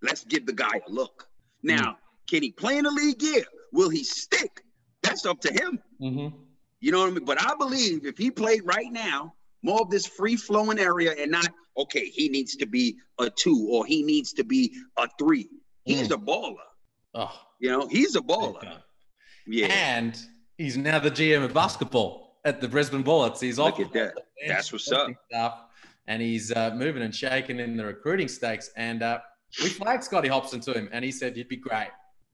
let's 0.00 0.22
give 0.24 0.46
the 0.46 0.52
guy 0.52 0.80
a 0.86 0.90
look. 0.90 1.26
Now, 1.64 1.98
can 2.30 2.42
he 2.42 2.52
play 2.52 2.78
in 2.78 2.84
the 2.84 2.90
league? 2.90 3.20
Yeah. 3.20 3.40
Will 3.72 3.88
he 3.88 4.04
stick? 4.04 4.62
That's 5.02 5.26
up 5.26 5.40
to 5.40 5.52
him. 5.52 5.80
Mhm. 6.00 6.32
You 6.80 6.92
know 6.92 7.00
what 7.00 7.08
I 7.08 7.10
mean? 7.10 7.24
But 7.24 7.42
I 7.42 7.54
believe 7.56 8.06
if 8.06 8.16
he 8.16 8.30
played 8.30 8.62
right 8.64 8.90
now, 8.92 9.34
more 9.62 9.80
of 9.80 9.90
this 9.90 10.06
free 10.06 10.36
flowing 10.36 10.78
area 10.78 11.14
and 11.18 11.30
not, 11.32 11.48
okay, 11.76 12.06
he 12.08 12.28
needs 12.28 12.54
to 12.56 12.66
be 12.66 12.96
a 13.18 13.28
two 13.30 13.66
or 13.70 13.86
he 13.86 14.02
needs 14.04 14.32
to 14.34 14.44
be 14.44 14.72
a 14.96 15.08
three. 15.18 15.48
He's 15.84 16.12
a 16.12 16.16
baller. 16.16 16.56
Oh, 17.14 17.32
You 17.60 17.70
know, 17.70 17.88
he's 17.88 18.14
a 18.14 18.20
baller. 18.20 18.80
Yeah. 19.48 19.66
And 19.66 20.16
he's 20.58 20.76
now 20.76 21.00
the 21.00 21.10
GM 21.10 21.42
of 21.44 21.52
basketball 21.52 22.40
at 22.44 22.60
the 22.60 22.68
Brisbane 22.68 23.02
Bullets. 23.02 23.40
He's 23.40 23.58
Look 23.58 23.74
off 23.74 23.80
at 23.80 23.92
that. 23.94 24.14
That's 24.46 24.72
what's 24.72 24.90
up. 24.92 25.10
Stuff, 25.28 25.58
and 26.06 26.22
he's 26.22 26.52
uh, 26.52 26.72
moving 26.74 27.02
and 27.02 27.14
shaking 27.14 27.60
in 27.60 27.76
the 27.76 27.84
recruiting 27.84 28.28
stakes. 28.28 28.70
And 28.76 29.02
uh, 29.02 29.18
we 29.62 29.68
flagged 29.68 30.04
Scotty 30.04 30.28
Hopson 30.28 30.60
to 30.60 30.72
him, 30.72 30.88
and 30.92 31.04
he 31.04 31.12
said 31.12 31.36
he'd 31.36 31.48
be 31.48 31.56
great. 31.56 31.88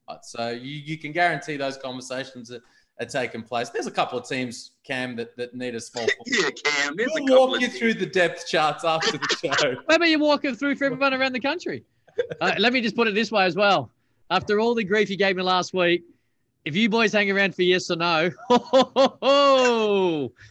Uh, 0.09 0.17
So 0.23 0.51
you, 0.51 0.71
you 0.71 0.99
can 0.99 1.13
guarantee 1.13 1.57
those 1.57 1.77
conversations 1.77 2.51
are, 2.51 2.61
are 3.01 3.07
taking 3.07 3.43
place. 3.43 3.69
There's 3.69 3.87
a 3.87 3.91
couple 3.91 4.19
of 4.19 4.29
teams, 4.29 4.73
Cam, 4.85 5.17
that, 5.17 5.37
that 5.37 5.55
need 5.55 5.75
a 5.75 5.81
small. 5.81 6.07
Yeah, 6.27 6.49
Cam. 6.65 6.95
There's 6.97 7.11
We'll 7.15 7.27
couple 7.27 7.49
walk 7.49 7.57
of 7.57 7.63
you 7.63 7.69
through 7.69 7.95
the 7.95 8.07
depth 8.07 8.47
charts 8.47 8.85
after 8.85 9.19
the 9.19 9.55
show. 9.61 9.77
Maybe 9.89 10.09
you 10.09 10.19
walk 10.19 10.45
it 10.45 10.57
through 10.57 10.77
for 10.77 10.85
everyone 10.85 11.15
around 11.15 11.35
the 11.35 11.41
country. 11.41 11.85
Uh, 12.41 12.55
let 12.59 12.73
me 12.73 12.81
just 12.81 12.97
put 12.97 13.07
it 13.07 13.15
this 13.15 13.31
way 13.31 13.45
as 13.45 13.55
well. 13.55 13.91
After 14.31 14.61
all 14.61 14.75
the 14.75 14.85
grief 14.85 15.09
you 15.09 15.17
gave 15.17 15.37
me 15.37 15.43
last 15.43 15.73
week, 15.73 16.03
if 16.65 16.77
you 16.77 16.91
boys 16.91 17.13
hang 17.13 17.31
around 17.31 17.55
for 17.55 17.63
yes 17.63 17.91
or 17.91 17.97
no, 17.97 18.31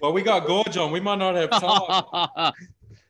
well, 0.01 0.13
we 0.13 0.21
got 0.21 0.47
Gorge 0.47 0.77
on. 0.77 0.91
We 0.91 0.99
might 0.99 1.19
not 1.19 1.35
have 1.35 1.49
time. 1.51 2.53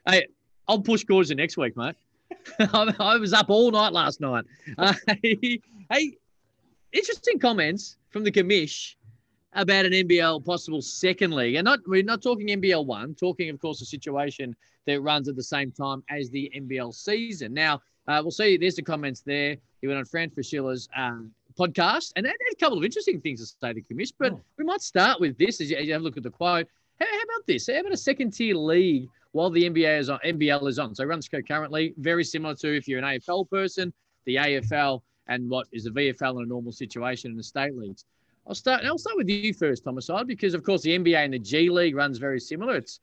Hey, 0.07 0.27
I'll 0.67 0.81
push 0.81 1.03
Gorge 1.03 1.29
next 1.35 1.57
week, 1.57 1.75
mate. 1.75 1.95
I 2.59 2.93
I 2.99 3.17
was 3.17 3.33
up 3.33 3.49
all 3.49 3.71
night 3.71 3.93
last 3.93 4.21
night. 4.21 4.45
Uh, 4.77 4.93
hey, 5.21 6.17
interesting 6.91 7.39
comments 7.39 7.97
from 8.09 8.23
the 8.23 8.31
commish 8.31 8.95
about 9.53 9.85
an 9.85 9.93
NBL 9.93 10.43
possible 10.45 10.81
second 10.81 11.31
league, 11.31 11.55
and 11.55 11.65
not 11.65 11.79
we're 11.87 12.03
not 12.03 12.21
talking 12.21 12.47
NBL 12.47 12.85
one, 12.85 13.15
talking 13.15 13.49
of 13.49 13.59
course 13.59 13.81
a 13.81 13.85
situation 13.85 14.55
that 14.85 15.01
runs 15.01 15.27
at 15.27 15.35
the 15.35 15.43
same 15.43 15.71
time 15.71 16.03
as 16.09 16.29
the 16.29 16.51
NBL 16.55 16.93
season. 16.93 17.53
Now 17.53 17.81
uh, 18.07 18.19
we'll 18.21 18.31
see. 18.31 18.57
There's 18.57 18.75
the 18.75 18.81
comments 18.83 19.21
there. 19.21 19.57
He 19.81 19.87
went 19.87 19.99
on 19.99 20.05
Fran 20.05 20.29
Fraschilla's 20.29 20.87
um, 20.95 21.31
podcast, 21.57 22.11
and 22.15 22.25
had 22.25 22.35
a 22.51 22.55
couple 22.55 22.77
of 22.77 22.83
interesting 22.83 23.19
things 23.21 23.39
to 23.41 23.57
say 23.61 23.73
to 23.73 23.81
commish. 23.81 24.11
But 24.17 24.33
Oh. 24.33 24.41
we 24.57 24.65
might 24.65 24.81
start 24.81 25.19
with 25.19 25.37
this 25.37 25.59
as 25.61 25.69
you, 25.71 25.77
as 25.77 25.85
you 25.85 25.93
have 25.93 26.01
a 26.01 26.05
look 26.05 26.17
at 26.17 26.23
the 26.23 26.29
quote. 26.29 26.67
How, 26.99 27.05
how 27.05 27.21
about 27.23 27.45
this? 27.47 27.67
How 27.67 27.79
about 27.79 27.93
a 27.93 27.97
second 27.97 28.31
tier 28.31 28.55
league 28.55 29.07
while 29.31 29.49
the 29.49 29.69
NBA 29.69 29.99
is 29.99 30.09
on? 30.09 30.19
NBL 30.25 30.67
is 30.67 30.79
on. 30.79 30.95
So 30.95 31.03
it 31.03 31.07
runs 31.07 31.27
concurrently, 31.27 31.93
very 31.97 32.23
similar 32.23 32.55
to 32.55 32.75
if 32.75 32.87
you're 32.87 32.99
an 32.99 33.05
AFL 33.05 33.49
person, 33.49 33.93
the 34.25 34.35
AFL, 34.35 35.01
and 35.27 35.49
what 35.49 35.67
is 35.71 35.83
the 35.85 35.89
VFL 35.89 36.37
in 36.37 36.43
a 36.43 36.47
normal 36.47 36.71
situation 36.71 37.31
in 37.31 37.37
the 37.37 37.43
state 37.43 37.75
leagues. 37.75 38.05
I'll 38.47 38.55
start. 38.55 38.85
I'll 38.85 38.97
start 38.97 39.17
with 39.17 39.27
you 39.27 39.53
first, 39.53 39.83
Homicide, 39.83 40.25
because 40.25 40.53
of 40.53 40.63
course 40.63 40.81
the 40.81 40.97
NBA 40.97 41.17
and 41.17 41.33
the 41.33 41.39
G 41.39 41.69
League 41.69 41.95
runs 41.95 42.17
very 42.17 42.39
similar. 42.39 42.75
It's 42.75 43.01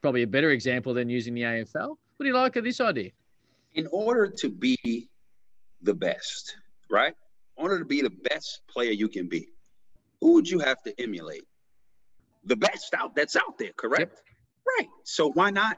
probably 0.00 0.22
a 0.22 0.26
better 0.26 0.50
example 0.50 0.94
than 0.94 1.08
using 1.08 1.34
the 1.34 1.42
AFL. 1.42 1.88
What 1.88 2.20
do 2.20 2.26
you 2.26 2.34
like 2.34 2.54
of 2.56 2.64
this 2.64 2.80
idea? 2.80 3.10
in 3.74 3.88
order 3.90 4.28
to 4.28 4.48
be 4.48 5.08
the 5.82 5.94
best, 5.94 6.56
right? 6.90 7.14
In 7.58 7.62
order 7.62 7.78
to 7.78 7.84
be 7.84 8.00
the 8.00 8.10
best 8.10 8.62
player 8.68 8.92
you 8.92 9.08
can 9.08 9.28
be, 9.28 9.48
who 10.20 10.34
would 10.34 10.48
you 10.48 10.60
have 10.60 10.82
to 10.84 11.00
emulate? 11.00 11.44
The 12.44 12.56
best 12.56 12.94
out 12.94 13.14
that's 13.14 13.36
out 13.36 13.58
there, 13.58 13.72
correct? 13.76 14.22
Right. 14.78 14.88
So 15.04 15.30
why 15.30 15.50
not 15.50 15.76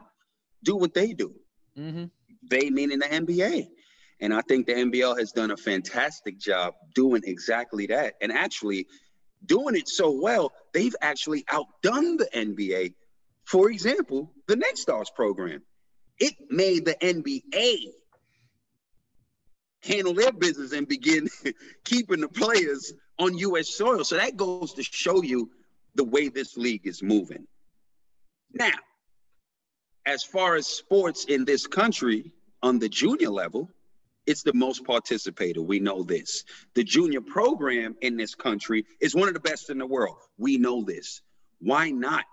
do 0.63 0.75
what 0.75 0.93
they 0.93 1.13
do? 1.13 1.33
Mm-hmm. 1.77 2.05
They 2.49 2.69
meaning 2.69 2.99
the 2.99 3.05
NBA. 3.05 3.67
And 4.19 4.33
I 4.33 4.41
think 4.41 4.65
the 4.65 4.73
NBL 4.73 5.19
has 5.19 5.31
done 5.31 5.51
a 5.51 5.57
fantastic 5.57 6.39
job 6.39 6.73
doing 6.95 7.21
exactly 7.25 7.87
that. 7.87 8.15
And 8.21 8.31
actually 8.31 8.87
doing 9.45 9.75
it 9.75 9.87
so 9.87 10.11
well, 10.11 10.51
they've 10.73 10.95
actually 11.01 11.45
outdone 11.49 12.17
the 12.17 12.27
NBA. 12.33 12.93
For 13.45 13.69
example, 13.69 14.33
the 14.47 14.55
Next 14.55 14.81
Stars 14.81 15.11
program. 15.15 15.61
It 16.19 16.33
made 16.49 16.85
the 16.85 16.95
NBA 16.95 17.91
handle 19.83 20.13
their 20.13 20.31
business 20.31 20.71
and 20.73 20.87
begin 20.87 21.27
keeping 21.85 22.21
the 22.21 22.27
players 22.27 22.93
on 23.19 23.37
US 23.37 23.69
soil. 23.69 24.03
So 24.03 24.17
that 24.17 24.35
goes 24.35 24.73
to 24.73 24.83
show 24.83 25.21
you 25.21 25.51
the 25.95 26.03
way 26.03 26.29
this 26.29 26.57
league 26.57 26.87
is 26.87 27.03
moving. 27.03 27.47
Now, 28.53 28.71
as 30.05 30.23
far 30.23 30.55
as 30.55 30.67
sports 30.67 31.25
in 31.25 31.45
this 31.45 31.67
country 31.67 32.31
on 32.63 32.79
the 32.79 32.89
junior 32.89 33.29
level, 33.29 33.69
it's 34.25 34.43
the 34.43 34.53
most 34.53 34.83
participated. 34.83 35.63
We 35.63 35.79
know 35.79 36.03
this. 36.03 36.43
The 36.75 36.83
junior 36.83 37.21
program 37.21 37.95
in 38.01 38.17
this 38.17 38.35
country 38.35 38.85
is 38.99 39.15
one 39.15 39.27
of 39.27 39.33
the 39.33 39.39
best 39.39 39.69
in 39.69 39.77
the 39.77 39.85
world. 39.85 40.17
We 40.37 40.57
know 40.57 40.83
this. 40.83 41.21
Why 41.59 41.89
not 41.91 42.25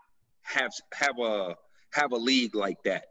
have 0.42 0.72
have 0.92 1.18
a 1.18 1.56
have 1.92 2.12
a 2.12 2.16
league 2.16 2.54
like 2.54 2.82
that? 2.84 3.06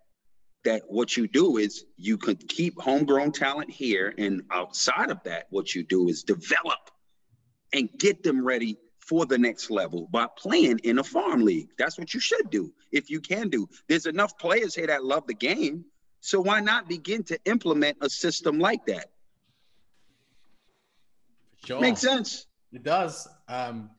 That 0.65 0.83
what 0.87 1.17
you 1.17 1.27
do 1.27 1.57
is 1.57 1.85
you 1.97 2.17
could 2.17 2.47
keep 2.47 2.79
homegrown 2.79 3.31
talent 3.31 3.71
here, 3.71 4.13
and 4.17 4.43
outside 4.51 5.09
of 5.09 5.23
that, 5.23 5.47
what 5.49 5.73
you 5.73 5.83
do 5.83 6.07
is 6.09 6.23
develop 6.23 6.79
and 7.73 7.89
get 7.97 8.23
them 8.23 8.45
ready 8.45 8.77
for 9.13 9.27
the 9.27 9.37
next 9.37 9.69
level 9.69 10.07
by 10.09 10.25
playing 10.35 10.79
in 10.79 10.97
a 10.97 11.03
farm 11.03 11.45
league. 11.45 11.69
That's 11.77 11.99
what 11.99 12.15
you 12.15 12.19
should 12.19 12.49
do 12.49 12.73
if 12.91 13.11
you 13.11 13.19
can 13.21 13.47
do. 13.47 13.69
There's 13.87 14.07
enough 14.07 14.39
players 14.39 14.73
here 14.73 14.87
that 14.87 15.05
love 15.05 15.27
the 15.27 15.35
game. 15.35 15.85
So 16.21 16.41
why 16.41 16.61
not 16.61 16.89
begin 16.89 17.21
to 17.25 17.37
implement 17.45 17.97
a 18.01 18.09
system 18.09 18.57
like 18.57 18.87
that? 18.87 19.11
Sure. 21.63 21.79
Makes 21.79 22.01
sense. 22.01 22.47
It 22.71 22.81
does. 22.81 23.27
Um, 23.47 23.91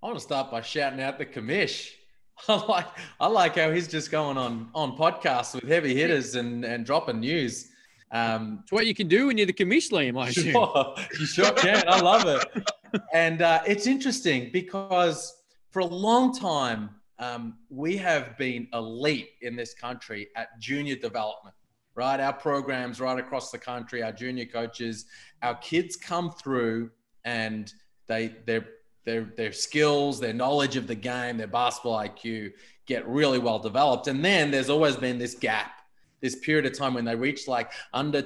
I 0.00 0.06
want 0.06 0.18
to 0.18 0.22
start 0.22 0.52
by 0.52 0.60
shouting 0.60 1.00
out 1.00 1.18
the 1.18 1.26
commish. 1.26 1.90
I 2.48 2.64
like 2.66 2.86
I 3.18 3.26
like 3.26 3.56
how 3.56 3.72
he's 3.72 3.88
just 3.88 4.12
going 4.12 4.38
on 4.38 4.68
on 4.76 4.96
podcasts 4.96 5.56
with 5.56 5.68
heavy 5.68 5.92
hitters 5.92 6.36
and 6.36 6.64
and 6.64 6.86
dropping 6.86 7.18
news. 7.18 7.72
Um, 8.12 8.60
It's 8.62 8.72
what 8.72 8.86
you 8.86 8.94
can 8.94 9.08
do 9.08 9.26
when 9.26 9.36
you're 9.38 9.46
the 9.46 9.52
commish, 9.52 9.90
Liam, 9.90 10.20
I 10.22 10.28
assume. 10.28 10.52
sure, 10.52 10.94
you 11.20 11.26
sure 11.26 11.52
can. 11.52 11.84
I 11.88 12.00
love 12.00 12.26
it. 12.26 12.64
and 13.12 13.42
uh, 13.42 13.62
it's 13.66 13.86
interesting 13.86 14.50
because 14.52 15.34
for 15.70 15.80
a 15.80 15.86
long 15.86 16.34
time, 16.34 16.90
um, 17.18 17.58
we 17.70 17.96
have 17.96 18.36
been 18.38 18.68
elite 18.72 19.30
in 19.42 19.56
this 19.56 19.74
country 19.74 20.28
at 20.36 20.48
junior 20.60 20.96
development, 20.96 21.54
right? 21.94 22.20
Our 22.20 22.32
programs 22.32 23.00
right 23.00 23.18
across 23.18 23.50
the 23.50 23.58
country, 23.58 24.02
our 24.02 24.12
junior 24.12 24.44
coaches, 24.46 25.06
our 25.42 25.54
kids 25.56 25.96
come 25.96 26.30
through 26.30 26.90
and 27.24 27.72
they 28.06 28.36
their 28.46 28.66
their 29.04 29.32
their 29.36 29.52
skills, 29.52 30.20
their 30.20 30.32
knowledge 30.34 30.76
of 30.76 30.86
the 30.86 30.94
game, 30.94 31.36
their 31.38 31.46
basketball 31.46 31.98
IQ 31.98 32.52
get 32.86 33.06
really 33.08 33.38
well 33.38 33.58
developed. 33.58 34.06
And 34.08 34.24
then 34.24 34.50
there's 34.50 34.68
always 34.70 34.96
been 34.96 35.18
this 35.18 35.34
gap, 35.34 35.75
this 36.20 36.36
period 36.36 36.66
of 36.66 36.76
time 36.76 36.94
when 36.94 37.04
they 37.04 37.14
reach 37.14 37.46
like 37.48 37.72
under 37.92 38.24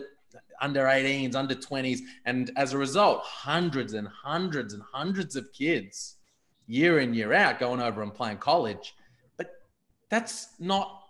under 0.61 0.85
18s, 0.85 1.35
under 1.35 1.55
20s, 1.55 2.01
and 2.27 2.51
as 2.57 2.75
a 2.75 2.79
result, 2.79 3.23
hundreds 3.25 3.95
and 3.95 4.07
hundreds 4.07 4.75
and 4.75 4.83
hundreds 4.93 5.35
of 5.35 5.51
kids 5.53 6.17
year 6.67 7.01
in, 7.01 7.15
year 7.15 7.33
out 7.33 7.59
going 7.59 7.81
over 7.81 8.03
and 8.03 8.15
playing 8.15 8.39
college. 8.39 8.95
But 9.37 9.63
that's 10.09 10.49
not 10.61 11.03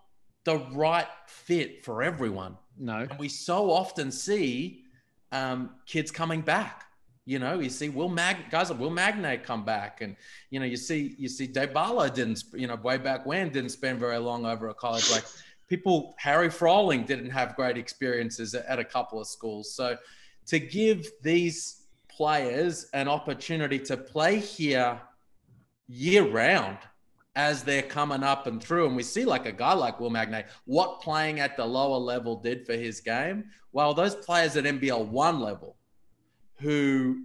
the 0.44 0.58
right 0.72 1.08
fit 1.26 1.84
for 1.84 2.02
everyone. 2.02 2.56
No. 2.78 3.06
And 3.10 3.18
we 3.18 3.28
so 3.28 3.70
often 3.70 4.10
see 4.10 4.84
um, 5.32 5.70
kids 5.86 6.10
coming 6.10 6.40
back. 6.40 6.86
You 7.26 7.38
know, 7.38 7.60
you 7.60 7.68
see 7.68 7.90
Will 7.90 8.08
Mag 8.08 8.50
guys 8.50 8.70
like 8.70 8.80
Will 8.80 8.90
Magnay 8.90 9.44
come 9.44 9.64
back, 9.64 10.00
and 10.00 10.16
you 10.48 10.58
know, 10.58 10.66
you 10.66 10.76
see 10.76 11.14
you 11.18 11.28
see 11.28 11.46
Debala 11.46 12.12
didn't, 12.12 12.42
you 12.54 12.66
know, 12.66 12.74
way 12.76 12.96
back 12.96 13.26
when 13.26 13.50
didn't 13.50 13.70
spend 13.70 14.00
very 14.00 14.16
long 14.16 14.46
over 14.46 14.68
a 14.68 14.74
college. 14.74 15.08
Like 15.10 15.24
people, 15.70 16.14
Harry 16.18 16.50
Froling 16.50 17.04
didn't 17.04 17.30
have 17.30 17.56
great 17.56 17.78
experiences 17.78 18.54
at 18.54 18.78
a 18.78 18.84
couple 18.84 19.20
of 19.20 19.26
schools. 19.26 19.72
So 19.72 19.96
to 20.46 20.58
give 20.58 21.06
these 21.22 21.84
players 22.08 22.90
an 22.92 23.08
opportunity 23.08 23.78
to 23.78 23.96
play 23.96 24.38
here 24.38 25.00
year 25.88 26.28
round 26.28 26.76
as 27.36 27.62
they're 27.62 27.82
coming 27.82 28.24
up 28.24 28.48
and 28.48 28.62
through. 28.62 28.86
And 28.86 28.96
we 28.96 29.04
see 29.04 29.24
like 29.24 29.46
a 29.46 29.52
guy 29.52 29.72
like 29.72 30.00
Will 30.00 30.10
Magnay, 30.10 30.44
what 30.64 31.00
playing 31.00 31.40
at 31.40 31.56
the 31.56 31.64
lower 31.64 31.96
level 31.96 32.36
did 32.36 32.66
for 32.66 32.74
his 32.74 33.00
game. 33.00 33.44
Well, 33.72 33.94
those 33.94 34.16
players 34.16 34.56
at 34.56 34.64
NBL 34.64 35.06
one 35.06 35.40
level 35.40 35.76
who 36.58 37.22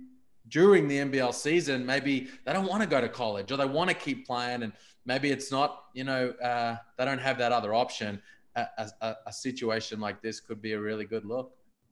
during 0.47 0.87
the 0.87 0.97
NBL 0.99 1.33
season, 1.33 1.85
maybe 1.85 2.27
they 2.45 2.53
don't 2.53 2.67
want 2.67 2.83
to 2.83 2.87
go 2.87 3.01
to 3.01 3.09
college 3.09 3.51
or 3.51 3.57
they 3.57 3.65
want 3.65 3.89
to 3.89 3.95
keep 3.95 4.27
playing 4.27 4.61
and 4.61 4.71
maybe 5.05 5.31
it's 5.31 5.51
not, 5.51 5.85
you 5.93 6.03
know, 6.03 6.29
uh, 6.43 6.75
they 6.97 7.05
don't 7.05 7.19
have 7.19 7.37
that 7.39 7.51
other 7.51 7.73
option. 7.73 8.21
A, 8.55 8.89
a, 9.01 9.15
a 9.27 9.33
situation 9.33 9.99
like 9.99 10.21
this 10.21 10.39
could 10.39 10.61
be 10.61 10.73
a 10.73 10.79
really 10.79 11.05
good 11.05 11.25
look. 11.25 11.51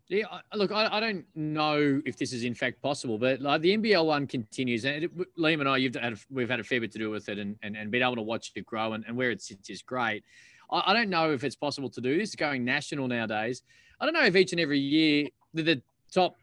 Yeah, 0.10 0.26
look, 0.54 0.71
I, 0.71 0.88
I, 0.91 0.99
don't 0.99 1.26
know 1.34 2.02
if 2.06 2.17
this 2.17 2.34
is 2.34 2.43
in 2.43 2.54
fact 2.54 2.82
possible, 2.82 3.17
but 3.17 3.41
like 3.41 3.62
the 3.62 3.78
NBL 3.78 4.06
one 4.06 4.28
continues, 4.28 4.84
and 4.84 5.06
it, 5.06 5.38
Liam 5.38 5.62
and 5.62 5.69
I, 5.69 5.78
you've 5.78 5.95
had 5.95 6.19
we've 6.30 6.49
had 6.49 6.60
a 6.60 6.63
fair 6.63 6.82
bit 6.82 6.91
to 6.91 6.99
do 6.99 7.10
with 7.10 7.30
it, 7.30 7.39
and 7.39 7.56
and, 7.63 7.78
and 7.78 7.89
been 7.89 8.04
able 8.04 8.17
to 8.17 8.21
watch 8.21 8.52
it 8.56 8.65
grow, 8.65 8.93
and, 8.93 9.06
and 9.08 9.15
where 9.15 9.32
it 9.32 9.41
sits 9.41 9.69
is 9.69 9.82
great. 9.82 10.23
I, 10.69 10.84
I 10.88 10.93
don't 10.93 11.10
know 11.10 11.32
if 11.32 11.45
it's 11.45 11.56
possible 11.56 11.89
to 11.89 12.02
do 12.02 12.17
this 12.17 12.36
going 12.36 12.65
national 12.65 13.08
nowadays. 13.08 13.63
I 13.99 14.06
don't 14.06 14.13
know 14.13 14.26
if 14.26 14.36
each 14.36 14.52
and 14.52 14.60
every 14.60 14.80
year 14.80 15.30
the, 15.54 15.63
the 15.63 15.82
top 16.13 16.36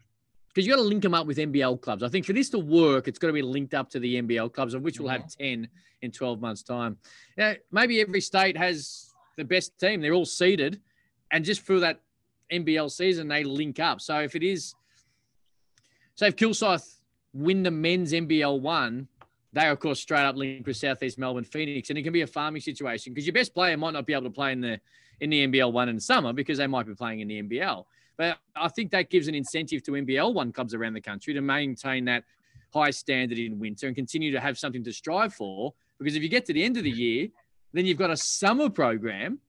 because 0.47 0.65
you 0.65 0.73
got 0.73 0.81
to 0.81 0.87
link 0.87 1.03
them 1.03 1.13
up 1.13 1.27
with 1.27 1.37
NBL 1.37 1.81
clubs. 1.81 2.01
I 2.03 2.09
think 2.09 2.25
for 2.25 2.33
this 2.33 2.49
to 2.49 2.59
work, 2.59 3.07
it's 3.07 3.19
got 3.19 3.27
to 3.27 3.33
be 3.33 3.41
linked 3.43 3.73
up 3.73 3.89
to 3.91 3.99
the 3.99 4.21
NBL 4.21 4.51
clubs, 4.53 4.73
of 4.73 4.81
which 4.81 4.99
we'll 4.99 5.09
have 5.09 5.21
mm-hmm. 5.21 5.43
ten 5.43 5.69
in 6.01 6.11
twelve 6.11 6.41
months' 6.41 6.63
time. 6.63 6.97
Yeah, 7.37 7.53
maybe 7.71 8.01
every 8.01 8.21
state 8.21 8.57
has 8.57 9.10
the 9.41 9.55
best 9.55 9.77
team; 9.79 10.01
they're 10.01 10.13
all 10.13 10.25
seeded, 10.25 10.79
and 11.31 11.43
just 11.43 11.65
through 11.65 11.81
that 11.81 11.99
NBL 12.51 12.91
season, 12.91 13.27
they 13.27 13.43
link 13.43 13.79
up. 13.79 14.01
So 14.01 14.19
if 14.19 14.35
it 14.35 14.43
is, 14.43 14.75
so 16.15 16.27
if 16.27 16.35
Kilsyth 16.35 16.99
win 17.33 17.63
the 17.63 17.71
men's 17.71 18.13
NBL 18.13 18.59
one, 18.61 19.07
they 19.53 19.67
of 19.67 19.79
course 19.79 19.99
straight 19.99 20.23
up 20.23 20.35
linked 20.35 20.67
with 20.67 20.77
Southeast 20.77 21.17
Melbourne 21.17 21.43
Phoenix, 21.43 21.89
and 21.89 21.97
it 21.97 22.03
can 22.03 22.13
be 22.13 22.21
a 22.21 22.27
farming 22.27 22.61
situation 22.61 23.13
because 23.13 23.25
your 23.25 23.33
best 23.33 23.53
player 23.53 23.75
might 23.77 23.91
not 23.91 24.05
be 24.05 24.13
able 24.13 24.23
to 24.23 24.29
play 24.29 24.51
in 24.51 24.61
the 24.61 24.79
in 25.19 25.29
the 25.29 25.47
NBL 25.47 25.71
one 25.71 25.89
in 25.89 25.95
the 25.95 26.01
summer 26.01 26.33
because 26.33 26.57
they 26.57 26.67
might 26.67 26.87
be 26.87 26.95
playing 26.95 27.19
in 27.19 27.27
the 27.27 27.41
NBL. 27.43 27.85
But 28.17 28.37
I 28.55 28.67
think 28.67 28.91
that 28.91 29.09
gives 29.09 29.27
an 29.27 29.35
incentive 29.35 29.83
to 29.83 29.91
NBL 29.91 30.33
one 30.33 30.51
clubs 30.51 30.73
around 30.73 30.93
the 30.93 31.01
country 31.01 31.33
to 31.33 31.41
maintain 31.41 32.05
that 32.05 32.23
high 32.73 32.91
standard 32.91 33.37
in 33.37 33.59
winter 33.59 33.87
and 33.87 33.95
continue 33.95 34.31
to 34.31 34.39
have 34.39 34.57
something 34.57 34.83
to 34.83 34.93
strive 34.93 35.33
for. 35.33 35.73
Because 35.97 36.15
if 36.15 36.23
you 36.23 36.29
get 36.29 36.45
to 36.47 36.53
the 36.53 36.63
end 36.63 36.77
of 36.77 36.83
the 36.83 36.91
year, 36.91 37.27
then 37.73 37.85
you've 37.85 37.97
got 37.97 38.09
a 38.09 38.17
summer 38.17 38.69
program 38.69 39.39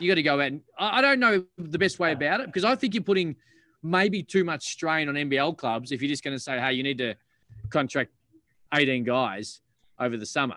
you 0.00 0.08
got 0.08 0.16
to 0.16 0.22
go 0.22 0.40
out. 0.40 0.46
And 0.46 0.60
I 0.78 1.00
don't 1.00 1.20
know 1.20 1.44
the 1.58 1.78
best 1.78 1.98
way 1.98 2.12
about 2.12 2.40
it 2.40 2.46
because 2.46 2.64
I 2.64 2.74
think 2.74 2.94
you're 2.94 3.02
putting 3.02 3.36
maybe 3.82 4.22
too 4.22 4.44
much 4.44 4.64
strain 4.64 5.08
on 5.08 5.14
NBL 5.14 5.56
clubs 5.56 5.92
if 5.92 6.02
you're 6.02 6.08
just 6.08 6.24
going 6.24 6.36
to 6.36 6.42
say, 6.42 6.58
hey, 6.58 6.72
you 6.72 6.82
need 6.82 6.98
to 6.98 7.14
contract 7.70 8.10
18 8.72 9.04
guys 9.04 9.60
over 9.98 10.16
the 10.16 10.26
summer. 10.26 10.56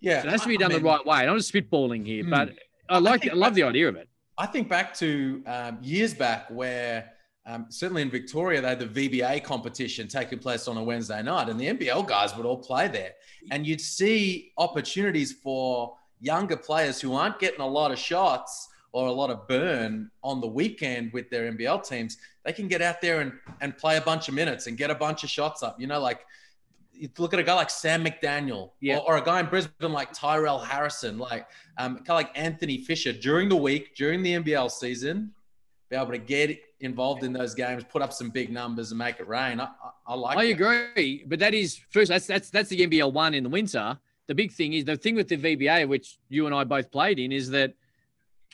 Yeah, 0.00 0.22
so 0.22 0.28
it 0.28 0.30
has 0.32 0.42
to 0.42 0.48
be 0.48 0.56
done 0.56 0.72
I 0.72 0.74
mean, 0.74 0.82
the 0.82 0.88
right 0.88 1.06
way. 1.06 1.20
And 1.20 1.30
I'm 1.30 1.36
just 1.36 1.52
spitballing 1.52 2.06
here, 2.06 2.24
but 2.28 2.48
hmm. 2.48 2.54
I 2.88 2.98
like, 2.98 3.28
I, 3.28 3.32
I 3.32 3.34
love 3.34 3.54
the 3.54 3.62
idea 3.62 3.88
of 3.88 3.96
it. 3.96 4.08
I 4.38 4.46
think 4.46 4.68
back 4.68 4.94
to 4.94 5.42
um, 5.46 5.78
years 5.82 6.14
back 6.14 6.48
where 6.50 7.12
um, 7.44 7.66
certainly 7.68 8.02
in 8.02 8.10
Victoria, 8.10 8.60
they 8.60 8.68
had 8.68 8.78
the 8.78 8.86
VBA 8.86 9.44
competition 9.44 10.08
taking 10.08 10.38
place 10.38 10.66
on 10.66 10.76
a 10.76 10.82
Wednesday 10.82 11.22
night, 11.22 11.48
and 11.48 11.60
the 11.60 11.66
NBL 11.66 12.06
guys 12.06 12.36
would 12.36 12.46
all 12.46 12.56
play 12.56 12.88
there. 12.88 13.12
And 13.50 13.66
you'd 13.66 13.80
see 13.80 14.52
opportunities 14.56 15.32
for 15.32 15.96
younger 16.22 16.56
players 16.56 17.00
who 17.00 17.14
aren't 17.14 17.38
getting 17.38 17.60
a 17.60 17.66
lot 17.66 17.90
of 17.90 17.98
shots 17.98 18.68
or 18.92 19.08
a 19.08 19.12
lot 19.12 19.30
of 19.30 19.48
burn 19.48 20.10
on 20.22 20.40
the 20.40 20.46
weekend 20.46 21.12
with 21.12 21.28
their 21.30 21.50
NBL 21.50 21.86
teams, 21.86 22.18
they 22.44 22.52
can 22.52 22.68
get 22.68 22.80
out 22.80 23.00
there 23.00 23.20
and, 23.20 23.32
and 23.60 23.76
play 23.76 23.96
a 23.96 24.00
bunch 24.00 24.28
of 24.28 24.34
minutes 24.34 24.66
and 24.66 24.76
get 24.76 24.90
a 24.90 24.94
bunch 24.94 25.24
of 25.24 25.30
shots 25.30 25.62
up. 25.62 25.80
You 25.80 25.86
know, 25.86 26.00
like 26.00 26.20
you 26.92 27.08
look 27.18 27.32
at 27.34 27.40
a 27.40 27.42
guy 27.42 27.54
like 27.54 27.70
Sam 27.70 28.04
McDaniel 28.04 28.72
yeah. 28.80 28.98
or, 28.98 29.14
or, 29.14 29.16
a 29.16 29.24
guy 29.24 29.40
in 29.40 29.46
Brisbane 29.46 29.92
like 29.92 30.12
Tyrell 30.12 30.58
Harrison, 30.58 31.18
like 31.18 31.46
um, 31.78 31.96
kind 31.96 32.10
of 32.10 32.16
like 32.16 32.38
Anthony 32.38 32.78
Fisher 32.78 33.12
during 33.12 33.48
the 33.48 33.56
week, 33.56 33.96
during 33.96 34.22
the 34.22 34.34
NBL 34.34 34.70
season, 34.70 35.32
be 35.88 35.96
able 35.96 36.12
to 36.12 36.18
get 36.18 36.58
involved 36.80 37.24
in 37.24 37.32
those 37.32 37.54
games, 37.54 37.82
put 37.84 38.02
up 38.02 38.12
some 38.12 38.30
big 38.30 38.52
numbers 38.52 38.92
and 38.92 38.98
make 38.98 39.20
it 39.20 39.26
rain. 39.26 39.58
I, 39.58 39.64
I, 39.64 39.68
I 40.08 40.14
like 40.14 40.36
I 40.36 40.46
that. 40.46 40.52
agree. 40.52 41.24
But 41.26 41.38
that 41.38 41.54
is 41.54 41.80
first, 41.90 42.10
that's, 42.10 42.26
that's, 42.26 42.50
that's 42.50 42.68
the 42.68 42.86
NBL 42.86 43.12
one 43.12 43.34
in 43.34 43.42
the 43.42 43.50
winter 43.50 43.98
the 44.26 44.34
big 44.34 44.52
thing 44.52 44.72
is 44.72 44.84
the 44.84 44.96
thing 44.96 45.14
with 45.14 45.28
the 45.28 45.36
VBA, 45.36 45.88
which 45.88 46.18
you 46.28 46.46
and 46.46 46.54
I 46.54 46.64
both 46.64 46.90
played 46.90 47.18
in, 47.18 47.32
is 47.32 47.50
that 47.50 47.74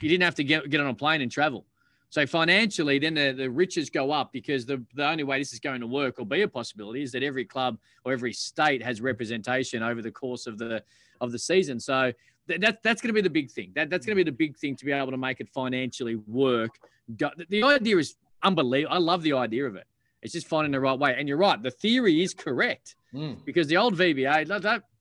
you 0.00 0.09
didn't 0.09 0.24
have 0.24 0.35
to 0.37 0.44
get, 0.44 0.68
get 0.70 0.81
on 0.81 0.87
a 0.87 0.94
plane 0.94 1.20
and 1.20 1.31
travel. 1.31 1.66
So 2.11 2.26
financially, 2.26 2.98
then 2.98 3.14
the, 3.14 3.33
the 3.33 3.50
riches 3.50 3.90
go 3.90 4.11
up 4.11 4.33
because 4.33 4.64
the, 4.64 4.83
the 4.94 5.07
only 5.07 5.24
way 5.24 5.38
this 5.38 5.52
is 5.52 5.61
going 5.61 5.81
to 5.81 5.87
work 5.87 6.18
or 6.18 6.24
be 6.24 6.40
a 6.42 6.48
possibility 6.48 7.02
is 7.02 7.12
that 7.12 7.22
every 7.22 7.44
club 7.44 7.78
or 8.04 8.12
every 8.12 8.33
state 8.33 8.83
has 8.83 9.00
representation 9.02 9.83
over 9.83 10.00
the 10.00 10.11
course 10.11 10.46
of 10.46 10.57
the 10.57 10.83
of 11.20 11.33
the 11.33 11.38
season. 11.38 11.78
So 11.81 12.12
that, 12.46 12.61
that 12.62 12.83
that's 12.83 13.02
going 13.02 13.09
to 13.09 13.14
be 13.14 13.20
the 13.20 13.28
big 13.28 13.50
thing. 13.50 13.72
That 13.74 13.90
that's 13.90 14.07
going 14.07 14.16
to 14.16 14.24
be 14.24 14.28
the 14.28 14.37
big 14.37 14.57
thing 14.57 14.74
to 14.76 14.85
be 14.87 14.92
able 14.92 15.11
to 15.11 15.18
make 15.18 15.40
it 15.40 15.50
financially 15.50 16.14
work. 16.14 16.78
The 17.09 17.62
idea 17.62 17.98
is 17.98 18.16
unbelievable. 18.42 18.94
I 18.94 18.98
love 18.98 19.22
the 19.22 19.35
idea 19.35 19.66
of 19.66 19.76
it. 19.76 19.87
It's 20.22 20.33
just 20.33 20.48
finding 20.48 20.72
the 20.72 20.81
right 20.81 20.98
way. 20.98 21.14
And 21.16 21.28
you're 21.28 21.37
right. 21.38 21.62
The 21.62 21.70
theory 21.70 22.22
is 22.22 22.35
correct 22.35 22.96
mm. 23.14 23.37
because 23.44 23.68
the 23.68 23.76
old 23.76 23.96
VBA, 23.96 24.48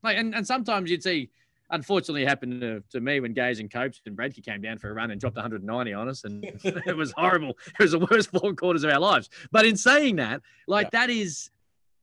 that, 0.07 0.17
and, 0.17 0.35
and 0.35 0.45
sometimes 0.45 0.89
you'd 0.89 1.03
see, 1.03 1.29
unfortunately, 1.69 2.23
it 2.23 2.27
happened 2.27 2.61
to, 2.61 2.83
to 2.91 2.99
me 2.99 3.19
when 3.19 3.33
Gaze 3.33 3.59
and 3.59 3.71
Copes 3.71 4.01
and 4.05 4.17
Bradtke 4.17 4.43
came 4.43 4.61
down 4.61 4.77
for 4.77 4.89
a 4.89 4.93
run 4.93 5.11
and 5.11 5.19
dropped 5.19 5.35
190 5.35 5.93
on 5.93 6.09
us. 6.09 6.23
And 6.23 6.43
it 6.63 6.95
was 6.95 7.11
horrible. 7.11 7.57
It 7.79 7.83
was 7.83 7.91
the 7.91 7.99
worst 8.11 8.31
four 8.31 8.53
quarters 8.53 8.83
of 8.83 8.91
our 8.91 8.99
lives. 8.99 9.29
But 9.51 9.65
in 9.65 9.77
saying 9.77 10.17
that, 10.17 10.41
like 10.67 10.87
yeah. 10.87 11.01
that 11.01 11.09
is, 11.09 11.49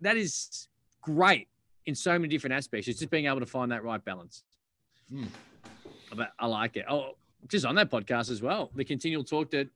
that 0.00 0.16
is 0.16 0.68
great 1.02 1.48
in 1.86 1.94
so 1.94 2.12
many 2.12 2.28
different 2.28 2.54
aspects. 2.54 2.88
It's 2.88 2.98
just 2.98 3.10
being 3.10 3.26
able 3.26 3.40
to 3.40 3.46
find 3.46 3.72
that 3.72 3.84
right 3.84 4.02
balance. 4.04 4.42
Mm. 5.12 5.28
But 6.14 6.32
I 6.38 6.46
like 6.46 6.76
it. 6.76 6.86
Oh, 6.88 7.16
just 7.48 7.66
on 7.66 7.74
that 7.74 7.90
podcast 7.90 8.30
as 8.30 8.40
well, 8.40 8.70
the 8.74 8.84
continual 8.84 9.24
talk 9.24 9.50
that 9.50 9.68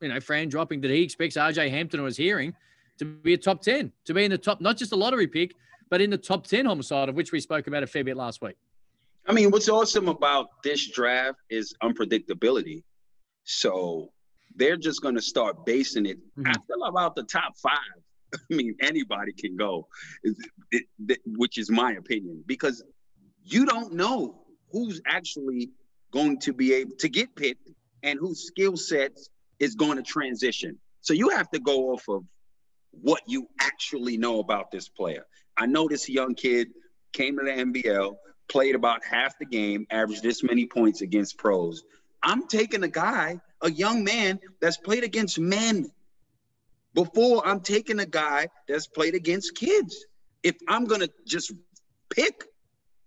you 0.00 0.08
know, 0.08 0.20
Fran 0.20 0.48
dropping 0.48 0.80
that 0.82 0.90
he 0.90 1.02
expects 1.02 1.36
RJ 1.36 1.70
Hampton 1.70 2.00
or 2.00 2.06
his 2.06 2.16
hearing 2.16 2.54
to 2.98 3.04
be 3.04 3.34
a 3.34 3.38
top 3.38 3.62
10, 3.62 3.92
to 4.04 4.14
be 4.14 4.24
in 4.24 4.30
the 4.30 4.38
top, 4.38 4.60
not 4.60 4.76
just 4.76 4.92
a 4.92 4.96
lottery 4.96 5.26
pick, 5.26 5.54
but 5.94 6.00
in 6.00 6.10
the 6.10 6.18
top 6.18 6.44
10 6.44 6.66
homicide, 6.66 7.08
of 7.08 7.14
which 7.14 7.30
we 7.30 7.38
spoke 7.38 7.68
about 7.68 7.84
a 7.84 7.86
fair 7.86 8.02
bit 8.02 8.16
last 8.16 8.42
week. 8.42 8.56
I 9.28 9.32
mean, 9.32 9.52
what's 9.52 9.68
awesome 9.68 10.08
about 10.08 10.60
this 10.64 10.90
draft 10.90 11.38
is 11.48 11.72
unpredictability. 11.84 12.82
So 13.44 14.10
they're 14.56 14.76
just 14.76 15.02
going 15.02 15.14
to 15.14 15.22
start 15.22 15.64
basing 15.64 16.06
it 16.06 16.18
mm-hmm. 16.18 16.48
after 16.48 16.74
about 16.84 17.14
the 17.14 17.22
top 17.22 17.56
five. 17.62 17.78
I 18.34 18.38
mean, 18.52 18.74
anybody 18.80 19.34
can 19.34 19.56
go, 19.56 19.86
which 21.26 21.58
is 21.58 21.70
my 21.70 21.92
opinion, 21.92 22.42
because 22.44 22.82
you 23.44 23.64
don't 23.64 23.92
know 23.92 24.42
who's 24.72 25.00
actually 25.06 25.70
going 26.10 26.40
to 26.40 26.52
be 26.52 26.74
able 26.74 26.96
to 26.96 27.08
get 27.08 27.36
picked 27.36 27.70
and 28.02 28.18
whose 28.18 28.48
skill 28.48 28.76
sets 28.76 29.30
is 29.60 29.76
going 29.76 29.98
to 29.98 30.02
transition. 30.02 30.76
So 31.02 31.14
you 31.14 31.28
have 31.28 31.48
to 31.52 31.60
go 31.60 31.92
off 31.92 32.08
of 32.08 32.24
what 32.90 33.22
you 33.28 33.48
actually 33.60 34.16
know 34.16 34.40
about 34.40 34.72
this 34.72 34.88
player. 34.88 35.24
I 35.56 35.66
know 35.66 35.88
this 35.88 36.08
young 36.08 36.34
kid 36.34 36.68
came 37.12 37.38
to 37.38 37.44
the 37.44 37.50
NBL, 37.50 38.16
played 38.48 38.74
about 38.74 39.04
half 39.04 39.38
the 39.38 39.46
game, 39.46 39.86
averaged 39.90 40.22
this 40.22 40.42
many 40.42 40.66
points 40.66 41.00
against 41.00 41.38
pros. 41.38 41.82
I'm 42.22 42.46
taking 42.48 42.82
a 42.82 42.88
guy, 42.88 43.40
a 43.60 43.70
young 43.70 44.04
man 44.04 44.40
that's 44.60 44.76
played 44.76 45.04
against 45.04 45.38
men 45.38 45.90
before 46.94 47.46
I'm 47.46 47.60
taking 47.60 48.00
a 48.00 48.06
guy 48.06 48.48
that's 48.68 48.86
played 48.86 49.14
against 49.14 49.54
kids. 49.54 50.06
if 50.42 50.56
I'm 50.68 50.84
gonna 50.84 51.08
just 51.26 51.52
pick 52.10 52.44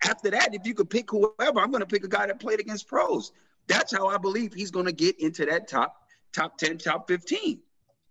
after 0.03 0.31
that, 0.31 0.53
if 0.53 0.65
you 0.65 0.73
could 0.73 0.89
pick 0.89 1.09
whoever, 1.09 1.59
I'm 1.59 1.71
gonna 1.71 1.85
pick 1.85 2.03
a 2.03 2.07
guy 2.07 2.27
that 2.27 2.39
played 2.39 2.59
against 2.59 2.87
pros. 2.87 3.31
That's 3.67 3.95
how 3.95 4.07
I 4.07 4.17
believe 4.17 4.53
he's 4.53 4.71
gonna 4.71 4.91
get 4.91 5.19
into 5.19 5.45
that 5.45 5.67
top 5.67 5.95
top 6.33 6.57
10, 6.57 6.77
top 6.77 7.07
15. 7.07 7.59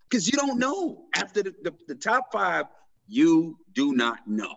Because 0.09 0.27
you 0.31 0.39
don't 0.39 0.59
know. 0.59 1.05
After 1.15 1.43
the, 1.43 1.55
the, 1.63 1.75
the 1.89 1.95
top 1.95 2.33
five, 2.33 2.67
you 3.07 3.59
do 3.73 3.95
not 3.95 4.27
know. 4.27 4.57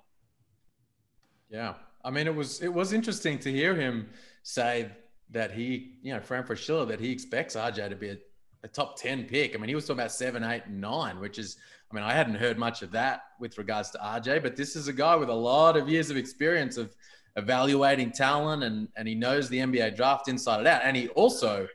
Yeah. 1.49 1.75
I 2.03 2.11
mean, 2.11 2.27
it 2.27 2.35
was 2.35 2.61
it 2.61 2.73
was 2.73 2.93
interesting 2.93 3.39
to 3.39 3.51
hear 3.51 3.75
him 3.75 4.09
say 4.43 4.89
that 5.31 5.51
he, 5.51 5.97
you 6.01 6.13
know, 6.13 6.19
Fran 6.19 6.43
Fraschilla, 6.43 6.87
that 6.87 6.99
he 6.99 7.11
expects 7.11 7.55
RJ 7.55 7.89
to 7.89 7.95
be 7.95 8.09
a, 8.09 8.17
a, 8.63 8.67
top 8.67 8.97
10 8.97 9.25
pick. 9.25 9.55
I 9.55 9.59
mean, 9.59 9.69
he 9.69 9.75
was 9.75 9.85
talking 9.85 9.99
about 9.99 10.11
seven, 10.11 10.43
eight, 10.43 10.63
and 10.65 10.81
nine, 10.81 11.19
which 11.19 11.37
is, 11.37 11.57
I 11.91 11.95
mean, 11.95 12.03
I 12.03 12.13
hadn't 12.13 12.35
heard 12.35 12.57
much 12.57 12.81
of 12.81 12.91
that 12.91 13.21
with 13.39 13.57
regards 13.57 13.91
to 13.91 13.99
RJ, 13.99 14.41
but 14.41 14.55
this 14.55 14.75
is 14.75 14.87
a 14.87 14.93
guy 14.93 15.15
with 15.15 15.29
a 15.29 15.33
lot 15.33 15.77
of 15.77 15.87
years 15.87 16.09
of 16.09 16.17
experience 16.17 16.77
of 16.77 16.95
evaluating 17.35 18.11
talent 18.11 18.63
and, 18.63 18.87
and 18.95 19.07
he 19.07 19.15
knows 19.15 19.49
the 19.49 19.59
NBA 19.59 19.95
draft 19.95 20.27
inside 20.27 20.59
and 20.59 20.67
out. 20.67 20.81
And 20.83 20.97
he 20.97 21.09
also, 21.09 21.67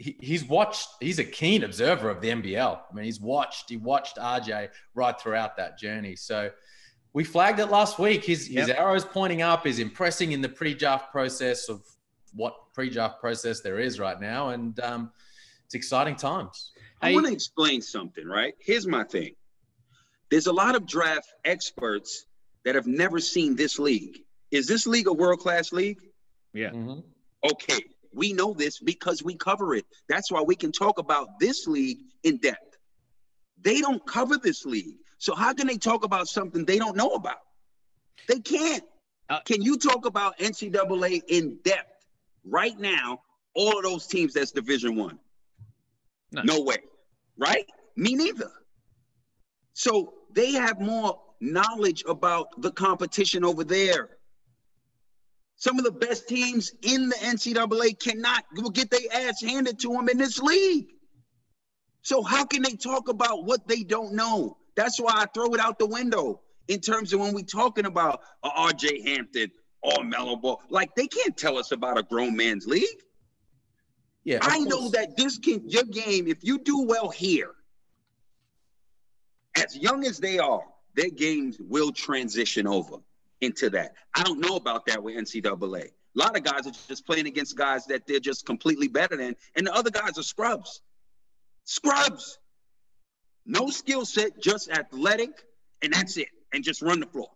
he, 0.00 0.16
he's 0.20 0.44
watched, 0.44 0.88
he's 1.00 1.18
a 1.18 1.24
keen 1.24 1.62
observer 1.62 2.10
of 2.10 2.20
the 2.20 2.30
NBL. 2.30 2.78
I 2.90 2.94
mean, 2.94 3.04
he's 3.04 3.20
watched, 3.20 3.68
he 3.68 3.76
watched 3.76 4.16
RJ 4.16 4.70
right 4.94 5.20
throughout 5.20 5.56
that 5.58 5.78
journey. 5.78 6.16
So, 6.16 6.50
we 7.12 7.24
flagged 7.24 7.58
it 7.58 7.66
last 7.66 7.98
week. 7.98 8.24
His, 8.24 8.48
yep. 8.48 8.68
his 8.68 8.76
arrows 8.76 9.04
pointing 9.04 9.42
up 9.42 9.66
is 9.66 9.78
impressing 9.78 10.32
in 10.32 10.40
the 10.40 10.48
pre-draft 10.48 11.10
process 11.10 11.68
of 11.68 11.82
what 12.34 12.54
pre-draft 12.72 13.20
process 13.20 13.60
there 13.60 13.78
is 13.78 13.98
right 13.98 14.20
now, 14.20 14.50
and 14.50 14.78
um, 14.80 15.10
it's 15.64 15.74
exciting 15.74 16.16
times. 16.16 16.72
I 17.02 17.12
want 17.12 17.26
to 17.26 17.32
explain 17.32 17.80
something, 17.80 18.26
right? 18.26 18.54
Here's 18.60 18.86
my 18.86 19.04
thing. 19.04 19.34
There's 20.30 20.46
a 20.46 20.52
lot 20.52 20.76
of 20.76 20.86
draft 20.86 21.26
experts 21.44 22.26
that 22.64 22.74
have 22.74 22.86
never 22.86 23.18
seen 23.18 23.56
this 23.56 23.78
league. 23.78 24.18
Is 24.50 24.66
this 24.66 24.86
league 24.86 25.08
a 25.08 25.12
world-class 25.12 25.72
league? 25.72 25.98
Yeah. 26.52 26.70
Mm-hmm. 26.70 27.00
Okay, 27.50 27.84
we 28.12 28.32
know 28.32 28.52
this 28.52 28.78
because 28.78 29.22
we 29.22 29.34
cover 29.34 29.74
it. 29.74 29.84
That's 30.08 30.30
why 30.30 30.42
we 30.42 30.56
can 30.56 30.72
talk 30.72 30.98
about 30.98 31.38
this 31.38 31.66
league 31.66 31.98
in 32.22 32.38
depth. 32.38 32.76
They 33.60 33.80
don't 33.80 34.04
cover 34.06 34.36
this 34.36 34.64
league. 34.64 34.96
So 35.18 35.34
how 35.34 35.52
can 35.52 35.66
they 35.66 35.76
talk 35.76 36.04
about 36.04 36.28
something 36.28 36.64
they 36.64 36.78
don't 36.78 36.96
know 36.96 37.10
about? 37.10 37.40
They 38.26 38.40
can't. 38.40 38.84
Uh, 39.28 39.40
can 39.40 39.62
you 39.62 39.76
talk 39.76 40.06
about 40.06 40.38
NCAA 40.38 41.22
in 41.28 41.58
depth? 41.62 41.90
right 42.44 42.78
now, 42.78 43.20
all 43.54 43.76
of 43.76 43.84
those 43.84 44.06
teams 44.06 44.34
that's 44.34 44.52
Division 44.52 44.96
One. 44.96 45.18
No. 46.32 46.42
no 46.42 46.60
way, 46.60 46.78
right? 47.36 47.66
Me 47.96 48.14
neither. 48.14 48.50
So 49.72 50.14
they 50.32 50.52
have 50.52 50.80
more 50.80 51.20
knowledge 51.40 52.04
about 52.06 52.60
the 52.60 52.70
competition 52.70 53.44
over 53.44 53.64
there. 53.64 54.10
Some 55.60 55.78
of 55.78 55.84
the 55.84 55.92
best 55.92 56.26
teams 56.26 56.72
in 56.80 57.10
the 57.10 57.16
NCAA 57.16 58.00
cannot 58.00 58.44
will 58.56 58.70
get 58.70 58.90
their 58.90 59.00
ass 59.12 59.42
handed 59.42 59.78
to 59.80 59.92
them 59.92 60.08
in 60.08 60.16
this 60.16 60.38
league. 60.38 60.86
So 62.00 62.22
how 62.22 62.46
can 62.46 62.62
they 62.62 62.76
talk 62.76 63.10
about 63.10 63.44
what 63.44 63.68
they 63.68 63.82
don't 63.82 64.14
know? 64.14 64.56
That's 64.74 64.98
why 64.98 65.12
I 65.14 65.26
throw 65.34 65.52
it 65.52 65.60
out 65.60 65.78
the 65.78 65.86
window 65.86 66.40
in 66.68 66.80
terms 66.80 67.12
of 67.12 67.20
when 67.20 67.34
we 67.34 67.42
talking 67.42 67.84
about 67.84 68.22
uh, 68.42 68.50
RJ 68.70 69.06
Hampton 69.06 69.50
or 69.82 70.02
Melo 70.02 70.36
Ball. 70.36 70.62
Like 70.70 70.94
they 70.94 71.06
can't 71.06 71.36
tell 71.36 71.58
us 71.58 71.72
about 71.72 71.98
a 71.98 72.04
grown 72.04 72.34
man's 72.34 72.66
league. 72.66 72.86
Yeah, 74.24 74.38
I 74.40 74.56
course. 74.56 74.66
know 74.66 74.88
that 74.92 75.14
this 75.18 75.36
can 75.36 75.68
your 75.68 75.84
game. 75.84 76.26
If 76.26 76.38
you 76.42 76.58
do 76.58 76.86
well 76.86 77.10
here, 77.10 77.50
as 79.62 79.76
young 79.76 80.06
as 80.06 80.16
they 80.16 80.38
are, 80.38 80.62
their 80.94 81.10
games 81.10 81.58
will 81.60 81.92
transition 81.92 82.66
over 82.66 82.96
into 83.40 83.70
that. 83.70 83.94
I 84.14 84.22
don't 84.22 84.40
know 84.40 84.56
about 84.56 84.86
that 84.86 85.02
with 85.02 85.16
NCAA. 85.16 85.84
A 85.84 86.18
lot 86.18 86.36
of 86.36 86.42
guys 86.42 86.66
are 86.66 86.72
just 86.88 87.06
playing 87.06 87.26
against 87.26 87.56
guys 87.56 87.86
that 87.86 88.06
they're 88.06 88.20
just 88.20 88.44
completely 88.44 88.88
better 88.88 89.16
than, 89.16 89.36
and 89.54 89.66
the 89.66 89.74
other 89.74 89.90
guys 89.90 90.18
are 90.18 90.22
scrubs. 90.22 90.82
Scrubs. 91.64 92.38
No 93.46 93.68
skill 93.68 94.04
set, 94.04 94.40
just 94.40 94.70
athletic, 94.70 95.30
and 95.82 95.92
that's 95.92 96.16
it. 96.16 96.28
And 96.52 96.64
just 96.64 96.82
run 96.82 97.00
the 97.00 97.06
floor. 97.06 97.30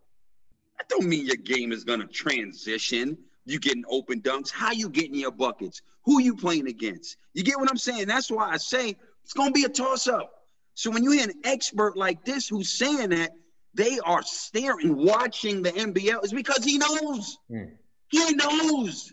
That 0.79 0.89
don't 0.89 1.09
mean 1.09 1.27
your 1.27 1.37
game 1.37 1.71
is 1.73 1.85
gonna 1.85 2.07
transition. 2.07 3.17
You 3.45 3.61
getting 3.61 3.85
open 3.89 4.21
dunks. 4.23 4.51
How 4.51 4.73
you 4.73 4.89
getting 4.89 5.15
your 5.15 5.31
buckets? 5.31 5.83
Who 6.05 6.21
you 6.21 6.35
playing 6.35 6.67
against? 6.67 7.17
You 7.33 7.45
get 7.45 7.59
what 7.59 7.71
I'm 7.71 7.77
saying? 7.77 8.07
That's 8.07 8.31
why 8.31 8.51
I 8.51 8.57
say 8.57 8.97
it's 9.23 9.33
gonna 9.33 9.53
be 9.53 9.65
a 9.65 9.69
toss 9.69 10.09
up. 10.09 10.33
So 10.75 10.91
when 10.91 11.05
you 11.05 11.13
hear 11.13 11.25
an 11.25 11.35
expert 11.45 11.97
like 11.97 12.25
this 12.25 12.49
who's 12.49 12.73
saying 12.73 13.11
that, 13.11 13.33
they 13.75 13.99
are 14.05 14.23
staring, 14.23 14.97
watching 14.97 15.63
the 15.63 15.71
NBL, 15.71 16.25
is 16.25 16.33
because 16.33 16.65
he 16.65 16.79
knows. 16.79 17.39
Mm. 17.51 17.73
He 18.09 18.33
knows. 18.35 19.13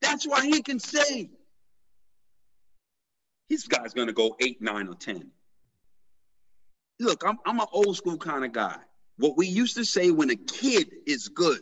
That's 0.00 0.26
why 0.26 0.46
he 0.46 0.62
can 0.62 0.78
say 0.78 1.30
this 3.48 3.66
guy's 3.66 3.94
gonna 3.94 4.12
go 4.12 4.36
eight, 4.40 4.62
nine, 4.62 4.88
or 4.88 4.94
ten. 4.94 5.30
Look, 7.00 7.24
I'm 7.26 7.38
I'm 7.44 7.60
an 7.60 7.66
old 7.72 7.96
school 7.96 8.18
kind 8.18 8.44
of 8.44 8.52
guy. 8.52 8.76
What 9.18 9.36
we 9.36 9.46
used 9.46 9.76
to 9.76 9.84
say 9.84 10.10
when 10.10 10.30
a 10.30 10.36
kid 10.36 10.92
is 11.06 11.28
good, 11.28 11.60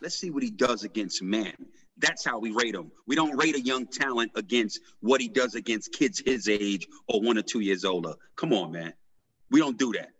let's 0.00 0.16
see 0.16 0.30
what 0.30 0.42
he 0.42 0.50
does 0.50 0.84
against 0.84 1.22
man. 1.22 1.54
That's 1.98 2.24
how 2.24 2.38
we 2.38 2.50
rate 2.50 2.74
him. 2.74 2.90
We 3.06 3.14
don't 3.14 3.36
rate 3.36 3.54
a 3.56 3.60
young 3.60 3.86
talent 3.86 4.32
against 4.34 4.80
what 5.00 5.20
he 5.20 5.28
does 5.28 5.54
against 5.54 5.92
kids 5.92 6.22
his 6.24 6.48
age 6.48 6.88
or 7.06 7.20
one 7.20 7.36
or 7.36 7.42
two 7.42 7.60
years 7.60 7.84
older. 7.84 8.14
Come 8.36 8.54
on, 8.54 8.72
man. 8.72 8.94
We 9.50 9.60
don't 9.60 9.78
do 9.78 9.92
that. 9.92 10.10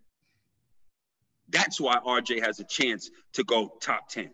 That's 1.51 1.81
why 1.81 1.99
RJ 2.07 2.43
has 2.45 2.61
a 2.61 2.65
chance 2.65 3.11
to 3.35 3.45
go 3.45 3.77
top 3.81 4.09
10. 4.09 4.31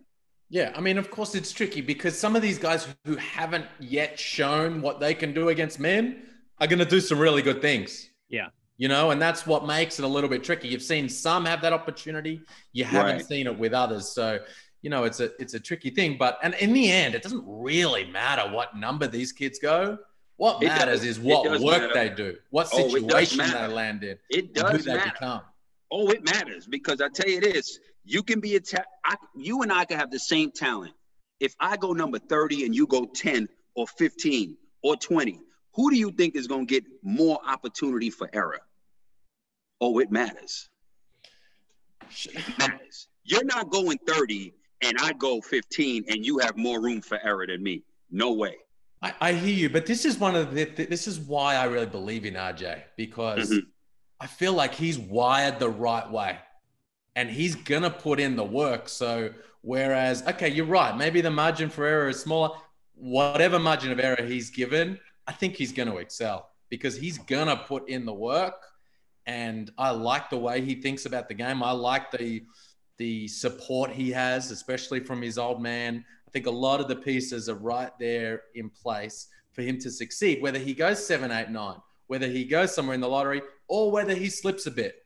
Yeah, 0.48 0.72
I 0.76 0.80
mean, 0.80 0.96
of 0.96 1.10
course, 1.10 1.34
it's 1.34 1.52
tricky 1.52 1.80
because 1.80 2.16
some 2.16 2.36
of 2.36 2.42
these 2.42 2.58
guys 2.58 2.86
who 3.04 3.16
haven't 3.16 3.66
yet 3.80 4.18
shown 4.18 4.80
what 4.80 5.00
they 5.00 5.12
can 5.12 5.34
do 5.34 5.48
against 5.48 5.80
men 5.80 6.22
are 6.60 6.68
going 6.68 6.78
to 6.78 6.84
do 6.84 7.00
some 7.00 7.18
really 7.18 7.42
good 7.42 7.60
things. 7.60 8.10
Yeah 8.28 8.48
you 8.78 8.88
know, 8.88 9.10
and 9.10 9.20
that's 9.20 9.46
what 9.46 9.66
makes 9.66 9.98
it 9.98 10.04
a 10.04 10.08
little 10.08 10.28
bit 10.28 10.44
tricky. 10.44 10.68
You've 10.68 10.82
seen 10.82 11.08
some 11.08 11.44
have 11.46 11.62
that 11.62 11.72
opportunity, 11.72 12.42
you 12.72 12.84
haven't 12.84 13.16
right. 13.16 13.26
seen 13.26 13.46
it 13.46 13.58
with 13.58 13.72
others. 13.72 14.08
So, 14.08 14.38
you 14.82 14.90
know, 14.90 15.04
it's 15.04 15.20
a 15.20 15.30
it's 15.40 15.54
a 15.54 15.60
tricky 15.60 15.90
thing. 15.90 16.16
But 16.18 16.38
and 16.42 16.54
in 16.54 16.72
the 16.72 16.90
end, 16.90 17.14
it 17.14 17.22
doesn't 17.22 17.44
really 17.46 18.04
matter 18.10 18.50
what 18.52 18.76
number 18.76 19.06
these 19.06 19.32
kids 19.32 19.58
go. 19.58 19.98
What 20.36 20.62
it 20.62 20.66
matters 20.66 21.00
does. 21.00 21.08
is 21.08 21.20
what 21.20 21.44
work 21.62 21.80
matter. 21.80 21.94
they 21.94 22.10
do, 22.10 22.36
what 22.50 22.68
oh, 22.72 22.88
situation 22.88 23.38
they 23.38 23.66
land 23.68 24.04
in, 24.04 24.18
it 24.28 24.52
does 24.52 24.84
who 24.84 24.90
matter. 24.90 25.04
they 25.04 25.10
become. 25.10 25.40
Oh, 25.90 26.10
it 26.10 26.24
matters 26.24 26.66
because 26.66 27.00
I 27.00 27.08
tell 27.08 27.28
you 27.28 27.40
this: 27.40 27.78
you 28.04 28.22
can 28.22 28.40
be 28.40 28.56
a 28.56 28.60
ta- 28.60 28.84
I, 29.04 29.16
you 29.36 29.62
and 29.62 29.72
I 29.72 29.84
can 29.84 29.98
have 29.98 30.10
the 30.10 30.18
same 30.18 30.50
talent. 30.50 30.92
If 31.40 31.54
I 31.60 31.76
go 31.76 31.92
number 31.92 32.18
thirty 32.18 32.64
and 32.64 32.74
you 32.74 32.86
go 32.86 33.04
ten 33.04 33.48
or 33.74 33.86
fifteen 33.86 34.56
or 34.82 34.96
twenty, 34.96 35.40
who 35.74 35.90
do 35.90 35.96
you 35.96 36.10
think 36.10 36.34
is 36.34 36.46
going 36.46 36.66
to 36.66 36.74
get 36.74 36.84
more 37.02 37.38
opportunity 37.46 38.10
for 38.10 38.28
error? 38.32 38.60
Oh, 39.80 39.98
it 39.98 40.10
matters. 40.10 40.68
It 42.24 42.58
matters. 42.58 43.08
You're 43.24 43.44
not 43.44 43.70
going 43.70 43.98
30 44.06 44.54
and 44.82 44.96
I 45.00 45.12
go 45.12 45.40
15 45.40 46.04
and 46.08 46.24
you 46.24 46.38
have 46.38 46.56
more 46.56 46.80
room 46.80 47.00
for 47.00 47.18
error 47.22 47.46
than 47.46 47.62
me. 47.62 47.82
No 48.10 48.32
way. 48.32 48.56
I, 49.02 49.14
I 49.20 49.32
hear 49.32 49.54
you, 49.54 49.68
but 49.68 49.84
this 49.84 50.04
is 50.04 50.18
one 50.18 50.34
of 50.34 50.54
the, 50.54 50.64
this 50.64 51.06
is 51.06 51.20
why 51.20 51.56
I 51.56 51.64
really 51.64 51.86
believe 51.86 52.24
in 52.24 52.34
RJ 52.34 52.82
because 52.96 53.50
mm-hmm. 53.50 53.68
I 54.20 54.26
feel 54.26 54.52
like 54.52 54.74
he's 54.74 54.98
wired 54.98 55.58
the 55.58 55.68
right 55.68 56.10
way 56.10 56.38
and 57.16 57.30
he's 57.30 57.54
going 57.54 57.82
to 57.82 57.90
put 57.90 58.20
in 58.20 58.36
the 58.36 58.44
work. 58.44 58.88
So, 58.88 59.30
whereas, 59.62 60.22
okay, 60.26 60.48
you're 60.48 60.66
right. 60.66 60.96
Maybe 60.96 61.20
the 61.20 61.30
margin 61.30 61.70
for 61.70 61.86
error 61.86 62.08
is 62.08 62.20
smaller. 62.20 62.50
Whatever 62.94 63.58
margin 63.58 63.92
of 63.92 64.00
error 64.00 64.22
he's 64.22 64.50
given, 64.50 64.98
I 65.26 65.32
think 65.32 65.56
he's 65.56 65.72
going 65.72 65.88
to 65.88 65.96
excel 65.96 66.50
because 66.70 66.96
he's 66.96 67.18
going 67.18 67.48
to 67.48 67.56
put 67.56 67.88
in 67.88 68.06
the 68.06 68.14
work. 68.14 68.62
And 69.26 69.70
I 69.76 69.90
like 69.90 70.30
the 70.30 70.38
way 70.38 70.60
he 70.60 70.76
thinks 70.76 71.04
about 71.04 71.28
the 71.28 71.34
game. 71.34 71.62
I 71.62 71.72
like 71.72 72.10
the 72.10 72.44
the 72.98 73.28
support 73.28 73.90
he 73.90 74.10
has, 74.10 74.50
especially 74.50 75.00
from 75.00 75.20
his 75.20 75.36
old 75.36 75.60
man. 75.60 76.02
I 76.26 76.30
think 76.30 76.46
a 76.46 76.50
lot 76.50 76.80
of 76.80 76.88
the 76.88 76.96
pieces 76.96 77.48
are 77.48 77.56
right 77.56 77.92
there 77.98 78.42
in 78.54 78.70
place 78.70 79.28
for 79.52 79.62
him 79.62 79.78
to 79.80 79.90
succeed, 79.90 80.40
whether 80.40 80.58
he 80.58 80.72
goes 80.72 81.04
seven, 81.04 81.30
eight, 81.30 81.50
nine, 81.50 81.76
whether 82.06 82.26
he 82.26 82.44
goes 82.44 82.74
somewhere 82.74 82.94
in 82.94 83.00
the 83.00 83.08
lottery, 83.08 83.42
or 83.68 83.90
whether 83.90 84.14
he 84.14 84.28
slips 84.28 84.66
a 84.66 84.70
bit, 84.70 85.04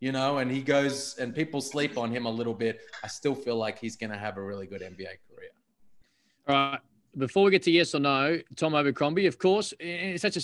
you 0.00 0.12
know, 0.12 0.38
and 0.38 0.50
he 0.50 0.62
goes 0.62 1.16
and 1.18 1.34
people 1.34 1.60
sleep 1.60 1.98
on 1.98 2.10
him 2.10 2.26
a 2.26 2.30
little 2.30 2.54
bit. 2.54 2.80
I 3.02 3.08
still 3.08 3.34
feel 3.34 3.56
like 3.56 3.78
he's 3.78 3.96
going 3.96 4.10
to 4.10 4.18
have 4.18 4.36
a 4.36 4.42
really 4.42 4.66
good 4.66 4.82
NBA 4.82 5.18
career. 5.28 5.50
All 6.48 6.54
right 6.54 6.80
before 7.18 7.44
we 7.44 7.50
get 7.50 7.62
to 7.62 7.70
yes 7.70 7.94
or 7.94 8.00
no, 8.00 8.38
Tom 8.56 8.74
Abercrombie, 8.74 9.26
of 9.26 9.38
course, 9.38 9.72
it's 9.80 10.22
such 10.22 10.36
a 10.36 10.40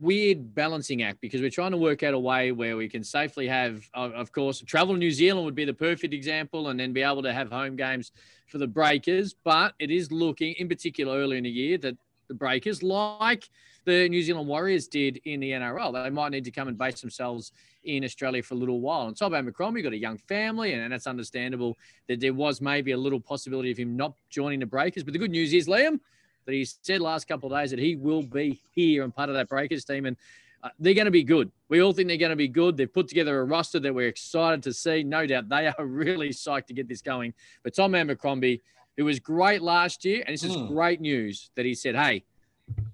weird 0.00 0.54
balancing 0.54 1.02
act 1.02 1.20
because 1.20 1.40
we're 1.40 1.50
trying 1.50 1.72
to 1.72 1.76
work 1.76 2.02
out 2.02 2.14
a 2.14 2.18
way 2.18 2.52
where 2.52 2.76
we 2.76 2.88
can 2.88 3.04
safely 3.04 3.46
have, 3.46 3.82
of 3.94 4.32
course, 4.32 4.60
travel 4.60 4.94
to 4.94 4.98
New 4.98 5.10
Zealand 5.10 5.44
would 5.44 5.54
be 5.54 5.64
the 5.64 5.74
perfect 5.74 6.14
example 6.14 6.68
and 6.68 6.78
then 6.78 6.92
be 6.92 7.02
able 7.02 7.22
to 7.22 7.32
have 7.32 7.50
home 7.50 7.76
games 7.76 8.12
for 8.46 8.58
the 8.58 8.66
Breakers. 8.66 9.34
But 9.44 9.74
it 9.78 9.90
is 9.90 10.10
looking, 10.10 10.54
in 10.58 10.68
particular, 10.68 11.18
early 11.18 11.38
in 11.38 11.44
the 11.44 11.50
year, 11.50 11.76
that 11.78 11.96
the 12.28 12.34
Breakers 12.34 12.82
like 12.82 13.48
the 13.86 14.08
New 14.08 14.20
Zealand 14.20 14.48
Warriors 14.48 14.88
did 14.88 15.20
in 15.24 15.40
the 15.40 15.52
NRL. 15.52 15.92
They 16.04 16.10
might 16.10 16.32
need 16.32 16.44
to 16.44 16.50
come 16.50 16.68
and 16.68 16.76
base 16.76 17.00
themselves 17.00 17.52
in 17.84 18.04
Australia 18.04 18.42
for 18.42 18.54
a 18.54 18.56
little 18.56 18.80
while. 18.80 19.06
And 19.06 19.16
Tom 19.16 19.32
Abercrombie 19.32 19.80
got 19.80 19.92
a 19.92 19.96
young 19.96 20.18
family, 20.18 20.72
and, 20.72 20.82
and 20.82 20.92
that's 20.92 21.06
understandable 21.06 21.78
that 22.08 22.20
there 22.20 22.34
was 22.34 22.60
maybe 22.60 22.90
a 22.92 22.96
little 22.96 23.20
possibility 23.20 23.70
of 23.70 23.78
him 23.78 23.96
not 23.96 24.14
joining 24.28 24.58
the 24.58 24.66
Breakers. 24.66 25.04
But 25.04 25.12
the 25.12 25.20
good 25.20 25.30
news 25.30 25.54
is, 25.54 25.68
Liam, 25.68 26.00
that 26.44 26.52
he 26.52 26.64
said 26.64 27.00
last 27.00 27.28
couple 27.28 27.52
of 27.52 27.58
days 27.58 27.70
that 27.70 27.78
he 27.78 27.94
will 27.94 28.22
be 28.22 28.60
here 28.74 29.04
and 29.04 29.14
part 29.14 29.28
of 29.28 29.36
that 29.36 29.48
Breakers 29.48 29.84
team. 29.84 30.06
And 30.06 30.16
uh, 30.64 30.70
they're 30.80 30.94
going 30.94 31.06
to 31.06 31.12
be 31.12 31.22
good. 31.22 31.52
We 31.68 31.80
all 31.80 31.92
think 31.92 32.08
they're 32.08 32.16
going 32.16 32.30
to 32.30 32.36
be 32.36 32.48
good. 32.48 32.76
They've 32.76 32.92
put 32.92 33.06
together 33.06 33.40
a 33.40 33.44
roster 33.44 33.78
that 33.78 33.94
we're 33.94 34.08
excited 34.08 34.64
to 34.64 34.72
see. 34.72 35.04
No 35.04 35.26
doubt 35.26 35.48
they 35.48 35.66
are 35.78 35.86
really 35.86 36.30
psyched 36.30 36.66
to 36.66 36.74
get 36.74 36.88
this 36.88 37.02
going. 37.02 37.34
But 37.62 37.76
Tom 37.76 37.94
Abercrombie, 37.94 38.62
who 38.96 39.04
was 39.04 39.20
great 39.20 39.62
last 39.62 40.04
year, 40.04 40.24
and 40.26 40.34
this 40.34 40.42
is 40.42 40.56
mm. 40.56 40.66
great 40.66 41.00
news 41.00 41.50
that 41.54 41.64
he 41.64 41.74
said, 41.74 41.94
hey, 41.94 42.24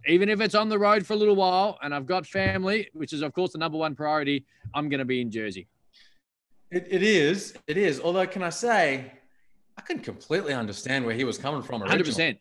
even 0.07 0.29
if 0.29 0.41
it's 0.41 0.55
on 0.55 0.69
the 0.69 0.79
road 0.79 1.07
for 1.07 1.13
a 1.13 1.17
little 1.17 1.37
while 1.37 1.79
and 1.83 1.95
I've 1.95 2.07
got 2.07 2.27
family, 2.27 2.89
which 2.93 3.13
is, 3.13 3.23
of 3.23 3.33
course, 3.33 3.53
the 3.53 3.59
number 3.59 3.79
one 3.79 3.95
priority, 3.95 4.45
I'm 4.75 4.89
going 4.89 4.99
to 4.99 5.05
be 5.05 5.21
in 5.21 5.31
Jersey. 5.31 5.69
It, 6.71 6.87
it 6.91 7.03
is. 7.03 7.55
It 7.67 7.77
is. 7.77 8.01
Although, 8.01 8.27
can 8.27 8.43
I 8.43 8.51
say, 8.51 9.13
I 9.77 9.83
can 9.83 10.01
completely 10.01 10.55
understand 10.55 11.05
where 11.05 11.15
he 11.15 11.25
was 11.25 11.39
coming 11.39 11.63
from. 11.63 11.83
Originally. 11.83 12.35
100%. 12.35 12.39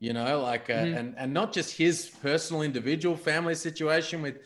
You 0.00 0.12
know, 0.12 0.40
like, 0.40 0.68
uh, 0.68 0.74
mm-hmm. 0.74 0.96
and, 0.96 1.14
and 1.16 1.32
not 1.32 1.52
just 1.52 1.76
his 1.76 2.10
personal 2.22 2.62
individual 2.62 3.16
family 3.16 3.54
situation 3.54 4.20
with, 4.20 4.38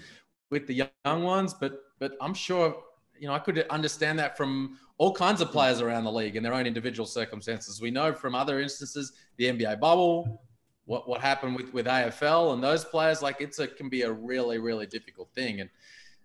with 0.50 0.66
the 0.66 0.88
young 1.04 1.22
ones, 1.22 1.54
but, 1.54 1.80
but 1.98 2.12
I'm 2.20 2.34
sure, 2.34 2.76
you 3.18 3.26
know, 3.26 3.32
I 3.32 3.38
could 3.38 3.64
understand 3.70 4.18
that 4.18 4.36
from 4.36 4.78
all 4.98 5.14
kinds 5.14 5.40
of 5.40 5.50
players 5.50 5.80
around 5.80 6.04
the 6.04 6.12
league 6.12 6.36
in 6.36 6.42
their 6.42 6.52
own 6.52 6.66
individual 6.66 7.06
circumstances. 7.06 7.80
We 7.80 7.90
know 7.90 8.12
from 8.12 8.34
other 8.34 8.60
instances, 8.60 9.12
the 9.38 9.46
NBA 9.46 9.80
bubble, 9.80 10.42
what 10.86 11.08
what 11.08 11.20
happened 11.20 11.56
with 11.56 11.72
with 11.72 11.86
AFL 11.86 12.54
and 12.54 12.62
those 12.62 12.84
players. 12.84 13.22
Like 13.22 13.40
it's 13.40 13.58
a 13.58 13.66
can 13.66 13.88
be 13.88 14.02
a 14.02 14.12
really 14.12 14.58
really 14.58 14.86
difficult 14.86 15.28
thing. 15.34 15.60
And 15.60 15.70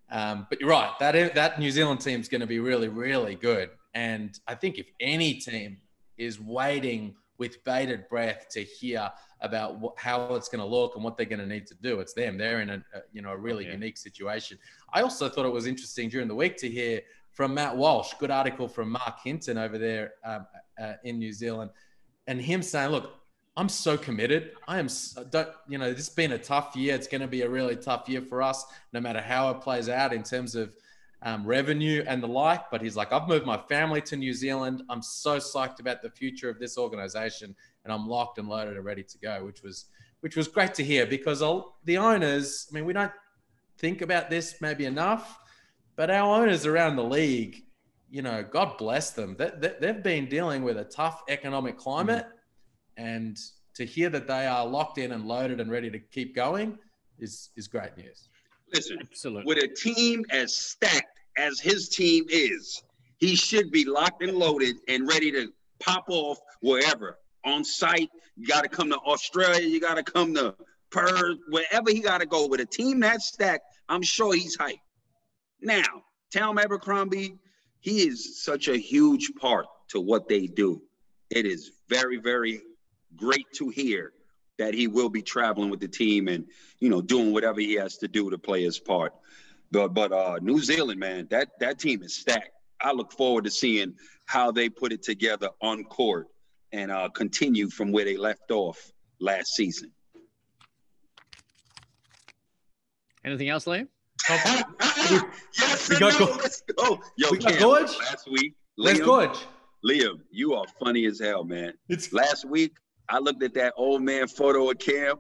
um, 0.10 0.48
but 0.50 0.60
you're 0.60 0.70
right 0.70 0.94
that 1.00 1.36
that 1.36 1.60
New 1.60 1.72
Zealand 1.72 2.00
team 2.00 2.20
is 2.20 2.30
going 2.30 2.42
to 2.42 2.48
be 2.48 2.60
really 2.60 2.88
really 2.88 3.36
good. 3.36 3.70
And 3.94 4.40
I 4.48 4.56
think 4.56 4.78
if 4.78 4.88
any 5.00 5.36
team 5.36 5.78
is 6.18 6.40
waiting 6.40 7.16
with 7.38 7.64
bated 7.64 8.08
breath 8.08 8.48
to 8.50 8.64
hear 8.64 9.12
about 9.42 9.80
what, 9.80 9.98
how 9.98 10.36
it's 10.36 10.48
going 10.48 10.60
to 10.60 10.66
look 10.66 10.94
and 10.94 11.04
what 11.04 11.18
they're 11.18 11.26
going 11.26 11.40
to 11.40 11.48
need 11.48 11.66
to 11.66 11.74
do. 11.74 12.00
It's 12.00 12.14
them. 12.14 12.38
They're 12.38 12.62
in 12.62 12.70
a, 12.70 12.84
a 12.94 13.00
you 13.12 13.24
know 13.24 13.32
a 13.32 13.38
really 13.38 13.66
yeah. 13.66 13.72
unique 13.72 13.98
situation. 13.98 14.60
I 14.94 15.02
also 15.02 15.28
thought 15.28 15.46
it 15.48 15.52
was 15.52 15.66
interesting 15.66 16.08
during 16.08 16.28
the 16.28 16.36
week 16.36 16.56
to 16.58 16.70
hear 16.70 17.02
from 17.32 17.54
Matt 17.54 17.76
Walsh, 17.76 18.14
good 18.20 18.30
article 18.30 18.68
from 18.68 18.92
Marc 18.92 19.22
Hinton 19.24 19.58
over 19.58 19.78
there 19.80 20.14
um, 20.24 20.46
uh, 20.80 20.94
in 21.04 21.18
New 21.18 21.34
Zealand, 21.34 21.72
and 22.28 22.40
him 22.40 22.62
saying, 22.62 22.92
"Look, 22.92 23.21
I'm 23.58 23.68
so 23.68 23.98
committed. 23.98 24.52
I 24.68 24.80
am, 24.80 24.88
don't, 25.30 25.50
you 25.68 25.78
know, 25.78 25.90
this 25.90 26.08
has 26.08 26.10
been 26.10 26.32
a 26.32 26.38
tough 26.38 26.76
year. 26.76 26.96
It's 26.96 27.08
going 27.08 27.22
to 27.22 27.28
be 27.28 27.42
a 27.42 27.50
really 27.50 27.76
tough 27.76 28.08
year 28.08 28.22
for 28.22 28.42
us, 28.42 28.66
no 28.94 29.02
matter 29.02 29.20
how 29.20 29.50
it 29.52 29.60
plays 29.60 29.90
out 29.90 30.14
in 30.14 30.24
terms 30.24 30.56
of 30.56 30.74
um, 31.24 31.46
revenue 31.46 32.04
and 32.08 32.24
the 32.24 32.28
like. 32.28 32.72
But 32.72 32.82
he's 32.82 32.96
like, 32.96 33.12
I've 33.12 33.28
moved 33.28 33.46
my 33.46 33.58
family 33.58 34.02
to 34.04 34.16
New 34.16 34.34
Zealand. 34.34 34.84
I'm 34.90 35.02
so 35.02 35.38
psyched 35.38 35.82
about 35.82 36.02
the 36.02 36.10
future 36.10 36.50
of 36.50 36.60
this 36.60 36.78
organization, 36.78 37.54
and 37.84 37.92
I'm 37.92 38.08
locked 38.08 38.38
and 38.38 38.48
loaded 38.48 38.78
and 38.78 38.86
ready 38.86 39.04
to 39.04 39.18
go, 39.18 39.44
which 39.44 39.64
was, 39.64 39.86
which 40.22 40.38
was 40.38 40.48
great 40.48 40.74
to 40.76 40.84
hear 40.84 41.06
because 41.06 41.42
I'll, 41.42 41.78
the 41.84 41.98
owners, 41.98 42.68
I 42.72 42.76
mean, 42.76 42.86
we 42.86 42.94
don't 42.94 43.12
think 43.78 44.02
about 44.02 44.30
this 44.30 44.62
maybe 44.62 44.86
enough, 44.86 45.40
but 45.98 46.10
our 46.10 46.42
owners 46.42 46.66
around 46.66 46.96
the 46.96 47.04
league, 47.04 47.66
you 48.10 48.22
know, 48.22 48.44
God 48.50 48.78
bless 48.78 49.12
them. 49.12 49.36
They, 49.38 49.52
they, 49.58 49.74
they've 49.82 50.04
been 50.04 50.28
dealing 50.30 50.64
with 50.64 50.78
a 50.78 50.86
tough 50.86 51.24
economic 51.28 51.78
climate. 51.78 52.24
Mm-hmm 52.24 52.38
and 52.98 53.38
to 53.76 53.86
hear 53.86 54.10
that 54.10 54.28
they 54.28 54.46
are 54.46 54.66
locked 54.66 54.98
in 54.98 55.12
and 55.12 55.26
loaded 55.26 55.60
and 55.60 55.72
ready 55.72 55.90
to 55.90 56.00
keep 56.00 56.36
going 56.36 56.78
is 57.20 57.50
is 57.56 57.68
great 57.68 57.96
news. 57.98 58.30
Listen, 58.74 58.98
Absolutely. 59.02 59.44
with 59.46 59.64
a 59.64 59.68
team 59.68 60.26
as 60.30 60.56
stacked 60.56 61.20
as 61.38 61.60
his 61.60 61.90
team 61.90 62.26
is, 62.30 62.84
he 63.18 63.36
should 63.36 63.72
be 63.72 63.86
locked 63.86 64.24
and 64.24 64.38
loaded 64.38 64.78
and 64.88 65.08
ready 65.08 65.32
to 65.32 65.52
pop 65.80 66.06
off 66.10 66.40
wherever 66.62 67.18
on 67.44 67.64
site. 67.64 68.10
You 68.38 68.48
got 68.48 68.64
to 68.64 68.70
come 68.70 68.90
to 68.90 68.98
Australia. 68.98 69.68
You 69.68 69.80
got 69.80 69.96
to 69.96 70.04
come 70.04 70.34
to 70.36 70.56
Perth, 70.90 71.38
wherever 71.50 71.90
he 71.90 72.00
got 72.00 72.20
to 72.20 72.26
go. 72.26 72.48
With 72.48 72.60
a 72.60 72.66
team 72.66 73.00
that 73.02 73.22
stacked, 73.22 73.66
I'm 73.90 74.02
sure 74.02 74.34
he's 74.34 74.58
hyped. 74.58 74.80
Now, 75.62 76.04
Tom 76.34 76.58
Abercrombie, 76.58 77.38
he 77.80 78.08
is 78.08 78.44
such 78.44 78.68
a 78.68 78.78
huge 78.78 79.32
part 79.40 79.66
to 79.90 80.00
what 80.00 80.28
they 80.28 80.48
do. 80.48 80.82
It 81.30 81.46
is 81.46 81.72
very, 81.90 82.18
very 82.18 82.62
great 83.16 83.46
to 83.54 83.70
hear 83.70 84.14
that 84.58 84.74
he 84.74 84.88
will 84.88 85.10
be 85.10 85.22
traveling 85.22 85.70
with 85.70 85.80
the 85.80 85.88
team 85.88 86.28
and 86.28 86.46
you 86.80 86.90
know 86.90 87.02
doing 87.02 87.34
whatever 87.34 87.60
he 87.60 87.74
has 87.74 87.98
to 87.98 88.08
do 88.08 88.30
to 88.30 88.38
play 88.38 88.64
his 88.64 88.80
part. 88.80 89.14
But 89.72 89.94
but 89.94 90.12
uh, 90.12 90.40
New 90.42 90.60
Zealand, 90.60 91.00
man, 91.00 91.28
that 91.32 91.50
that 91.60 91.80
team 91.80 92.04
is 92.04 92.16
stacked. 92.16 92.52
I 92.82 92.92
look 92.92 93.12
forward 93.12 93.46
to 93.46 93.52
seeing 93.52 93.96
how 94.26 94.52
they 94.52 94.70
put 94.70 94.92
it 94.92 95.04
together 95.04 95.50
on 95.62 95.84
court 95.84 96.28
and 96.72 96.92
uh, 96.92 97.10
continue 97.10 97.70
from 97.70 97.92
where 97.92 98.06
they 98.06 98.18
left 98.18 98.52
off 98.52 98.92
last 99.20 99.56
season. 99.56 99.92
Anything 103.24 103.50
else, 103.50 103.66
Liam? 103.66 103.88
yes, 104.30 105.90
we 105.90 106.00
got 106.00 106.20
no, 106.20 106.26
let's 106.38 106.62
go. 106.62 107.00
Yo, 107.18 107.32
we 107.32 107.38
got 107.38 107.60
Gorge 107.60 107.98
last 108.00 108.30
week. 108.32 108.54
Liam, 108.80 108.86
Let's 108.86 109.00
Gorge. 109.00 109.38
Liam, 109.86 110.22
you 110.32 110.54
are 110.54 110.66
funny 110.80 111.06
as 111.06 111.20
hell, 111.20 111.44
man. 111.44 111.74
It's 111.90 112.14
last 112.14 112.46
week 112.46 112.76
I 113.12 113.20
looked 113.20 113.44
at 113.44 113.54
that 113.56 113.74
old 113.76 114.02
man 114.02 114.28
photo 114.30 114.70
of 114.72 114.80
Cam. 114.80 115.18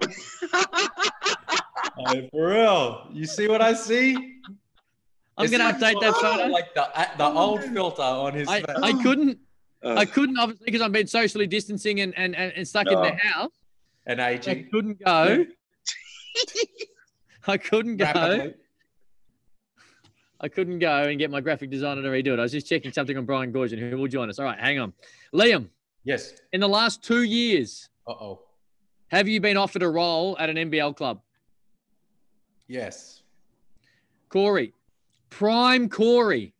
hey, 2.08 2.30
for 2.32 2.48
real. 2.48 3.08
You 3.12 3.26
see 3.26 3.50
what 3.50 3.62
I 3.62 3.74
see? 3.74 4.16
I'm 5.38 5.46
it's 5.46 5.52
gonna 5.52 5.74
update 5.74 6.00
that 6.00 6.14
photo. 6.16 6.48
Like 6.48 6.74
the 6.74 6.88
the 7.18 7.26
oh, 7.26 7.38
old 7.38 7.64
filter 7.66 8.02
on 8.02 8.34
his. 8.34 8.48
I, 8.48 8.64
I 8.82 8.94
couldn't. 9.04 9.40
Uh, 9.84 9.96
I 9.98 10.06
couldn't 10.06 10.38
obviously 10.38 10.66
because 10.66 10.82
I've 10.82 10.94
been 10.94 11.08
socially 11.08 11.48
distancing 11.48 12.00
and 12.00 12.18
and, 12.18 12.34
and 12.34 12.66
stuck 12.66 12.86
no. 12.86 12.94
in 12.94 13.02
the 13.02 13.16
house. 13.18 13.52
And 14.06 14.22
aging. 14.22 14.60
I 14.60 14.70
couldn't 14.72 15.04
go. 15.04 15.46
I 17.48 17.58
couldn't 17.58 17.98
go. 17.98 18.06
Rapidly. 18.06 18.54
I 20.40 20.48
couldn't 20.48 20.80
go 20.80 21.04
and 21.04 21.20
get 21.20 21.30
my 21.30 21.42
graphic 21.42 21.70
designer 21.70 22.02
to 22.02 22.08
redo 22.08 22.34
it. 22.34 22.40
I 22.40 22.44
was 22.44 22.52
just 22.54 22.68
checking 22.68 22.92
something 22.94 23.16
on 23.18 23.26
Brian 23.26 23.52
Goorjian, 23.52 23.78
who 23.78 23.98
will 23.98 24.08
join 24.08 24.30
us. 24.30 24.40
All 24.40 24.46
right, 24.46 24.60
hang 24.60 24.80
on. 24.80 24.94
Liam, 25.34 25.68
Yes. 26.04 26.34
In 26.52 26.62
the 26.62 26.70
last 26.70 27.04
two 27.04 27.24
years, 27.24 27.90
uh 28.08 28.12
oh, 28.12 28.40
have 29.10 29.28
you 29.28 29.40
been 29.40 29.58
offered 29.58 29.84
a 29.84 29.90
role 29.90 30.38
at 30.40 30.50
an 30.50 30.56
NBL 30.58 30.96
club? 30.96 31.22
Yes. 32.68 33.22
Corey, 34.30 34.74
prime 35.30 35.90
Corey, 35.90 36.54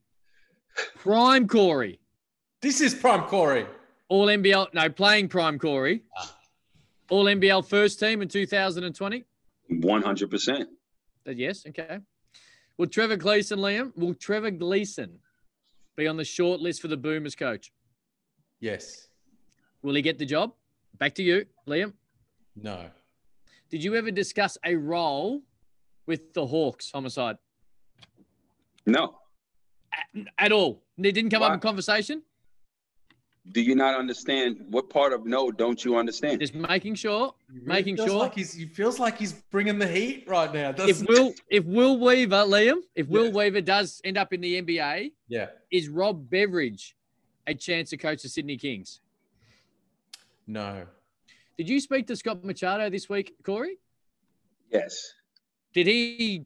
prime 0.98 1.48
Corey. 1.48 2.00
This 2.62 2.82
is 2.82 2.94
prime 2.94 3.24
Corey. 3.24 3.66
All 4.10 4.28
NBL, 4.28 4.74
no, 4.74 4.90
playing 4.90 5.30
prime 5.30 5.58
Corey. 5.58 6.04
Ah. 6.18 6.38
All 7.10 7.26
NBL 7.26 7.66
first 7.66 8.00
team 8.00 8.22
in 8.22 8.28
2020. 8.28 9.24
100%. 9.72 10.66
Yes. 11.26 11.66
Okay. 11.68 12.00
Will 12.78 12.88
Trevor 12.88 13.16
Gleeson, 13.16 13.60
Liam, 13.60 13.96
will 13.96 14.14
Trevor 14.14 14.52
Gleeson 14.52 15.20
be 15.96 16.08
on 16.08 16.18
the 16.18 16.26
short 16.26 16.60
list 16.60 16.82
for 16.82 16.88
the 16.88 16.98
Boomers 16.98 17.36
coach? 17.36 17.72
Yes. 18.60 19.08
Will 19.82 19.96
he 19.96 20.02
get 20.02 20.20
the 20.20 20.26
job? 20.26 20.54
Back 20.98 21.16
to 21.16 21.24
you, 21.24 21.46
Liam. 21.68 21.94
No. 22.56 22.86
Did 23.70 23.84
you 23.84 23.96
ever 23.96 24.12
discuss 24.12 24.58
a 24.66 24.76
role 24.76 25.42
with 26.06 26.34
the 26.34 26.46
Hawks 26.46 26.92
homicide? 26.92 27.38
No. 28.86 29.16
At, 29.94 30.28
at 30.38 30.52
all. 30.52 30.84
It 30.98 31.14
didn't 31.14 31.32
come 31.32 31.42
Why? 31.42 31.48
up 31.48 31.54
in 31.54 31.60
conversation? 31.60 32.22
Do 33.52 33.62
you 33.62 33.74
not 33.74 33.98
understand 33.98 34.58
what 34.70 34.90
part 34.90 35.14
of 35.14 35.26
no 35.26 35.52
don't 35.52 35.84
you 35.84 35.98
understand? 35.98 36.42
Just 36.42 36.54
making 36.54 36.94
sure, 36.94 37.34
really 37.50 37.66
making 37.66 37.98
sure. 37.98 38.20
Like 38.20 38.36
he's, 38.36 38.54
he 38.54 38.66
feels 38.68 39.00
like 39.00 39.18
he's 39.18 39.34
bringing 39.34 39.80
the 39.80 39.88
heat 39.88 40.26
right 40.28 40.54
now. 40.54 40.76
If 40.78 41.02
Will, 41.08 41.34
if 41.50 41.66
Will 41.66 41.98
Weaver, 41.98 42.36
Liam, 42.36 42.82
if 42.94 43.08
Will 43.08 43.32
Weaver 43.32 43.62
does 43.62 44.00
end 44.04 44.18
up 44.18 44.32
in 44.32 44.42
the 44.42 44.62
NBA, 44.62 45.14
yeah, 45.28 45.48
is 45.72 45.90
Rob 45.90 46.30
Beveridge 46.30 46.96
a 47.48 47.56
chance 47.56 47.90
to 47.90 47.98
coach 47.98 48.22
the 48.22 48.30
Sydney 48.30 48.58
Kings? 48.58 49.02
No. 50.52 50.86
Did 51.58 51.70
you 51.70 51.80
speak 51.80 52.08
to 52.08 52.16
Scott 52.18 52.44
Machado 52.44 52.90
this 52.90 53.08
week, 53.08 53.36
Corey? 53.42 53.78
Yes. 54.70 55.14
Did 55.74 55.88
he 55.88 56.46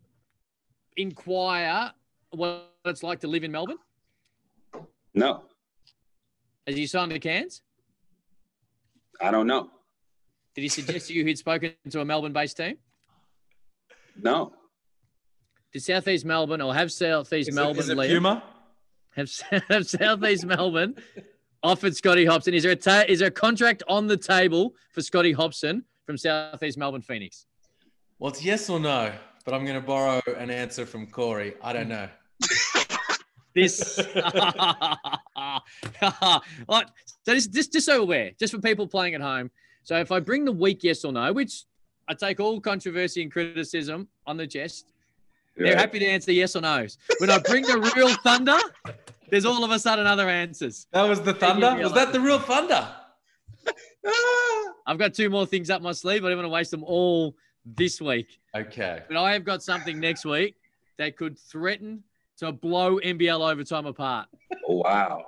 inquire 0.95 1.91
what 2.29 2.71
it's 2.85 3.01
like 3.01 3.21
to 3.21 3.27
live 3.27 3.43
in 3.43 3.51
Melbourne? 3.51 3.79
No. 5.15 5.45
Has 6.67 6.75
he 6.75 6.85
signed 6.85 7.13
the 7.13 7.19
cans? 7.19 7.63
I 9.19 9.31
don't 9.31 9.47
know. 9.47 9.71
Did 10.53 10.61
he 10.61 10.67
suggest 10.67 11.07
to 11.07 11.13
you 11.15 11.25
he'd 11.25 11.39
spoken 11.39 11.73
to 11.89 12.01
a 12.01 12.05
Melbourne-based 12.05 12.57
team? 12.57 12.77
No. 14.21 14.53
Did 15.73 15.81
Southeast 15.81 16.25
Melbourne 16.25 16.61
or 16.61 16.75
have 16.75 16.91
Southeast 16.91 17.49
is 17.49 17.55
Melbourne? 17.55 17.77
It, 17.77 17.83
is 17.85 17.89
it 17.89 17.97
Puma? 17.97 18.43
Have, 19.15 19.29
have 19.69 19.87
Southeast 19.87 20.45
Melbourne 20.45 20.95
offered 21.65 21.95
Scotty 21.95 22.25
Hopson. 22.25 22.53
Is 22.53 22.63
there 22.63 22.71
a 22.71 22.75
ta- 22.75 23.05
is 23.07 23.19
there 23.19 23.27
a 23.29 23.31
contract 23.31 23.83
on 23.87 24.07
the 24.07 24.15
table 24.15 24.75
for 24.91 25.01
Scotty 25.01 25.31
Hopson 25.31 25.83
from 26.05 26.17
Southeast 26.17 26.77
Melbourne 26.77 27.01
Phoenix? 27.01 27.47
Well, 28.19 28.31
it's 28.31 28.45
yes 28.45 28.69
or 28.69 28.79
no, 28.79 29.11
but 29.43 29.53
I'm 29.53 29.65
going 29.65 29.79
to 29.79 29.85
borrow 29.85 30.21
an 30.37 30.49
answer 30.49 30.85
from 30.85 31.07
Corey. 31.07 31.55
I 31.61 31.73
don't 31.73 31.89
know. 31.89 32.07
this. 33.55 33.95
so 33.95 34.03
this, 37.25 37.47
this, 37.47 37.67
just 37.67 37.85
so 37.85 38.01
aware, 38.01 38.31
just 38.39 38.53
for 38.53 38.61
people 38.61 38.87
playing 38.87 39.15
at 39.15 39.21
home. 39.21 39.49
So 39.83 39.97
if 39.97 40.11
I 40.11 40.19
bring 40.19 40.45
the 40.45 40.51
weak 40.51 40.83
yes 40.83 41.03
or 41.03 41.11
no, 41.11 41.33
which 41.33 41.63
I 42.07 42.13
take 42.13 42.39
all 42.39 42.61
controversy 42.61 43.23
and 43.23 43.31
criticism 43.31 44.07
on 44.25 44.37
the 44.37 44.47
chest, 44.47 44.85
they're 45.57 45.75
happy 45.77 45.99
to 45.99 46.05
answer 46.05 46.31
yes 46.31 46.55
or 46.55 46.61
no's. 46.61 46.97
When 47.19 47.29
I 47.29 47.39
bring 47.39 47.63
the 47.63 47.91
real 47.95 48.13
thunder, 48.15 48.59
there's 49.35 49.43
all 49.43 49.65
of 49.65 49.71
a 49.71 49.77
sudden 49.77 50.07
other 50.07 50.29
answers. 50.29 50.87
That 50.93 51.03
was 51.09 51.19
the 51.21 51.33
thunder. 51.33 51.75
Was 51.83 51.91
that 51.91 52.13
the 52.13 52.21
real 52.21 52.39
thunder? 52.39 52.87
I've 54.87 54.97
got 54.97 55.13
two 55.13 55.29
more 55.29 55.45
things 55.45 55.69
up 55.69 55.81
my 55.81 55.91
sleeve. 55.91 56.23
I 56.23 56.29
don't 56.29 56.37
want 56.37 56.45
to 56.45 56.49
waste 56.51 56.71
them 56.71 56.85
all 56.85 57.35
this 57.65 57.99
week. 57.99 58.39
Okay. 58.55 59.01
But 59.09 59.17
I 59.17 59.33
have 59.33 59.43
got 59.43 59.61
something 59.61 59.99
next 59.99 60.23
week 60.23 60.55
that 60.97 61.17
could 61.17 61.37
threaten 61.37 62.01
to 62.37 62.53
blow 62.53 62.97
NBL 63.01 63.51
overtime 63.51 63.85
apart. 63.85 64.29
Oh, 64.69 64.77
wow. 64.77 65.25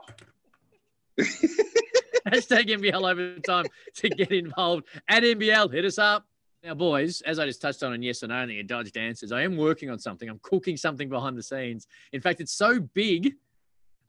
Hashtag 1.20 2.70
NBL 2.70 3.12
overtime 3.12 3.66
to 3.95 4.08
get 4.08 4.32
involved 4.32 4.86
at 5.10 5.24
NBL. 5.24 5.74
Hit 5.74 5.84
us 5.84 5.97
up. 5.97 6.26
Now, 6.64 6.76
boys, 6.76 7.22
as 7.24 7.39
I 7.39 7.45
just 7.45 7.62
touched 7.62 7.84
on 7.84 7.93
in 7.93 8.01
yes 8.01 8.24
or 8.24 8.28
no 8.28 8.36
and 8.36 8.49
the 8.49 8.64
dodged 8.64 8.95
answers, 8.95 9.34
I 9.34 9.41
am 9.41 9.58
working 9.58 9.89
on 9.89 9.99
something. 9.99 10.30
I'm 10.30 10.39
cooking 10.43 10.78
something 10.78 11.10
behind 11.10 11.38
the 11.38 11.43
scenes. 11.43 11.88
In 12.14 12.22
fact, 12.22 12.39
it's 12.39 12.53
so 12.53 12.80
big, 12.80 13.34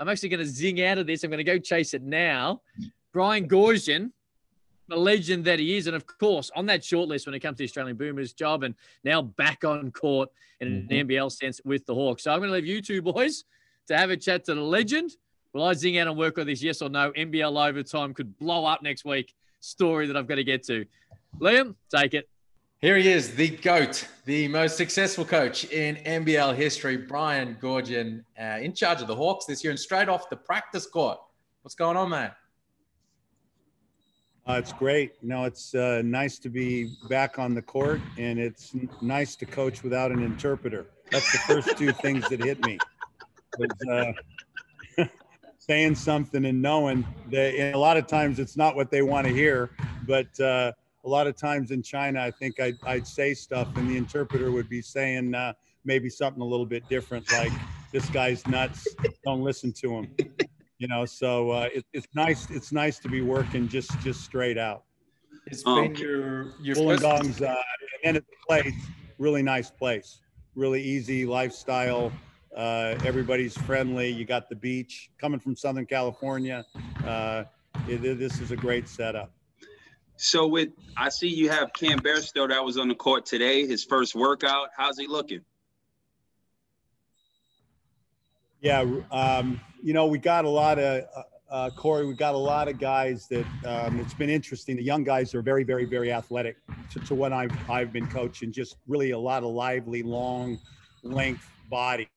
I'm 0.00 0.08
actually 0.08 0.28
going 0.28 0.40
to 0.40 0.46
zing 0.46 0.82
out 0.82 0.98
of 0.98 1.06
this. 1.06 1.24
I'm 1.24 1.30
going 1.30 1.38
to 1.38 1.44
go 1.44 1.58
chase 1.58 1.94
it 1.94 2.02
now. 2.02 2.62
Brian 3.12 3.48
Goorjian, 3.48 4.12
the 4.88 4.96
legend 4.96 5.44
that 5.44 5.58
he 5.58 5.76
is, 5.76 5.86
and 5.86 5.96
of 5.96 6.06
course, 6.06 6.50
on 6.54 6.66
that 6.66 6.82
shortlist 6.82 7.26
when 7.26 7.34
it 7.34 7.40
comes 7.40 7.56
to 7.56 7.62
the 7.62 7.64
Australian 7.64 7.96
Boomers 7.96 8.32
job, 8.32 8.62
and 8.62 8.74
now 9.04 9.22
back 9.22 9.64
on 9.64 9.90
court 9.90 10.30
in 10.60 10.68
an 10.68 10.88
mm-hmm. 10.88 11.08
NBL 11.08 11.32
sense 11.32 11.60
with 11.64 11.84
the 11.86 11.94
Hawks. 11.94 12.24
So 12.24 12.32
I'm 12.32 12.38
going 12.38 12.50
to 12.50 12.54
leave 12.54 12.66
you 12.66 12.80
two 12.80 13.02
boys 13.02 13.44
to 13.88 13.96
have 13.96 14.10
a 14.10 14.16
chat 14.16 14.44
to 14.44 14.54
the 14.54 14.60
legend. 14.60 15.12
Will 15.52 15.64
I 15.64 15.72
zing 15.72 15.98
out 15.98 16.08
and 16.08 16.16
work 16.16 16.38
on 16.38 16.46
this 16.46 16.62
yes 16.62 16.82
or 16.82 16.88
no? 16.88 17.10
NBL 17.12 17.68
overtime 17.68 18.14
could 18.14 18.36
blow 18.38 18.64
up 18.64 18.82
next 18.82 19.04
week. 19.04 19.34
Story 19.60 20.06
that 20.06 20.16
I've 20.16 20.28
got 20.28 20.36
to 20.36 20.44
get 20.44 20.62
to. 20.64 20.84
Liam, 21.40 21.74
take 21.94 22.14
it. 22.14 22.28
Here 22.80 22.96
he 22.96 23.08
is, 23.08 23.34
the 23.34 23.48
GOAT, 23.48 24.06
the 24.24 24.46
most 24.46 24.76
successful 24.76 25.24
coach 25.24 25.64
in 25.64 25.96
NBL 25.96 26.54
history, 26.54 26.96
Brian 26.96 27.56
Goorjian, 27.60 28.22
uh, 28.40 28.60
in 28.60 28.72
charge 28.72 29.00
of 29.02 29.08
the 29.08 29.16
Hawks 29.16 29.46
this 29.46 29.64
year 29.64 29.72
and 29.72 29.80
straight 29.80 30.08
off 30.08 30.30
the 30.30 30.36
practice 30.36 30.86
court. 30.86 31.18
What's 31.62 31.74
going 31.74 31.96
on, 31.96 32.10
man? 32.10 32.30
Uh, 34.48 34.52
it's 34.52 34.72
great. 34.72 35.14
You 35.20 35.28
know, 35.28 35.44
it's 35.44 35.74
uh, 35.74 36.02
nice 36.04 36.38
to 36.38 36.48
be 36.48 36.94
back 37.08 37.40
on 37.40 37.52
the 37.52 37.60
court, 37.60 38.00
and 38.16 38.38
it's 38.38 38.72
n- 38.72 38.88
nice 39.02 39.34
to 39.34 39.44
coach 39.44 39.82
without 39.82 40.12
an 40.12 40.22
interpreter. 40.22 40.86
That's 41.10 41.32
the 41.32 41.38
first 41.38 41.76
two 41.76 41.90
things 41.90 42.28
that 42.28 42.40
hit 42.40 42.64
me. 42.64 42.78
Was, 43.58 44.14
uh, 44.96 45.04
saying 45.58 45.96
something 45.96 46.44
and 46.44 46.62
knowing 46.62 47.04
that 47.32 47.74
a 47.74 47.76
lot 47.76 47.96
of 47.96 48.06
times 48.06 48.38
it's 48.38 48.56
not 48.56 48.76
what 48.76 48.92
they 48.92 49.02
want 49.02 49.26
to 49.26 49.32
hear, 49.32 49.70
but 50.06 50.38
uh, 50.38 50.70
a 51.04 51.08
lot 51.08 51.26
of 51.26 51.36
times 51.36 51.70
in 51.70 51.82
China, 51.82 52.20
I 52.20 52.30
think 52.30 52.60
I'd, 52.60 52.76
I'd 52.84 53.06
say 53.06 53.34
stuff, 53.34 53.68
and 53.76 53.88
the 53.88 53.96
interpreter 53.96 54.50
would 54.50 54.68
be 54.68 54.82
saying 54.82 55.34
uh, 55.34 55.52
maybe 55.84 56.10
something 56.10 56.42
a 56.42 56.44
little 56.44 56.66
bit 56.66 56.88
different, 56.88 57.30
like 57.32 57.52
"This 57.92 58.08
guy's 58.10 58.46
nuts. 58.46 58.86
Don't 59.24 59.42
listen 59.42 59.72
to 59.74 59.94
him." 59.98 60.16
you 60.80 60.86
know 60.86 61.04
so 61.04 61.50
uh, 61.50 61.68
it, 61.74 61.84
it's 61.92 62.06
nice 62.14 62.48
it's 62.50 62.70
nice 62.70 63.00
to 63.00 63.08
be 63.08 63.20
working 63.20 63.68
just 63.68 63.98
just 64.00 64.20
straight 64.22 64.58
out. 64.58 64.84
It's 65.46 65.66
Um, 65.66 65.88
been 65.88 65.96
your, 65.96 66.52
your 66.60 66.74
first- 66.76 67.02
Wollongong's 67.02 67.42
uh, 67.42 67.54
and 68.04 68.16
it's 68.16 68.26
a 68.28 68.46
place 68.46 68.74
really 69.18 69.42
nice 69.42 69.70
place. 69.70 70.20
Really 70.54 70.82
easy 70.82 71.26
lifestyle 71.26 72.12
uh, 72.56 72.94
everybody's 73.04 73.56
friendly. 73.58 74.08
You 74.08 74.24
got 74.24 74.48
the 74.48 74.54
beach. 74.56 75.10
Coming 75.20 75.40
from 75.40 75.56
southern 75.56 75.86
california 75.86 76.64
uh, 77.04 77.44
it, 77.88 78.04
it- 78.04 78.18
this 78.18 78.40
is 78.40 78.50
a 78.52 78.56
great 78.56 78.88
setup 78.88 79.32
So 80.18 80.48
with 80.48 80.70
I 80.96 81.10
see 81.10 81.28
you 81.28 81.48
have 81.48 81.72
Cam 81.72 82.00
Bairstow 82.00 82.48
that 82.48 82.64
was 82.64 82.76
on 82.76 82.88
the 82.88 82.94
court 82.94 83.24
today, 83.24 83.66
his 83.66 83.84
first 83.84 84.16
workout. 84.16 84.68
How's 84.76 84.98
he 84.98 85.06
looking? 85.06 85.42
Yeah, 88.60 88.84
um, 89.12 89.60
you 89.80 89.92
know, 89.92 90.06
we 90.06 90.18
got 90.18 90.44
a 90.44 90.48
lot 90.48 90.80
of 90.80 91.04
uh, 91.16 91.22
uh, 91.48 91.70
Corey. 91.70 92.04
We 92.04 92.14
got 92.14 92.34
a 92.34 92.38
lot 92.38 92.66
of 92.66 92.80
guys 92.80 93.28
that 93.28 93.46
um, 93.64 94.00
it's 94.00 94.12
been 94.12 94.28
interesting. 94.28 94.74
The 94.74 94.82
young 94.82 95.04
guys 95.04 95.36
are 95.36 95.42
very, 95.42 95.62
very, 95.62 95.84
very 95.84 96.12
athletic 96.12 96.56
to, 96.90 96.98
to 96.98 97.14
what 97.14 97.32
I've 97.32 97.52
I've 97.70 97.92
been 97.92 98.08
coaching. 98.08 98.50
Just 98.50 98.74
really 98.88 99.12
a 99.12 99.18
lot 99.18 99.44
of 99.44 99.50
lively, 99.50 100.02
long, 100.02 100.58
length 101.04 101.48
bodies. 101.70 102.08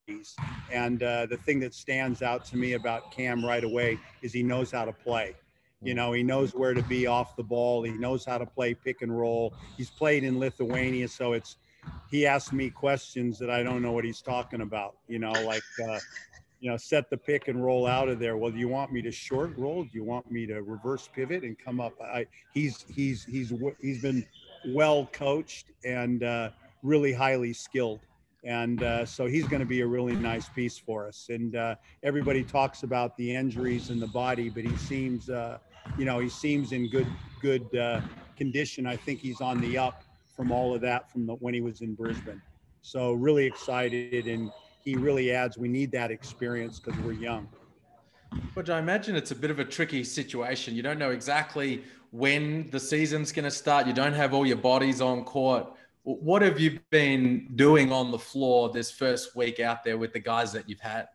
And 0.72 1.04
uh, 1.04 1.28
the 1.28 1.38
thing 1.38 1.60
that 1.60 1.76
stands 1.76 2.24
out 2.24 2.46
to 2.46 2.58
me 2.58 2.74
about 2.74 3.12
Cam 3.12 3.46
right 3.46 3.64
away 3.64 4.00
is 4.24 4.34
he 4.34 4.42
knows 4.42 4.72
how 4.72 4.86
to 4.86 4.92
play. 4.92 5.36
You 5.82 5.94
know, 5.96 6.14
he 6.14 6.24
knows 6.24 6.54
where 6.54 6.74
to 6.74 6.84
be 6.84 7.08
off 7.08 7.36
the 7.36 7.44
ball. 7.44 7.84
He 7.84 7.92
knows 7.92 8.24
how 8.24 8.38
to 8.38 8.46
play 8.46 8.74
pick 8.74 9.02
and 9.02 9.18
roll. 9.18 9.54
He's 9.78 9.90
played 9.90 10.24
in 10.24 10.40
Lithuania, 10.40 11.08
so 11.08 11.34
it's 11.34 11.58
he 12.10 12.28
asks 12.28 12.54
me 12.54 12.70
questions 12.70 13.40
that 13.40 13.50
I 13.50 13.64
don't 13.64 13.82
know 13.82 13.92
what 13.92 14.06
he's 14.06 14.22
talking 14.22 14.62
about. 14.62 14.96
You 15.08 15.20
know, 15.20 15.32
like. 15.32 15.64
Uh, 15.84 16.00
you 16.62 16.70
know, 16.70 16.78
set 16.78 17.10
the 17.10 17.18
pick 17.18 17.48
and 17.48 17.64
roll 17.66 17.88
out 17.88 18.08
of 18.08 18.20
there. 18.20 18.38
Well, 18.38 18.52
do 18.52 18.60
you 18.60 18.68
want 18.68 18.94
me 18.94 19.02
to 19.02 19.12
short 19.12 19.58
roll? 19.58 19.84
Do 19.84 19.90
you 19.94 20.04
want 20.04 20.32
me 20.32 20.46
to 20.46 20.62
reverse 20.62 21.10
pivot 21.12 21.42
and 21.42 21.58
come 21.58 21.82
up? 21.82 21.94
I, 22.00 22.28
he's 22.54 22.86
he's 22.88 23.26
he's 23.26 23.52
he's 23.82 24.02
been 24.02 24.24
well 24.68 25.10
coached 25.12 25.72
and 25.84 26.24
uh, 26.24 26.52
really 26.84 27.14
highly 27.14 27.52
skilled, 27.52 28.02
and 28.44 28.84
uh, 28.84 29.06
so 29.08 29.26
he's 29.26 29.48
going 29.48 29.62
to 29.62 29.66
be 29.66 29.82
a 29.82 29.88
really 29.88 30.16
nice 30.16 30.50
piece 30.50 30.78
for 30.78 31.08
us. 31.08 31.28
And 31.30 31.56
uh, 31.56 31.76
everybody 32.04 32.44
talks 32.44 32.84
about 32.84 33.18
the 33.18 33.36
injuries 33.36 33.90
in 33.90 34.00
the 34.00 34.08
body, 34.08 34.50
but 34.50 34.64
he 34.64 34.76
seems, 34.78 35.32
uh, 35.32 35.58
you 35.98 36.06
know, 36.06 36.20
he 36.20 36.30
seems 36.30 36.72
in 36.72 36.90
good 36.90 37.08
good 37.42 37.76
uh, 37.76 38.02
condition. 38.38 38.86
I 38.86 38.96
think 38.96 39.20
he's 39.20 39.42
on 39.42 39.60
the 39.62 39.78
up 39.78 40.04
from 40.36 40.52
all 40.52 40.74
of 40.74 40.82
that 40.82 41.12
from 41.12 41.26
the, 41.26 41.34
when 41.36 41.54
he 41.54 41.62
was 41.62 41.82
in 41.82 41.94
Brisbane. 41.94 42.42
So 42.82 43.14
really 43.14 43.46
excited 43.46 44.28
and 44.28 44.52
he 44.84 44.96
really 44.96 45.32
adds. 45.32 45.58
We 45.58 45.68
need 45.68 45.92
that 45.92 46.12
experience 46.12 46.80
because 46.80 47.00
we're 47.02 47.14
young. 47.14 47.48
But 48.56 48.70
I 48.70 48.80
imagine 48.80 49.16
it's 49.16 49.32
a 49.32 49.36
bit 49.36 49.52
of 49.52 49.60
a 49.60 49.66
tricky 49.66 50.04
situation. 50.04 50.74
You 50.76 50.82
don't 50.82 50.98
know 50.98 51.12
exactly 51.12 51.84
when 52.12 52.70
the 52.72 52.80
season's 52.80 53.32
going 53.32 53.46
to 53.46 53.52
start. 53.52 53.88
You 53.88 53.94
don't 53.94 54.14
have 54.14 54.34
all 54.34 54.46
your 54.46 54.58
bodies 54.58 55.02
on 55.02 55.24
court. 55.24 55.68
What 56.04 56.42
have 56.42 56.60
you 56.60 56.80
been 56.90 57.50
doing 57.56 57.92
on 57.92 58.10
the 58.10 58.18
floor 58.18 58.70
this 58.70 58.90
first 58.90 59.36
week 59.36 59.60
out 59.60 59.84
there 59.84 59.98
with 59.98 60.14
the 60.14 60.20
guys 60.20 60.52
that 60.54 60.68
you've 60.68 60.80
had? 60.80 61.08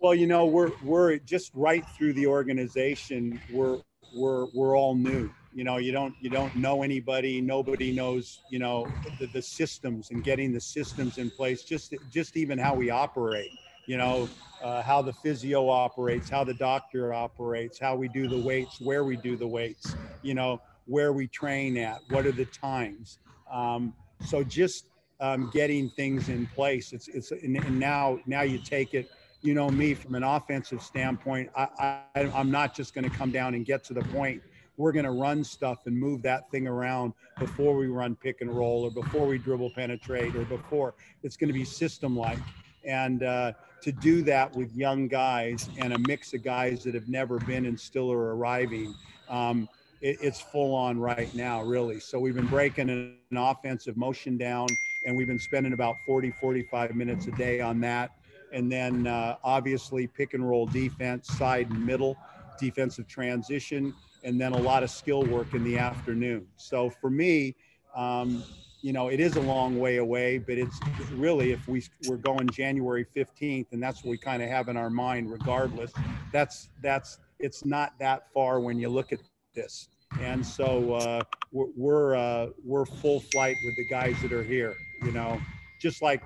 Well, 0.00 0.14
you 0.14 0.26
know, 0.26 0.46
we're 0.46 0.72
we're 0.82 1.18
just 1.18 1.52
right 1.54 1.88
through 1.96 2.14
the 2.14 2.26
organization. 2.26 3.40
We're 3.48 3.80
we're 4.12 4.46
we're 4.46 4.76
all 4.78 4.94
new. 4.94 5.30
You 5.52 5.64
know, 5.64 5.78
you 5.78 5.92
don't 5.92 6.14
you 6.20 6.30
don't 6.30 6.54
know 6.54 6.82
anybody. 6.82 7.40
Nobody 7.40 7.92
knows. 7.92 8.42
You 8.50 8.58
know, 8.58 8.92
the, 9.18 9.26
the 9.28 9.42
systems 9.42 10.10
and 10.10 10.22
getting 10.22 10.52
the 10.52 10.60
systems 10.60 11.18
in 11.18 11.30
place. 11.30 11.64
Just 11.64 11.94
just 12.10 12.36
even 12.36 12.58
how 12.58 12.74
we 12.74 12.90
operate. 12.90 13.52
You 13.86 13.96
know, 13.98 14.30
uh, 14.60 14.82
how 14.82 15.02
the 15.02 15.14
physio 15.14 15.68
operates, 15.68 16.28
how 16.30 16.44
the 16.44 16.54
doctor 16.54 17.14
operates, 17.14 17.80
how 17.80 17.96
we 17.96 18.08
do 18.08 18.28
the 18.28 18.38
weights, 18.38 18.80
where 18.80 19.04
we 19.04 19.16
do 19.16 19.36
the 19.36 19.48
weights. 19.48 19.96
You 20.22 20.34
know, 20.34 20.60
where 20.86 21.12
we 21.14 21.26
train 21.28 21.78
at, 21.78 22.00
what 22.08 22.26
are 22.26 22.32
the 22.32 22.46
times. 22.46 23.18
Um, 23.50 23.94
so 24.20 24.44
just 24.44 24.88
um, 25.20 25.48
getting 25.50 25.90
things 25.90 26.28
in 26.28 26.46
place. 26.48 26.92
It's 26.92 27.08
it's 27.08 27.32
and, 27.32 27.56
and 27.56 27.78
now 27.80 28.20
now 28.26 28.42
you 28.42 28.58
take 28.58 28.94
it 28.94 29.10
you 29.46 29.54
know 29.54 29.70
me 29.70 29.94
from 29.94 30.14
an 30.16 30.24
offensive 30.24 30.82
standpoint 30.82 31.48
I, 31.56 32.02
I 32.14 32.30
i'm 32.34 32.50
not 32.50 32.74
just 32.74 32.94
going 32.94 33.08
to 33.08 33.16
come 33.16 33.30
down 33.30 33.54
and 33.54 33.64
get 33.64 33.84
to 33.84 33.94
the 33.94 34.02
point. 34.02 34.42
We're 34.76 34.92
going 34.92 35.04
to 35.06 35.10
run 35.12 35.42
stuff 35.42 35.86
and 35.86 35.98
move 35.98 36.22
that 36.22 36.50
thing 36.50 36.66
around 36.66 37.14
before 37.38 37.76
we 37.76 37.86
run 37.86 38.14
pick 38.16 38.42
and 38.42 38.54
roll 38.54 38.82
or 38.84 38.90
before 38.90 39.26
we 39.26 39.38
dribble 39.38 39.70
penetrate 39.70 40.34
or 40.36 40.44
before. 40.44 40.94
It's 41.22 41.36
going 41.36 41.48
to 41.48 41.54
be 41.54 41.64
system 41.64 42.16
like 42.16 42.40
and 42.84 43.22
uh, 43.22 43.52
to 43.82 43.92
do 43.92 44.22
that 44.22 44.54
with 44.54 44.74
young 44.74 45.08
guys 45.08 45.70
and 45.78 45.92
a 45.92 45.98
mix 45.98 46.34
of 46.34 46.42
guys 46.42 46.84
that 46.84 46.94
have 46.94 47.08
never 47.08 47.38
been 47.38 47.66
and 47.66 47.78
still 47.78 48.12
are 48.12 48.36
arriving 48.36 48.94
um, 49.28 49.68
it, 50.00 50.18
it's 50.20 50.40
full 50.40 50.74
on 50.74 50.98
right 50.98 51.34
now 51.34 51.62
really. 51.62 52.00
So 52.00 52.18
we've 52.18 52.34
been 52.34 52.46
breaking 52.46 52.90
an, 52.90 53.16
an 53.30 53.36
offensive 53.38 53.96
motion 53.96 54.36
down 54.36 54.76
and 55.04 55.16
we've 55.16 55.26
been 55.26 55.38
spending 55.38 55.72
about 55.72 55.96
40 56.04 56.30
45 56.32 56.94
minutes 56.94 57.26
a 57.28 57.32
day 57.32 57.60
on 57.60 57.80
that 57.80 58.10
and 58.52 58.70
then 58.70 59.06
uh, 59.06 59.36
obviously 59.44 60.06
pick 60.06 60.34
and 60.34 60.48
roll 60.48 60.66
defense, 60.66 61.28
side 61.28 61.70
and 61.70 61.84
middle, 61.84 62.16
defensive 62.58 63.06
transition, 63.06 63.94
and 64.24 64.40
then 64.40 64.52
a 64.52 64.58
lot 64.58 64.82
of 64.82 64.90
skill 64.90 65.24
work 65.24 65.54
in 65.54 65.64
the 65.64 65.78
afternoon. 65.78 66.46
So 66.56 66.90
for 66.90 67.10
me, 67.10 67.54
um, 67.94 68.42
you 68.82 68.92
know, 68.92 69.08
it 69.08 69.20
is 69.20 69.36
a 69.36 69.40
long 69.40 69.78
way 69.78 69.96
away, 69.96 70.38
but 70.38 70.58
it's 70.58 70.78
really 71.12 71.50
if 71.52 71.66
we 71.66 71.82
we're 72.06 72.16
going 72.16 72.48
January 72.50 73.04
15th, 73.16 73.66
and 73.72 73.82
that's 73.82 74.04
what 74.04 74.10
we 74.10 74.18
kind 74.18 74.42
of 74.42 74.48
have 74.48 74.68
in 74.68 74.76
our 74.76 74.90
mind, 74.90 75.30
regardless. 75.30 75.92
That's 76.32 76.68
that's 76.82 77.18
it's 77.38 77.64
not 77.64 77.98
that 77.98 78.30
far 78.32 78.60
when 78.60 78.78
you 78.78 78.88
look 78.88 79.12
at 79.12 79.20
this. 79.54 79.88
and 80.20 80.44
so 80.46 80.94
uh, 80.94 81.22
we're 81.52 81.66
we're, 81.76 82.14
uh, 82.16 82.46
we're 82.64 82.84
full 82.86 83.20
flight 83.20 83.56
with 83.64 83.76
the 83.76 83.86
guys 83.86 84.14
that 84.22 84.32
are 84.32 84.44
here. 84.44 84.74
You 85.02 85.12
know, 85.12 85.40
just 85.80 86.02
like 86.02 86.22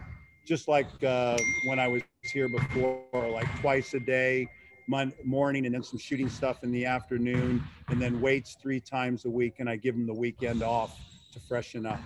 just 0.51 0.67
like 0.67 0.89
uh, 1.05 1.39
when 1.65 1.79
I 1.79 1.87
was 1.87 2.03
here 2.25 2.49
before, 2.49 3.05
like 3.31 3.47
twice 3.61 3.95
a 3.95 4.01
day, 4.01 4.49
mon- 4.89 5.13
morning, 5.25 5.65
and 5.65 5.73
then 5.73 5.85
some 5.85 6.01
shooting 6.01 6.29
stuff 6.29 6.65
in 6.65 6.73
the 6.73 6.85
afternoon, 6.85 7.63
and 7.89 8.03
then 8.03 8.21
weights 8.21 8.57
three 8.61 8.81
times 8.81 9.27
a 9.27 9.31
week, 9.31 9.61
and 9.61 9.71
I 9.71 9.77
give 9.77 9.95
them 9.95 10.09
the 10.09 10.13
weekend 10.13 10.65
off 10.65 10.91
to 11.35 11.41
freshen 11.47 11.87
up. 11.87 12.01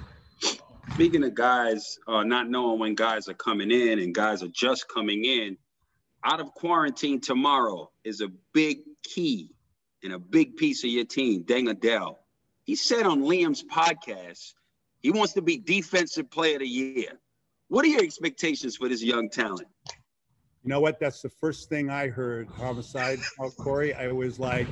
Speaking 0.93 1.25
of 1.25 1.35
guys 1.35 1.99
uh, 2.07 2.23
not 2.23 2.51
knowing 2.51 2.79
when 2.79 2.95
guys 2.95 3.31
are 3.31 3.35
coming 3.35 3.71
in 3.71 3.99
and 3.99 4.15
guys 4.15 4.43
are 4.43 4.49
just 4.49 4.89
coming 4.89 5.25
in, 5.25 5.57
out 6.23 6.39
of 6.39 6.53
quarantine 6.53 7.23
tomorrow 7.23 7.91
is 8.05 8.21
a 8.21 8.29
big 8.53 8.81
key 9.03 9.55
and 10.03 10.13
a 10.13 10.19
big 10.19 10.59
piece 10.59 10.85
of 10.85 10.91
your 10.91 11.07
team, 11.07 11.45
Deng 11.45 11.71
Adel. 11.71 12.19
He 12.65 12.77
said 12.77 13.07
on 13.07 13.23
Liam's 13.23 13.65
podcast 13.65 14.53
he 15.01 15.11
wants 15.11 15.33
to 15.33 15.41
be 15.41 15.57
defensive 15.57 16.31
player 16.31 16.57
of 16.57 16.61
the 16.61 16.69
year. 16.69 17.19
What 17.69 17.85
are 17.85 17.89
your 17.89 18.03
expectations 18.03 18.77
for 18.77 18.89
this 18.89 19.03
young 19.03 19.29
talent? 19.29 19.69
You 20.63 20.71
know 20.71 20.81
what? 20.81 20.99
That's 20.99 21.21
the 21.21 21.29
first 21.29 21.69
thing 21.69 21.91
I 21.91 22.09
heard, 22.09 22.49
homicide, 22.49 23.19
oh, 23.41 23.51
Corey. 23.51 23.95
I 23.95 24.13
was 24.13 24.39
like, 24.39 24.67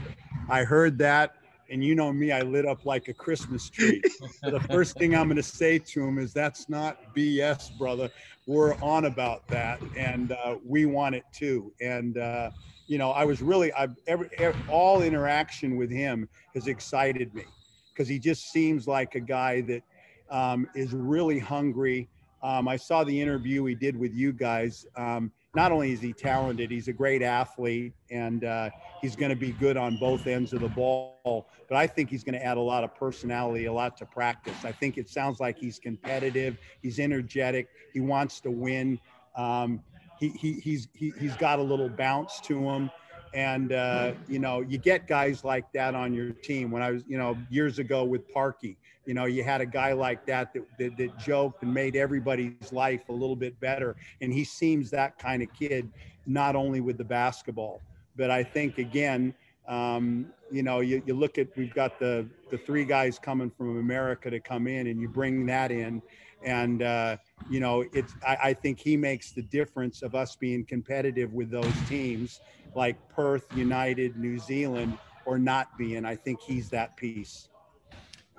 I 0.48 0.64
heard 0.64 0.98
that 0.98 1.36
and 1.72 1.82
you 1.82 1.94
know 1.94 2.12
me, 2.12 2.30
I 2.32 2.42
lit 2.42 2.66
up 2.66 2.84
like 2.84 3.08
a 3.08 3.14
Christmas 3.14 3.70
tree. 3.70 4.02
so 4.42 4.50
the 4.50 4.60
first 4.60 4.98
thing 4.98 5.16
I'm 5.16 5.24
going 5.24 5.36
to 5.36 5.42
say 5.42 5.78
to 5.78 6.04
him 6.06 6.18
is, 6.18 6.34
"That's 6.34 6.68
not 6.68 7.14
BS, 7.14 7.76
brother. 7.78 8.10
We're 8.46 8.74
on 8.82 9.06
about 9.06 9.48
that, 9.48 9.80
and 9.96 10.32
uh, 10.32 10.56
we 10.64 10.84
want 10.84 11.14
it 11.14 11.24
too." 11.32 11.72
And 11.80 12.18
uh, 12.18 12.50
you 12.88 12.98
know, 12.98 13.10
I 13.10 13.24
was 13.24 13.40
really, 13.40 13.72
I've 13.72 13.96
every, 14.06 14.28
every 14.38 14.60
all 14.68 15.02
interaction 15.02 15.76
with 15.76 15.90
him 15.90 16.28
has 16.54 16.66
excited 16.66 17.34
me 17.34 17.44
because 17.92 18.06
he 18.06 18.18
just 18.18 18.52
seems 18.52 18.86
like 18.86 19.14
a 19.14 19.20
guy 19.20 19.62
that 19.62 19.82
um, 20.30 20.68
is 20.74 20.92
really 20.92 21.38
hungry. 21.38 22.08
Um, 22.42 22.66
I 22.68 22.76
saw 22.76 23.04
the 23.04 23.20
interview 23.20 23.64
he 23.64 23.74
did 23.74 23.96
with 23.96 24.12
you 24.14 24.32
guys. 24.32 24.86
Um, 24.96 25.30
not 25.54 25.70
only 25.70 25.92
is 25.92 26.00
he 26.00 26.12
talented, 26.12 26.70
he's 26.70 26.88
a 26.88 26.92
great 26.92 27.22
athlete, 27.22 27.92
and 28.10 28.44
uh, 28.44 28.70
he's 29.00 29.14
going 29.14 29.30
to 29.30 29.36
be 29.36 29.52
good 29.52 29.76
on 29.76 29.96
both 29.98 30.26
ends 30.26 30.52
of 30.52 30.60
the 30.60 30.68
ball. 30.68 31.46
But 31.68 31.76
I 31.76 31.86
think 31.86 32.08
he's 32.10 32.24
going 32.24 32.34
to 32.34 32.44
add 32.44 32.56
a 32.56 32.60
lot 32.60 32.84
of 32.84 32.94
personality, 32.94 33.66
a 33.66 33.72
lot 33.72 33.96
to 33.98 34.06
practice. 34.06 34.64
I 34.64 34.72
think 34.72 34.96
it 34.96 35.08
sounds 35.08 35.40
like 35.40 35.58
he's 35.58 35.78
competitive, 35.78 36.56
he's 36.80 36.98
energetic, 36.98 37.68
he 37.92 38.00
wants 38.00 38.40
to 38.40 38.50
win. 38.50 38.98
Um, 39.36 39.80
he, 40.18 40.30
he, 40.30 40.52
he's 40.54 40.88
he, 40.94 41.12
he's 41.18 41.36
got 41.36 41.58
a 41.58 41.62
little 41.62 41.88
bounce 41.88 42.40
to 42.42 42.58
him 42.58 42.90
and 43.34 43.72
uh, 43.72 44.12
you 44.28 44.38
know 44.38 44.60
you 44.60 44.78
get 44.78 45.06
guys 45.06 45.44
like 45.44 45.70
that 45.72 45.94
on 45.94 46.12
your 46.12 46.30
team. 46.30 46.70
When 46.70 46.82
i 46.82 46.90
was 46.90 47.04
you 47.06 47.18
know 47.18 47.36
years 47.50 47.78
ago 47.78 48.04
with 48.04 48.32
parky 48.32 48.76
you 49.06 49.14
know 49.14 49.24
you 49.24 49.42
had 49.42 49.60
a 49.60 49.66
guy 49.66 49.92
like 49.92 50.24
that 50.26 50.52
that, 50.54 50.62
that 50.78 50.96
that, 50.96 51.18
joked 51.18 51.62
and 51.62 51.72
made 51.72 51.96
everybody's 51.96 52.72
life 52.72 53.08
a 53.08 53.12
little 53.12 53.36
bit 53.36 53.58
better. 53.60 53.96
And 54.20 54.32
he 54.32 54.44
seems 54.44 54.90
that 54.90 55.18
kind 55.18 55.42
of 55.42 55.52
kid 55.52 55.90
not 56.26 56.54
only 56.54 56.80
with 56.80 56.98
the 56.98 57.04
basketball 57.04 57.80
but 58.16 58.30
i 58.30 58.42
think 58.42 58.78
again 58.78 59.34
um, 59.68 60.26
you 60.50 60.62
know 60.62 60.80
you, 60.80 61.02
you 61.06 61.14
look 61.14 61.38
at 61.38 61.48
we've 61.56 61.74
got 61.74 61.98
the 61.98 62.26
the 62.50 62.58
three 62.58 62.84
guys 62.84 63.18
coming 63.18 63.50
from 63.50 63.78
america 63.78 64.30
to 64.30 64.40
come 64.40 64.66
in 64.66 64.88
and 64.88 65.00
you 65.00 65.08
bring 65.08 65.46
that 65.46 65.70
in. 65.70 66.02
And 66.44 66.82
uh, 66.82 67.18
you 67.50 67.60
know 67.60 67.84
it's 67.92 68.14
I, 68.26 68.38
I 68.44 68.54
think 68.54 68.78
he 68.78 68.96
makes 68.96 69.32
the 69.32 69.42
difference 69.42 70.02
of 70.02 70.14
us 70.14 70.36
being 70.36 70.64
competitive 70.64 71.32
with 71.32 71.50
those 71.50 71.74
teams 71.88 72.40
like 72.74 72.96
perth 73.08 73.46
united 73.54 74.16
new 74.16 74.38
zealand 74.38 74.98
or 75.26 75.38
not 75.38 75.76
being 75.78 76.04
i 76.04 76.16
think 76.16 76.40
he's 76.40 76.68
that 76.70 76.96
piece 76.96 77.48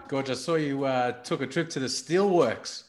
Gorge, 0.07 0.29
I 0.29 0.33
saw 0.33 0.55
you 0.55 0.83
uh, 0.83 1.13
took 1.23 1.41
a 1.41 1.47
trip 1.47 1.69
to 1.71 1.79
the 1.79 1.87
Steelworks 1.87 2.83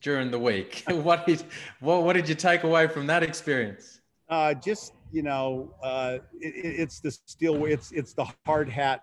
during 0.00 0.30
the 0.30 0.38
week. 0.38 0.84
what 0.88 1.26
did 1.26 1.44
what, 1.80 2.04
what 2.04 2.14
did 2.14 2.28
you 2.28 2.34
take 2.34 2.62
away 2.62 2.86
from 2.86 3.06
that 3.08 3.22
experience? 3.22 4.00
Uh, 4.28 4.54
just 4.54 4.92
you 5.12 5.22
know, 5.22 5.74
uh, 5.82 6.18
it, 6.40 6.54
it's 6.80 7.00
the 7.00 7.10
steel. 7.10 7.64
It's 7.64 7.92
it's 7.92 8.14
the 8.14 8.26
hard 8.46 8.68
hat. 8.68 9.02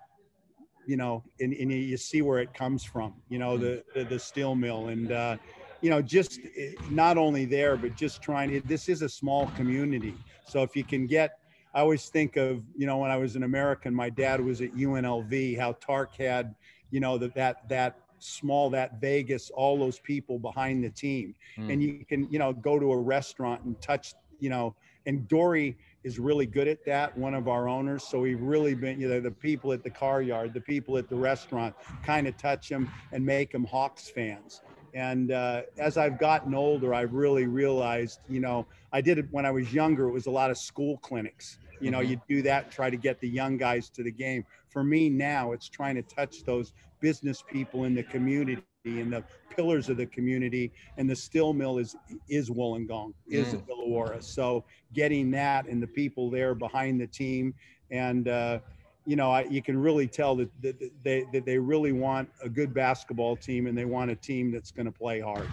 You 0.88 0.98
know, 0.98 1.24
and, 1.40 1.54
and 1.54 1.72
you 1.72 1.96
see 1.96 2.24
where 2.24 2.40
it 2.40 2.54
comes 2.54 2.84
from. 2.84 3.14
You 3.30 3.38
know, 3.38 3.58
the 3.58 3.84
the, 3.94 4.04
the 4.04 4.20
steel 4.20 4.56
mill, 4.56 4.88
and 4.88 5.12
uh, 5.12 5.38
you 5.82 5.90
know, 5.90 6.02
just 6.02 6.40
eh, 6.58 6.72
not 6.90 7.18
only 7.18 7.46
there, 7.46 7.76
but 7.76 7.96
just 7.96 8.22
trying. 8.22 8.52
to. 8.52 8.62
This 8.62 8.90
is 8.90 9.02
a 9.02 9.10
small 9.10 9.48
community, 9.56 10.16
so 10.48 10.64
if 10.64 10.76
you 10.76 10.84
can 10.84 11.08
get 11.08 11.38
I 11.74 11.80
always 11.80 12.10
think 12.10 12.36
of, 12.36 12.64
you 12.76 12.86
know, 12.86 12.98
when 12.98 13.12
I 13.12 13.18
was 13.18 13.36
an 13.36 13.44
American, 13.44 13.96
my 13.96 14.10
dad 14.10 14.42
was 14.42 14.62
at 14.62 14.74
UNLV, 14.74 15.58
how 15.58 15.74
Tark 15.74 16.16
had 16.16 16.54
you 16.92 17.00
know 17.00 17.18
that 17.18 17.34
that 17.36 17.70
that 17.70 17.96
small 18.20 18.70
that 18.72 19.00
Vegas, 19.00 19.50
all 19.50 19.80
those 19.80 20.00
people 20.00 20.38
behind 20.38 20.84
the 20.84 20.90
team, 20.90 21.34
mm. 21.58 21.72
and 21.72 21.82
you 21.82 22.06
can 22.08 22.30
you 22.32 22.40
know 22.40 22.54
go 22.54 22.78
to 22.78 22.92
a 22.92 22.98
restaurant 22.98 23.64
and 23.64 23.80
touch 23.82 24.14
you 24.40 24.50
know, 24.50 24.76
and 25.06 25.28
Dorry 25.28 25.78
is 26.04 26.20
really 26.20 26.46
good 26.46 26.68
at 26.68 26.84
that. 26.86 27.16
One 27.18 27.34
of 27.34 27.48
our 27.48 27.70
owners, 27.70 28.04
so 28.04 28.20
we've 28.20 28.42
really 28.42 28.76
been 28.76 29.00
you 29.00 29.08
know 29.08 29.22
the 29.22 29.32
people 29.32 29.72
at 29.72 29.84
the 29.84 29.90
car 29.90 30.22
yard, 30.22 30.54
the 30.54 30.62
people 30.62 30.98
at 30.98 31.08
the 31.08 31.16
restaurant, 31.16 31.74
kind 32.04 32.28
of 32.28 32.36
touch 32.38 32.68
them 32.68 32.92
and 33.14 33.26
make 33.26 33.52
them 33.52 33.64
Hawks 33.64 34.10
fans. 34.10 34.62
And 34.94 35.32
uh, 35.32 35.62
as 35.78 35.98
I've 35.98 36.20
gotten 36.20 36.54
older, 36.54 36.94
I've 36.94 37.14
really 37.14 37.48
realized, 37.48 38.20
you 38.30 38.40
know, 38.40 38.66
I 38.92 39.02
did 39.02 39.18
it 39.18 39.26
when 39.32 39.46
I 39.46 39.52
was 39.52 39.74
younger. 39.74 40.08
It 40.08 40.12
was 40.12 40.26
a 40.26 40.32
lot 40.32 40.52
of 40.52 40.58
school 40.58 40.98
clinics. 40.98 41.58
You 41.80 41.92
know, 41.92 42.00
mm-hmm. 42.00 42.12
you 42.12 42.22
do 42.28 42.42
that, 42.44 42.72
try 42.72 42.90
to 42.90 42.98
get 42.98 43.20
the 43.20 43.30
young 43.30 43.58
guys 43.58 43.90
to 43.92 44.04
the 44.04 44.12
game. 44.12 44.46
For 44.70 44.84
me 44.84 45.10
now, 45.10 45.52
it's 45.52 45.68
trying 45.68 45.96
to 45.96 46.04
touch 46.04 46.44
those 46.44 46.74
business 47.00 47.44
people 47.52 47.86
in 47.86 47.96
the 47.96 48.04
community 48.04 48.64
and 48.86 49.12
the 49.12 49.24
pillars 49.56 49.90
of 49.90 49.98
the 49.98 50.06
community. 50.06 50.72
And 50.98 51.10
the 51.10 51.16
steel 51.16 51.54
mill 51.54 51.78
is 51.78 51.96
is 52.30 52.50
Wollongong, 52.50 53.14
is 53.28 53.54
mm. 53.54 53.64
Illawarra. 53.68 54.24
So 54.24 54.64
getting 54.94 55.32
that 55.32 55.66
and 55.68 55.82
the 55.82 55.88
people 55.88 56.30
there 56.30 56.54
behind 56.54 57.02
the 57.02 57.08
team, 57.08 57.54
and 57.90 58.28
uh, 58.28 58.60
you 59.06 59.16
know, 59.16 59.32
I, 59.32 59.44
you 59.44 59.62
can 59.62 59.78
really 59.82 60.08
tell 60.08 60.36
that, 60.36 60.50
that, 60.62 60.92
they 61.04 61.26
that 61.34 61.46
they 61.46 61.58
really 61.58 61.92
want 61.92 62.30
a 62.44 62.50
good 62.50 62.74
basketball 62.74 63.36
team 63.36 63.68
and 63.68 63.78
they 63.78 63.86
want 63.86 64.12
a 64.12 64.16
team 64.16 64.52
that's 64.52 64.72
going 64.72 64.86
to 64.86 64.92
play 64.92 65.20
hard. 65.20 65.50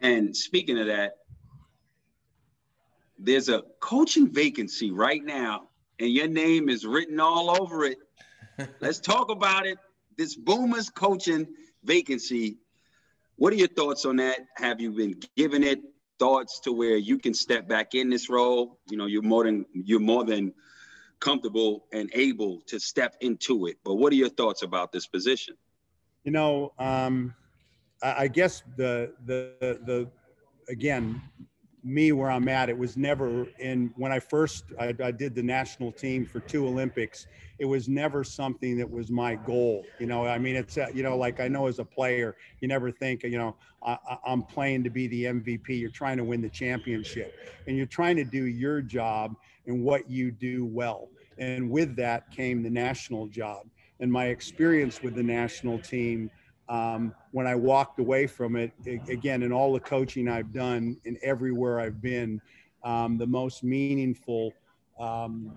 And 0.00 0.34
speaking 0.34 0.78
of 0.78 0.86
that, 0.86 1.18
there's 3.18 3.48
a 3.48 3.62
coaching 3.80 4.32
vacancy 4.32 4.90
right 4.90 5.22
now 5.22 5.68
and 5.98 6.10
your 6.10 6.28
name 6.28 6.68
is 6.68 6.86
written 6.86 7.20
all 7.20 7.60
over 7.60 7.84
it. 7.84 7.98
Let's 8.80 9.00
talk 9.00 9.30
about 9.30 9.66
it. 9.66 9.78
This 10.16 10.36
Boomers 10.36 10.90
coaching 10.90 11.46
vacancy. 11.84 12.58
What 13.36 13.52
are 13.52 13.56
your 13.56 13.68
thoughts 13.68 14.04
on 14.04 14.16
that? 14.16 14.40
Have 14.56 14.80
you 14.80 14.92
been 14.92 15.20
given 15.36 15.62
it 15.62 15.80
thoughts 16.18 16.60
to 16.60 16.72
where 16.72 16.96
you 16.96 17.18
can 17.18 17.34
step 17.34 17.68
back 17.68 17.94
in 17.94 18.10
this 18.10 18.28
role? 18.28 18.78
You 18.90 18.96
know, 18.96 19.06
you're 19.06 19.22
more 19.22 19.44
than 19.44 19.64
you're 19.72 20.00
more 20.00 20.24
than 20.24 20.52
comfortable 21.20 21.86
and 21.92 22.10
able 22.14 22.60
to 22.66 22.78
step 22.78 23.16
into 23.20 23.66
it. 23.66 23.76
But 23.84 23.94
what 23.94 24.12
are 24.12 24.16
your 24.16 24.28
thoughts 24.28 24.62
about 24.62 24.92
this 24.92 25.06
position? 25.06 25.56
You 26.24 26.32
know, 26.32 26.72
um, 26.78 27.34
I, 28.02 28.28
guess 28.28 28.62
the 28.76 29.12
the 29.24 29.54
the 29.86 30.08
again 30.68 31.20
me 31.84 32.12
where 32.12 32.30
I'm 32.30 32.48
at. 32.48 32.68
It 32.68 32.76
was 32.76 32.96
never 32.96 33.46
in 33.58 33.92
when 33.96 34.12
I 34.12 34.18
first 34.18 34.64
I, 34.78 34.94
I, 35.02 35.10
did 35.10 35.34
the 35.34 35.42
national 35.42 35.92
team 35.92 36.26
for 36.26 36.40
two 36.40 36.66
Olympics. 36.66 37.26
It 37.58 37.64
was 37.64 37.88
never 37.88 38.24
something 38.24 38.76
that 38.78 38.88
was 38.88 39.10
my 39.10 39.36
goal. 39.36 39.84
You 39.98 40.06
know, 40.06 40.26
I 40.26 40.38
mean, 40.38 40.56
it's 40.56 40.76
you 40.92 41.02
know, 41.02 41.16
like 41.16 41.40
I 41.40 41.48
know 41.48 41.66
as 41.66 41.78
a 41.78 41.84
player, 41.84 42.36
you 42.60 42.68
never 42.68 42.90
think 42.90 43.22
you 43.22 43.38
know 43.38 43.56
I, 43.82 43.96
I'm 44.26 44.42
playing 44.42 44.84
to 44.84 44.90
be 44.90 45.06
the 45.08 45.24
MVP. 45.24 45.68
You're 45.68 45.90
trying 45.90 46.18
to 46.18 46.24
win 46.24 46.40
the 46.40 46.50
championship, 46.50 47.34
and 47.66 47.76
you're 47.76 47.86
trying 47.86 48.16
to 48.16 48.24
do 48.24 48.44
your 48.44 48.80
job 48.82 49.34
and 49.68 49.84
what 49.84 50.10
you 50.10 50.30
do 50.32 50.66
well. 50.66 51.08
And 51.38 51.70
with 51.70 51.94
that 51.96 52.30
came 52.32 52.62
the 52.62 52.70
national 52.70 53.28
job. 53.28 53.66
And 54.00 54.10
my 54.10 54.26
experience 54.26 55.02
with 55.02 55.14
the 55.14 55.22
national 55.22 55.78
team 55.78 56.30
um, 56.68 57.14
when 57.30 57.46
I 57.46 57.54
walked 57.54 57.98
away 57.98 58.26
from 58.26 58.56
it, 58.56 58.72
again, 59.08 59.42
in 59.42 59.52
all 59.52 59.72
the 59.72 59.80
coaching 59.80 60.28
I've 60.28 60.52
done 60.52 60.96
and 61.06 61.16
everywhere 61.22 61.80
I've 61.80 62.02
been, 62.02 62.40
um, 62.84 63.16
the 63.16 63.26
most 63.26 63.64
meaningful 63.64 64.52
um, 64.98 65.52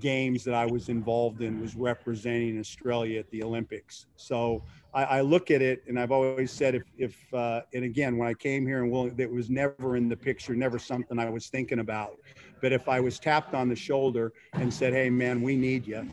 games 0.00 0.44
that 0.44 0.54
I 0.54 0.66
was 0.66 0.88
involved 0.88 1.42
in 1.42 1.60
was 1.60 1.74
representing 1.76 2.58
Australia 2.58 3.18
at 3.20 3.30
the 3.30 3.42
Olympics. 3.42 4.06
So 4.16 4.62
I, 4.94 5.04
I 5.04 5.20
look 5.20 5.50
at 5.50 5.62
it, 5.62 5.82
and 5.88 5.98
I've 5.98 6.12
always 6.12 6.50
said, 6.52 6.74
if, 6.74 6.82
if 6.96 7.34
uh, 7.34 7.62
and 7.74 7.84
again, 7.84 8.16
when 8.16 8.28
I 8.28 8.34
came 8.34 8.66
here 8.66 8.84
and 8.84 9.20
it 9.20 9.30
was 9.30 9.50
never 9.50 9.96
in 9.96 10.08
the 10.08 10.16
picture, 10.16 10.54
never 10.54 10.78
something 10.78 11.18
I 11.18 11.28
was 11.30 11.48
thinking 11.48 11.80
about. 11.80 12.12
But 12.60 12.72
if 12.72 12.88
I 12.88 13.00
was 13.00 13.18
tapped 13.18 13.54
on 13.54 13.68
the 13.68 13.76
shoulder 13.76 14.32
and 14.54 14.72
said, 14.72 14.92
"Hey, 14.92 15.10
man, 15.10 15.42
we 15.42 15.56
need 15.56 15.86
you," 15.86 16.06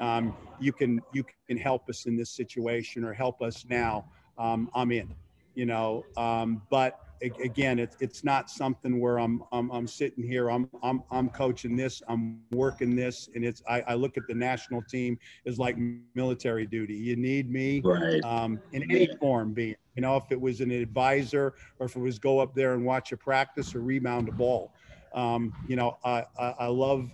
um, 0.00 0.34
you 0.58 0.72
can 0.72 1.00
you 1.12 1.24
can 1.24 1.34
help 1.34 1.66
us 1.68 2.06
in 2.06 2.16
this 2.16 2.30
situation 2.30 2.84
or 3.04 3.12
help 3.12 3.42
us 3.42 3.46
now. 3.68 4.04
Um, 4.38 4.68
I'm 4.74 4.90
in, 4.90 5.14
you 5.54 5.66
know. 5.66 6.04
Um, 6.16 6.62
but 6.70 6.98
again, 7.42 7.78
it's 7.78 7.96
it's 8.00 8.24
not 8.24 8.50
something 8.50 9.00
where 9.00 9.18
I'm 9.18 9.42
I'm, 9.52 9.70
I'm 9.70 9.86
sitting 9.86 10.24
here. 10.24 10.50
I'm 10.50 10.68
I'm 10.82 11.02
I'm 11.10 11.28
coaching 11.30 11.76
this. 11.76 12.02
I'm 12.08 12.40
working 12.50 12.94
this, 12.96 13.28
and 13.34 13.44
it's 13.44 13.62
I, 13.68 13.82
I 13.82 13.94
look 13.94 14.16
at 14.16 14.26
the 14.26 14.34
national 14.34 14.82
team 14.82 15.18
as 15.46 15.58
like 15.58 15.76
military 15.78 16.66
duty. 16.66 16.94
You 16.94 17.16
need 17.16 17.50
me 17.50 17.84
Right. 17.84 18.22
um, 18.24 18.60
in 18.72 18.84
any 18.90 19.06
form, 19.20 19.52
be 19.52 19.70
it, 19.70 19.78
you 19.94 20.02
know, 20.02 20.16
if 20.16 20.30
it 20.30 20.40
was 20.40 20.60
an 20.60 20.70
advisor 20.70 21.54
or 21.78 21.86
if 21.86 21.96
it 21.96 22.00
was 22.00 22.18
go 22.18 22.38
up 22.38 22.54
there 22.54 22.74
and 22.74 22.84
watch 22.84 23.12
a 23.12 23.16
practice 23.16 23.74
or 23.74 23.80
rebound 23.80 24.28
a 24.28 24.32
ball. 24.32 24.72
Um, 25.14 25.52
you 25.66 25.76
know, 25.76 25.98
I, 26.04 26.24
I, 26.38 26.54
I 26.60 26.66
love. 26.66 27.10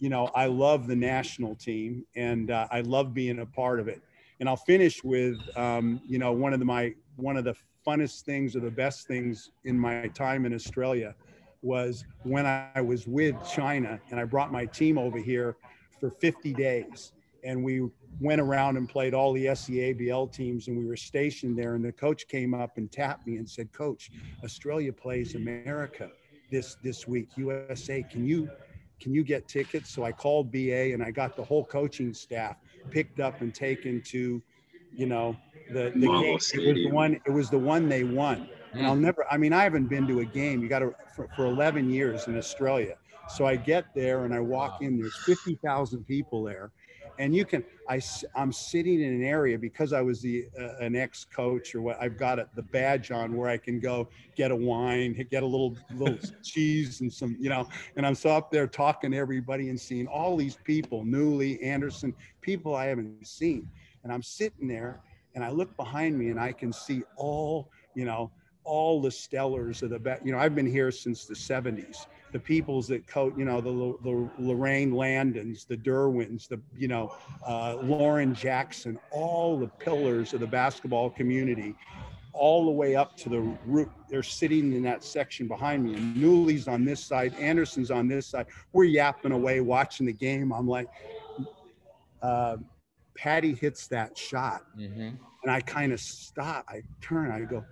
You 0.00 0.08
know, 0.08 0.28
I 0.34 0.46
love 0.46 0.88
the 0.88 0.96
national 0.96 1.54
team 1.54 2.04
and 2.16 2.50
uh, 2.50 2.66
I 2.72 2.80
love 2.80 3.14
being 3.14 3.38
a 3.38 3.46
part 3.46 3.78
of 3.78 3.86
it. 3.86 4.02
And 4.40 4.48
I'll 4.48 4.56
finish 4.56 5.04
with, 5.04 5.38
um, 5.56 6.00
you 6.08 6.18
know, 6.18 6.32
one 6.32 6.52
of 6.52 6.58
the, 6.58 6.64
my, 6.64 6.94
one 7.14 7.36
of 7.36 7.44
the 7.44 7.54
funnest 7.86 8.22
things 8.22 8.56
or 8.56 8.60
the 8.60 8.72
best 8.72 9.06
things 9.06 9.52
in 9.64 9.78
my 9.78 10.08
time 10.08 10.46
in 10.46 10.52
Australia 10.52 11.14
was 11.62 12.04
when 12.24 12.44
I 12.44 12.80
was 12.80 13.06
with 13.06 13.36
China 13.48 14.00
and 14.10 14.18
I 14.18 14.24
brought 14.24 14.50
my 14.50 14.66
team 14.66 14.98
over 14.98 15.18
here 15.18 15.56
for 16.00 16.10
50 16.10 16.52
days 16.54 17.12
and 17.44 17.62
we 17.62 17.88
went 18.20 18.40
around 18.40 18.76
and 18.76 18.88
played 18.88 19.14
all 19.14 19.32
the 19.32 19.46
SEABL 19.46 20.32
teams 20.32 20.68
and 20.68 20.76
we 20.76 20.84
were 20.84 20.96
stationed 20.96 21.56
there 21.56 21.74
and 21.74 21.84
the 21.84 21.92
coach 21.92 22.26
came 22.28 22.54
up 22.54 22.76
and 22.78 22.90
tapped 22.90 23.26
me 23.26 23.36
and 23.36 23.48
said 23.48 23.72
coach 23.72 24.10
Australia 24.44 24.92
plays 24.92 25.34
America 25.34 26.10
this 26.52 26.76
this 26.84 27.08
week. 27.08 27.30
USA 27.36 28.04
can 28.04 28.24
you 28.24 28.48
can 29.00 29.12
you 29.12 29.24
get 29.24 29.48
tickets? 29.48 29.90
So 29.90 30.04
I 30.04 30.12
called 30.12 30.52
BA 30.52 30.92
and 30.92 31.02
I 31.02 31.10
got 31.10 31.34
the 31.34 31.42
whole 31.42 31.64
coaching 31.64 32.14
staff 32.14 32.56
picked 32.90 33.18
up 33.18 33.40
and 33.40 33.52
taken 33.52 34.00
to 34.02 34.40
you 34.94 35.06
know 35.06 35.36
the 35.72 35.90
the 35.96 36.06
Marvel 36.06 36.22
game. 36.22 36.34
It 36.34 36.36
was 36.36 36.52
the 36.52 36.90
one 36.90 37.20
it 37.26 37.30
was 37.30 37.50
the 37.50 37.58
one 37.58 37.88
they 37.88 38.04
won. 38.04 38.48
And 38.74 38.86
I'll 38.86 38.94
mm. 38.94 39.00
never 39.00 39.26
I 39.28 39.38
mean 39.38 39.52
I 39.52 39.64
haven't 39.64 39.88
been 39.88 40.06
to 40.06 40.20
a 40.20 40.24
game. 40.24 40.62
You 40.62 40.68
got 40.68 40.80
to 40.80 40.94
for, 41.16 41.28
for 41.34 41.46
11 41.46 41.90
years 41.90 42.28
in 42.28 42.38
Australia. 42.38 42.96
So 43.28 43.46
I 43.46 43.56
get 43.56 43.86
there 43.94 44.24
and 44.24 44.34
I 44.34 44.40
walk 44.40 44.82
in 44.82 44.98
there's 44.98 45.16
50,000 45.24 46.04
people 46.04 46.42
there 46.42 46.70
and 47.22 47.36
you 47.36 47.44
can 47.44 47.62
I'm 48.34 48.52
sitting 48.52 49.00
in 49.00 49.14
an 49.14 49.22
area 49.22 49.56
because 49.56 49.92
I 49.92 50.00
was 50.00 50.20
the 50.20 50.46
uh, 50.60 50.76
an 50.80 50.96
ex 50.96 51.24
coach 51.24 51.72
or 51.74 51.80
what 51.80 51.96
I've 52.00 52.18
got 52.18 52.40
it, 52.40 52.48
the 52.56 52.62
badge 52.62 53.12
on 53.12 53.36
where 53.36 53.48
I 53.48 53.58
can 53.58 53.78
go 53.78 54.08
get 54.34 54.50
a 54.50 54.56
wine, 54.56 55.12
get 55.30 55.44
a 55.44 55.46
little 55.46 55.76
little 55.94 56.18
cheese 56.42 57.00
and 57.00 57.12
some 57.12 57.36
you 57.38 57.48
know, 57.48 57.68
and 57.96 58.04
I'm 58.04 58.16
so 58.16 58.30
up 58.30 58.50
there 58.50 58.66
talking 58.66 59.12
to 59.12 59.16
everybody 59.16 59.68
and 59.68 59.80
seeing 59.80 60.08
all 60.08 60.36
these 60.36 60.56
people, 60.64 61.04
Newly, 61.04 61.62
Anderson, 61.62 62.12
people 62.40 62.74
I 62.74 62.86
haven't 62.86 63.24
seen, 63.24 63.68
and 64.02 64.12
I'm 64.12 64.22
sitting 64.22 64.66
there 64.66 65.00
and 65.36 65.44
I 65.44 65.50
look 65.50 65.76
behind 65.76 66.18
me 66.18 66.30
and 66.30 66.40
I 66.40 66.50
can 66.50 66.72
see 66.72 67.02
all 67.16 67.70
you 67.94 68.04
know 68.04 68.32
all 68.64 69.00
the 69.00 69.10
stellars 69.10 69.82
of 69.82 69.90
the 69.90 69.98
back. 69.98 70.22
You 70.24 70.32
know, 70.32 70.38
I've 70.38 70.56
been 70.56 70.70
here 70.70 70.90
since 70.90 71.24
the 71.24 71.34
70s. 71.34 72.06
The 72.32 72.40
peoples 72.40 72.88
that 72.88 73.06
coach, 73.06 73.34
you 73.36 73.44
know, 73.44 73.60
the, 73.60 73.70
the 74.02 74.30
Lorraine 74.38 74.92
Landons, 74.92 75.64
the 75.66 75.76
Derwins, 75.76 76.48
the, 76.48 76.60
you 76.76 76.88
know, 76.88 77.14
uh, 77.46 77.76
Lauren 77.82 78.34
Jackson, 78.34 78.98
all 79.10 79.58
the 79.58 79.66
pillars 79.68 80.32
of 80.32 80.40
the 80.40 80.46
basketball 80.46 81.10
community, 81.10 81.74
all 82.32 82.64
the 82.64 82.70
way 82.70 82.96
up 82.96 83.14
to 83.18 83.28
the 83.28 83.40
root. 83.66 83.90
They're 84.08 84.22
sitting 84.22 84.72
in 84.72 84.82
that 84.84 85.04
section 85.04 85.46
behind 85.46 85.84
me. 85.84 85.94
And 85.94 86.16
Newly's 86.16 86.68
on 86.68 86.84
this 86.86 87.04
side, 87.04 87.34
Anderson's 87.34 87.90
on 87.90 88.08
this 88.08 88.26
side. 88.26 88.46
We're 88.72 88.84
yapping 88.84 89.32
away, 89.32 89.60
watching 89.60 90.06
the 90.06 90.12
game. 90.14 90.52
I'm 90.52 90.66
like, 90.66 90.88
uh, 92.22 92.56
Patty 93.14 93.52
hits 93.54 93.86
that 93.88 94.16
shot 94.16 94.62
Mhm. 94.78 95.18
and 95.42 95.50
I 95.52 95.60
kind 95.60 95.92
of 95.92 96.00
stop. 96.00 96.64
I 96.68 96.82
turn. 97.02 97.30
I 97.30 97.40
go, 97.40 97.62